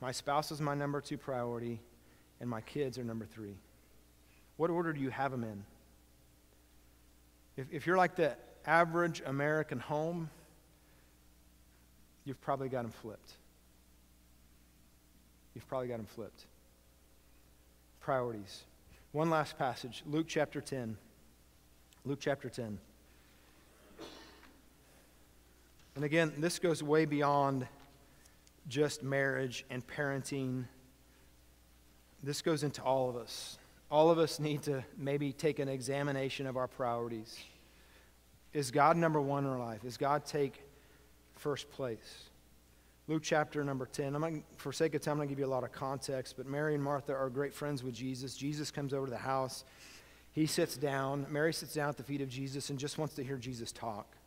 my 0.00 0.12
spouse 0.12 0.52
is 0.52 0.60
my 0.60 0.74
number 0.74 1.00
two 1.00 1.16
priority, 1.16 1.80
and 2.40 2.48
my 2.48 2.60
kids 2.60 2.98
are 2.98 3.04
number 3.04 3.24
three. 3.24 3.56
What 4.56 4.70
order 4.70 4.92
do 4.92 5.00
you 5.00 5.10
have 5.10 5.30
them 5.30 5.44
in? 5.44 5.64
If, 7.56 7.66
if 7.72 7.86
you're 7.86 7.96
like 7.96 8.14
the 8.14 8.36
average 8.66 9.22
American 9.24 9.80
home, 9.80 10.30
you've 12.24 12.40
probably 12.40 12.68
got 12.68 12.82
them 12.82 12.92
flipped. 12.92 13.32
You've 15.54 15.66
probably 15.66 15.88
got 15.88 15.96
them 15.96 16.06
flipped. 16.06 16.44
Priorities. 18.00 18.64
One 19.12 19.30
last 19.30 19.58
passage 19.58 20.02
Luke 20.06 20.26
chapter 20.28 20.60
10. 20.60 20.96
Luke 22.04 22.18
chapter 22.20 22.48
10. 22.48 22.78
And 25.96 26.04
again, 26.04 26.32
this 26.38 26.60
goes 26.60 26.80
way 26.80 27.06
beyond 27.06 27.66
just 28.68 29.02
marriage 29.02 29.64
and 29.70 29.86
parenting. 29.86 30.64
This 32.22 32.42
goes 32.42 32.62
into 32.62 32.82
all 32.82 33.08
of 33.08 33.16
us. 33.16 33.58
All 33.90 34.10
of 34.10 34.18
us 34.18 34.38
need 34.38 34.62
to 34.62 34.84
maybe 34.96 35.32
take 35.32 35.58
an 35.58 35.68
examination 35.68 36.46
of 36.46 36.56
our 36.56 36.68
priorities. 36.68 37.38
Is 38.52 38.70
God 38.70 38.96
number 38.96 39.20
one 39.20 39.44
in 39.44 39.50
our 39.50 39.58
life? 39.58 39.84
Is 39.84 39.96
God 39.96 40.26
take 40.26 40.62
first 41.36 41.70
place? 41.70 42.24
Luke 43.06 43.22
chapter 43.22 43.64
number 43.64 43.86
10. 43.86 44.14
I'm 44.14 44.20
not, 44.20 44.32
for 44.58 44.70
sake 44.70 44.94
of 44.94 45.00
time, 45.00 45.12
I'm 45.12 45.18
going 45.18 45.28
to 45.28 45.32
give 45.32 45.38
you 45.38 45.46
a 45.46 45.48
lot 45.48 45.64
of 45.64 45.72
context, 45.72 46.34
but 46.36 46.46
Mary 46.46 46.74
and 46.74 46.84
Martha 46.84 47.14
are 47.14 47.30
great 47.30 47.54
friends 47.54 47.82
with 47.82 47.94
Jesus. 47.94 48.36
Jesus 48.36 48.70
comes 48.70 48.92
over 48.92 49.06
to 49.06 49.10
the 49.10 49.16
house. 49.16 49.64
He 50.32 50.44
sits 50.44 50.76
down. 50.76 51.26
Mary 51.30 51.54
sits 51.54 51.72
down 51.72 51.88
at 51.88 51.96
the 51.96 52.02
feet 52.02 52.20
of 52.20 52.28
Jesus 52.28 52.68
and 52.68 52.78
just 52.78 52.98
wants 52.98 53.14
to 53.14 53.24
hear 53.24 53.38
Jesus 53.38 53.72
talk. 53.72 54.17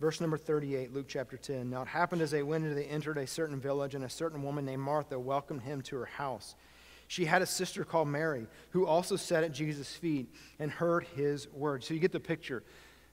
Verse 0.00 0.20
number 0.20 0.38
38, 0.38 0.92
Luke 0.94 1.06
chapter 1.08 1.36
10. 1.36 1.70
Now 1.70 1.82
it 1.82 1.88
happened 1.88 2.22
as 2.22 2.30
they 2.30 2.44
went 2.44 2.64
into, 2.64 2.74
they 2.76 2.84
entered 2.84 3.18
a 3.18 3.26
certain 3.26 3.58
village, 3.58 3.96
and 3.96 4.04
a 4.04 4.08
certain 4.08 4.42
woman 4.42 4.64
named 4.64 4.82
Martha 4.82 5.18
welcomed 5.18 5.62
him 5.62 5.82
to 5.82 5.96
her 5.96 6.04
house. 6.04 6.54
She 7.08 7.24
had 7.24 7.42
a 7.42 7.46
sister 7.46 7.84
called 7.84 8.06
Mary, 8.06 8.46
who 8.70 8.86
also 8.86 9.16
sat 9.16 9.42
at 9.42 9.50
Jesus' 9.50 9.92
feet 9.94 10.32
and 10.60 10.70
heard 10.70 11.04
his 11.16 11.48
word. 11.48 11.82
So 11.82 11.94
you 11.94 12.00
get 12.00 12.12
the 12.12 12.20
picture. 12.20 12.62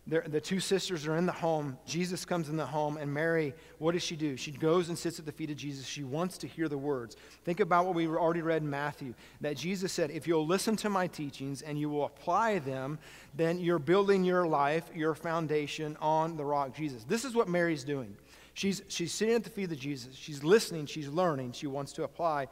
The 0.07 0.39
two 0.39 0.59
sisters 0.59 1.07
are 1.07 1.15
in 1.15 1.25
the 1.25 1.31
home. 1.31 1.79
Jesus 1.87 2.25
comes 2.25 2.49
in 2.49 2.57
the 2.57 2.65
home, 2.65 2.97
and 2.97 3.11
Mary, 3.11 3.55
what 3.79 3.93
does 3.93 4.03
she 4.03 4.15
do? 4.15 4.37
She 4.37 4.51
goes 4.51 4.89
and 4.89 4.97
sits 4.97 5.17
at 5.17 5.25
the 5.25 5.31
feet 5.31 5.49
of 5.49 5.57
Jesus. 5.57 5.87
She 5.87 6.03
wants 6.03 6.37
to 6.39 6.47
hear 6.47 6.69
the 6.69 6.77
words. 6.77 7.17
Think 7.43 7.59
about 7.59 7.87
what 7.87 7.95
we 7.95 8.07
already 8.07 8.43
read 8.43 8.61
in 8.61 8.69
Matthew 8.69 9.15
that 9.41 9.57
Jesus 9.57 9.91
said, 9.91 10.11
If 10.11 10.27
you'll 10.27 10.45
listen 10.45 10.75
to 10.77 10.91
my 10.91 11.07
teachings 11.07 11.63
and 11.63 11.79
you 11.79 11.89
will 11.89 12.05
apply 12.05 12.59
them, 12.59 12.99
then 13.33 13.59
you're 13.59 13.79
building 13.79 14.23
your 14.23 14.45
life, 14.45 14.91
your 14.93 15.15
foundation 15.15 15.97
on 15.99 16.37
the 16.37 16.45
rock, 16.45 16.75
Jesus. 16.75 17.03
This 17.03 17.25
is 17.25 17.33
what 17.33 17.47
Mary's 17.47 17.83
doing. 17.83 18.15
She's, 18.53 18.83
she's 18.87 19.11
sitting 19.11 19.33
at 19.33 19.43
the 19.43 19.49
feet 19.49 19.71
of 19.71 19.79
Jesus. 19.79 20.15
She's 20.15 20.43
listening. 20.43 20.85
She's 20.85 21.09
learning. 21.09 21.53
She 21.53 21.65
wants 21.65 21.93
to 21.93 22.03
apply. 22.03 22.47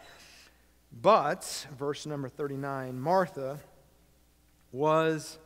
But, 1.04 1.68
verse 1.78 2.08
number 2.08 2.30
39, 2.30 3.00
Martha 3.00 3.60
was, 4.72 5.38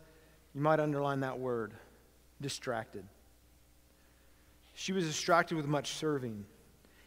you 0.56 0.62
might 0.62 0.80
underline 0.80 1.20
that 1.20 1.38
word 1.38 1.74
distracted. 2.42 3.06
She 4.74 4.94
was 4.94 5.06
distracted 5.06 5.56
with 5.56 5.66
much 5.66 5.94
serving. 5.94 6.46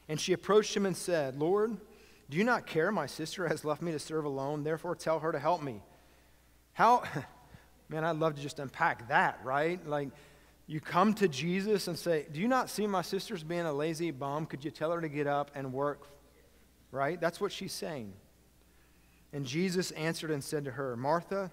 And 0.09 0.21
she 0.21 0.33
approached 0.33 0.77
him 0.77 0.87
and 0.87 0.97
said, 0.97 1.39
Lord, 1.39 1.77
do 2.29 2.37
you 2.37 2.45
not 2.45 2.67
care? 2.67 2.91
My 2.91 3.07
sister 3.07 3.47
has 3.47 3.65
left 3.65 3.81
me 3.83 3.93
to 3.93 3.99
serve 3.99 4.25
alone. 4.25 4.65
Therefore, 4.65 4.97
tell 4.97 5.21
her 5.21 5.33
to 5.33 5.39
help 5.39 5.63
me. 5.63 5.83
How, 6.73 7.05
man, 7.89 8.05
I'd 8.05 8.17
love 8.17 8.35
to 8.35 8.43
just 8.43 8.59
unpack 8.59 9.09
that, 9.09 9.41
right? 9.45 9.85
Like, 9.87 10.09
you 10.67 10.81
come 10.81 11.15
to 11.15 11.27
Jesus 11.27 11.89
and 11.89 11.99
say, 11.99 12.27
Do 12.33 12.41
you 12.41 12.47
not 12.47 12.71
see 12.71 12.87
my 12.87 13.03
sister's 13.03 13.43
being 13.43 13.63
a 13.63 13.73
lazy 13.73 14.13
bum? 14.13 14.47
Could 14.47 14.65
you 14.65 14.71
tell 14.71 14.93
her 14.93 15.01
to 15.01 15.09
get 15.09 15.27
up 15.27 15.51
and 15.55 15.73
work? 15.73 16.07
Right? 16.93 17.21
That's 17.21 17.41
what 17.41 17.51
she's 17.51 17.73
saying. 17.73 18.13
And 19.33 19.45
Jesus 19.45 19.91
answered 19.93 20.31
and 20.31 20.43
said 20.43 20.65
to 20.65 20.71
her, 20.73 20.97
Martha, 20.97 21.51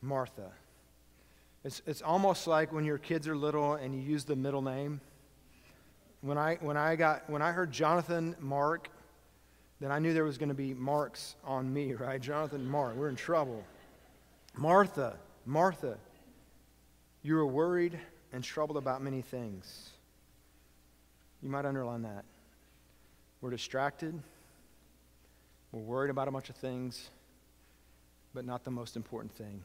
Martha. 0.00 0.52
It's, 1.68 1.82
it's 1.86 2.00
almost 2.00 2.46
like 2.46 2.72
when 2.72 2.86
your 2.86 2.96
kids 2.96 3.28
are 3.28 3.36
little 3.36 3.74
and 3.74 3.94
you 3.94 4.00
use 4.00 4.24
the 4.24 4.34
middle 4.34 4.62
name. 4.62 5.02
When 6.22 6.38
I, 6.38 6.56
when 6.62 6.78
I, 6.78 6.96
got, 6.96 7.28
when 7.28 7.42
I 7.42 7.52
heard 7.52 7.70
Jonathan 7.70 8.34
Mark, 8.40 8.88
then 9.78 9.92
I 9.92 9.98
knew 9.98 10.14
there 10.14 10.24
was 10.24 10.38
going 10.38 10.48
to 10.48 10.54
be 10.54 10.72
marks 10.72 11.36
on 11.44 11.70
me, 11.70 11.92
right? 12.06 12.18
Jonathan 12.18 12.66
Mark, 12.66 12.96
we're 12.96 13.10
in 13.10 13.16
trouble. 13.16 13.62
Martha, 14.56 15.18
Martha, 15.44 15.98
you 17.20 17.36
are 17.36 17.46
worried 17.46 17.98
and 18.32 18.42
troubled 18.42 18.78
about 18.78 19.02
many 19.02 19.20
things. 19.20 19.90
You 21.42 21.50
might 21.50 21.66
underline 21.66 22.00
that. 22.00 22.24
We're 23.42 23.50
distracted. 23.50 24.18
We're 25.72 25.82
worried 25.82 26.10
about 26.10 26.28
a 26.28 26.30
bunch 26.30 26.48
of 26.48 26.56
things, 26.56 27.10
but 28.32 28.46
not 28.46 28.64
the 28.64 28.70
most 28.70 28.96
important 28.96 29.34
thing. 29.34 29.62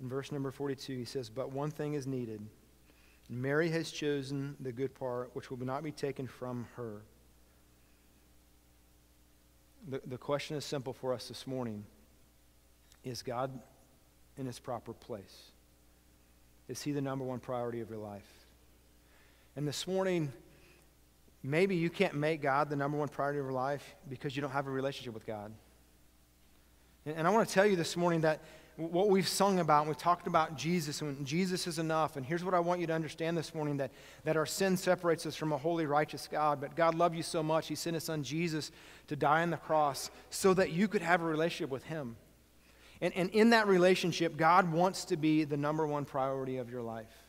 In 0.00 0.08
verse 0.08 0.32
number 0.32 0.50
42, 0.50 0.96
he 0.96 1.04
says, 1.04 1.30
But 1.30 1.52
one 1.52 1.70
thing 1.70 1.94
is 1.94 2.06
needed. 2.06 2.40
Mary 3.28 3.70
has 3.70 3.90
chosen 3.90 4.56
the 4.60 4.72
good 4.72 4.94
part, 4.94 5.30
which 5.34 5.50
will 5.50 5.58
not 5.58 5.82
be 5.82 5.92
taken 5.92 6.26
from 6.26 6.66
her. 6.76 7.02
The, 9.88 10.00
the 10.06 10.18
question 10.18 10.56
is 10.56 10.64
simple 10.64 10.92
for 10.92 11.12
us 11.12 11.28
this 11.28 11.46
morning 11.46 11.84
Is 13.02 13.22
God 13.22 13.50
in 14.36 14.46
his 14.46 14.58
proper 14.58 14.92
place? 14.92 15.50
Is 16.68 16.82
he 16.82 16.92
the 16.92 17.02
number 17.02 17.24
one 17.24 17.40
priority 17.40 17.80
of 17.80 17.90
your 17.90 17.98
life? 17.98 18.26
And 19.56 19.68
this 19.68 19.86
morning, 19.86 20.32
maybe 21.42 21.76
you 21.76 21.90
can't 21.90 22.14
make 22.14 22.42
God 22.42 22.70
the 22.70 22.76
number 22.76 22.96
one 22.96 23.08
priority 23.08 23.38
of 23.38 23.44
your 23.44 23.52
life 23.52 23.94
because 24.08 24.34
you 24.34 24.42
don't 24.42 24.50
have 24.50 24.66
a 24.66 24.70
relationship 24.70 25.14
with 25.14 25.26
God. 25.26 25.52
And, 27.06 27.16
and 27.16 27.26
I 27.26 27.30
want 27.30 27.46
to 27.46 27.54
tell 27.54 27.66
you 27.66 27.76
this 27.76 27.96
morning 27.96 28.22
that 28.22 28.42
what 28.76 29.08
we've 29.08 29.28
sung 29.28 29.60
about, 29.60 29.82
and 29.82 29.88
we've 29.88 29.98
talked 29.98 30.26
about 30.26 30.56
Jesus, 30.56 31.00
and 31.00 31.24
Jesus 31.24 31.66
is 31.66 31.78
enough. 31.78 32.16
And 32.16 32.26
here's 32.26 32.44
what 32.44 32.54
I 32.54 32.60
want 32.60 32.80
you 32.80 32.86
to 32.88 32.92
understand 32.92 33.38
this 33.38 33.54
morning 33.54 33.76
that, 33.76 33.92
that 34.24 34.36
our 34.36 34.46
sin 34.46 34.76
separates 34.76 35.26
us 35.26 35.36
from 35.36 35.52
a 35.52 35.58
holy, 35.58 35.86
righteous 35.86 36.28
God. 36.30 36.60
But 36.60 36.74
God 36.74 36.96
loved 36.96 37.14
you 37.14 37.22
so 37.22 37.42
much, 37.42 37.68
He 37.68 37.76
sent 37.76 37.94
His 37.94 38.04
Son 38.04 38.24
Jesus 38.24 38.72
to 39.06 39.16
die 39.16 39.42
on 39.42 39.50
the 39.50 39.56
cross 39.56 40.10
so 40.30 40.54
that 40.54 40.72
you 40.72 40.88
could 40.88 41.02
have 41.02 41.22
a 41.22 41.24
relationship 41.24 41.70
with 41.70 41.84
Him. 41.84 42.16
And, 43.00 43.14
and 43.14 43.30
in 43.30 43.50
that 43.50 43.68
relationship, 43.68 44.36
God 44.36 44.72
wants 44.72 45.04
to 45.06 45.16
be 45.16 45.44
the 45.44 45.56
number 45.56 45.86
one 45.86 46.04
priority 46.04 46.56
of 46.56 46.70
your 46.70 46.82
life. 46.82 47.23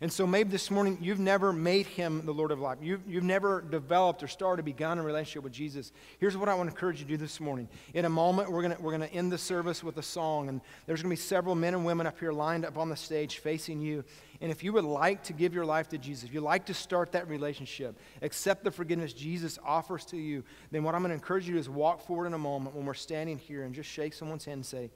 And 0.00 0.12
so 0.12 0.28
maybe 0.28 0.50
this 0.50 0.70
morning 0.70 0.96
you've 1.00 1.18
never 1.18 1.52
made 1.52 1.86
him 1.86 2.24
the 2.24 2.32
Lord 2.32 2.52
of 2.52 2.60
life. 2.60 2.78
You've, 2.80 3.00
you've 3.08 3.24
never 3.24 3.60
developed 3.60 4.22
or 4.22 4.28
started, 4.28 4.64
begun 4.64 4.98
a 4.98 5.02
relationship 5.02 5.42
with 5.42 5.52
Jesus. 5.52 5.90
Here's 6.20 6.36
what 6.36 6.48
I 6.48 6.54
want 6.54 6.70
to 6.70 6.74
encourage 6.74 7.00
you 7.00 7.04
to 7.04 7.08
do 7.08 7.16
this 7.16 7.40
morning. 7.40 7.68
In 7.94 8.04
a 8.04 8.08
moment, 8.08 8.48
we're 8.48 8.62
going 8.62 8.76
we're 8.80 8.92
gonna 8.92 9.06
end 9.06 9.32
the 9.32 9.38
service 9.38 9.82
with 9.82 9.96
a 9.96 10.02
song. 10.02 10.48
And 10.48 10.60
there's 10.86 11.02
going 11.02 11.10
to 11.10 11.20
be 11.20 11.20
several 11.20 11.56
men 11.56 11.74
and 11.74 11.84
women 11.84 12.06
up 12.06 12.16
here 12.20 12.30
lined 12.30 12.64
up 12.64 12.78
on 12.78 12.88
the 12.88 12.96
stage 12.96 13.38
facing 13.38 13.80
you. 13.80 14.04
And 14.40 14.52
if 14.52 14.62
you 14.62 14.72
would 14.72 14.84
like 14.84 15.24
to 15.24 15.32
give 15.32 15.52
your 15.52 15.64
life 15.64 15.88
to 15.88 15.98
Jesus, 15.98 16.28
if 16.28 16.32
you'd 16.32 16.42
like 16.42 16.66
to 16.66 16.74
start 16.74 17.10
that 17.12 17.28
relationship, 17.28 17.98
accept 18.22 18.62
the 18.62 18.70
forgiveness 18.70 19.12
Jesus 19.12 19.58
offers 19.64 20.04
to 20.06 20.16
you, 20.16 20.44
then 20.70 20.84
what 20.84 20.94
I'm 20.94 21.00
going 21.00 21.10
to 21.10 21.14
encourage 21.14 21.48
you 21.48 21.54
to 21.54 21.56
do 21.56 21.60
is 21.60 21.68
walk 21.68 22.06
forward 22.06 22.26
in 22.26 22.34
a 22.34 22.38
moment 22.38 22.76
when 22.76 22.86
we're 22.86 22.94
standing 22.94 23.36
here 23.36 23.64
and 23.64 23.74
just 23.74 23.90
shake 23.90 24.14
someone's 24.14 24.44
hand 24.44 24.58
and 24.58 24.66
say, 24.66 24.90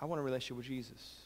I 0.00 0.04
want 0.04 0.20
a 0.20 0.22
relationship 0.22 0.58
with 0.58 0.66
Jesus 0.66 1.23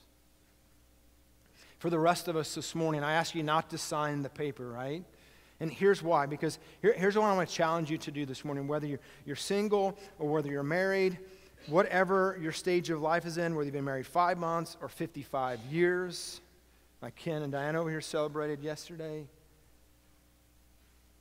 for 1.78 1.90
the 1.90 1.98
rest 1.98 2.28
of 2.28 2.36
us 2.36 2.54
this 2.54 2.74
morning, 2.74 3.02
I 3.02 3.12
ask 3.12 3.34
you 3.34 3.42
not 3.42 3.70
to 3.70 3.78
sign 3.78 4.22
the 4.22 4.28
paper, 4.28 4.68
right? 4.68 5.04
And 5.60 5.70
here's 5.70 6.02
why. 6.02 6.26
Because 6.26 6.58
here, 6.82 6.92
here's 6.92 7.16
what 7.16 7.24
I 7.24 7.36
want 7.36 7.48
to 7.48 7.54
challenge 7.54 7.90
you 7.90 7.98
to 7.98 8.10
do 8.10 8.26
this 8.26 8.44
morning. 8.44 8.68
Whether 8.68 8.86
you're, 8.86 9.00
you're 9.24 9.36
single 9.36 9.98
or 10.18 10.28
whether 10.28 10.48
you're 10.48 10.62
married, 10.62 11.18
whatever 11.66 12.38
your 12.40 12.52
stage 12.52 12.90
of 12.90 13.00
life 13.00 13.26
is 13.26 13.38
in, 13.38 13.54
whether 13.54 13.66
you've 13.66 13.74
been 13.74 13.84
married 13.84 14.06
five 14.06 14.38
months 14.38 14.76
or 14.80 14.88
55 14.88 15.60
years, 15.70 16.40
like 17.00 17.14
Ken 17.16 17.42
and 17.42 17.52
Diane 17.52 17.76
over 17.76 17.90
here 17.90 18.00
celebrated 18.00 18.60
yesterday, 18.62 19.24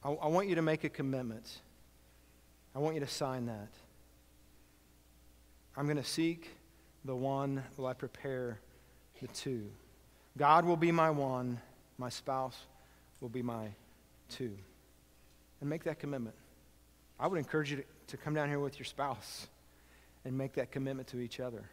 I, 0.04 0.10
I 0.10 0.28
want 0.28 0.48
you 0.48 0.56
to 0.56 0.62
make 0.62 0.84
a 0.84 0.90
commitment. 0.90 1.62
I 2.76 2.80
want 2.80 2.96
you 2.96 3.02
to 3.02 3.08
sign 3.08 3.48
that. 3.48 3.70
I'm 5.76 5.86
going 5.86 5.98
to 5.98 6.04
seek 6.04 6.50
the 7.06 7.16
one, 7.16 7.64
will 7.76 7.86
I 7.86 7.94
prepare 7.94 8.60
the 9.22 9.28
two. 9.28 9.70
God 10.38 10.66
will 10.66 10.78
be 10.78 10.92
my 10.92 11.10
one, 11.10 11.60
my 11.98 12.10
spouse 12.10 12.58
will 13.22 13.30
be 13.30 13.42
my 13.42 13.68
two. 14.30 14.56
And 15.60 15.70
make 15.70 15.84
that 15.86 16.00
commitment. 16.00 16.36
I 17.20 17.28
would 17.28 17.40
encourage 17.40 17.72
you 17.72 17.78
to, 17.78 17.84
to 18.08 18.18
come 18.18 18.36
down 18.36 18.48
here 18.48 18.60
with 18.60 18.78
your 18.78 18.86
spouse 18.86 19.48
and 20.24 20.38
make 20.38 20.54
that 20.54 20.72
commitment 20.72 21.08
to 21.10 21.20
each 21.20 21.40
other. 21.40 21.64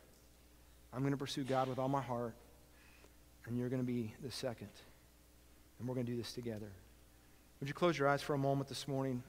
I'm 0.93 1.01
going 1.01 1.13
to 1.13 1.19
pursue 1.19 1.43
God 1.43 1.69
with 1.69 1.79
all 1.79 1.89
my 1.89 2.01
heart, 2.01 2.35
and 3.47 3.59
you're 3.59 3.69
going 3.69 3.83
to 3.83 3.87
be 3.87 4.15
the 4.23 4.31
second. 4.31 4.71
And 5.79 5.89
we're 5.89 5.97
going 5.97 6.07
to 6.07 6.13
do 6.13 6.17
this 6.17 6.33
together. 6.33 6.71
Would 7.59 7.69
you 7.69 7.75
close 7.75 7.99
your 7.99 8.09
eyes 8.09 8.23
for 8.23 8.35
a 8.35 8.39
moment 8.39 8.69
this 8.69 8.87
morning? 8.87 9.25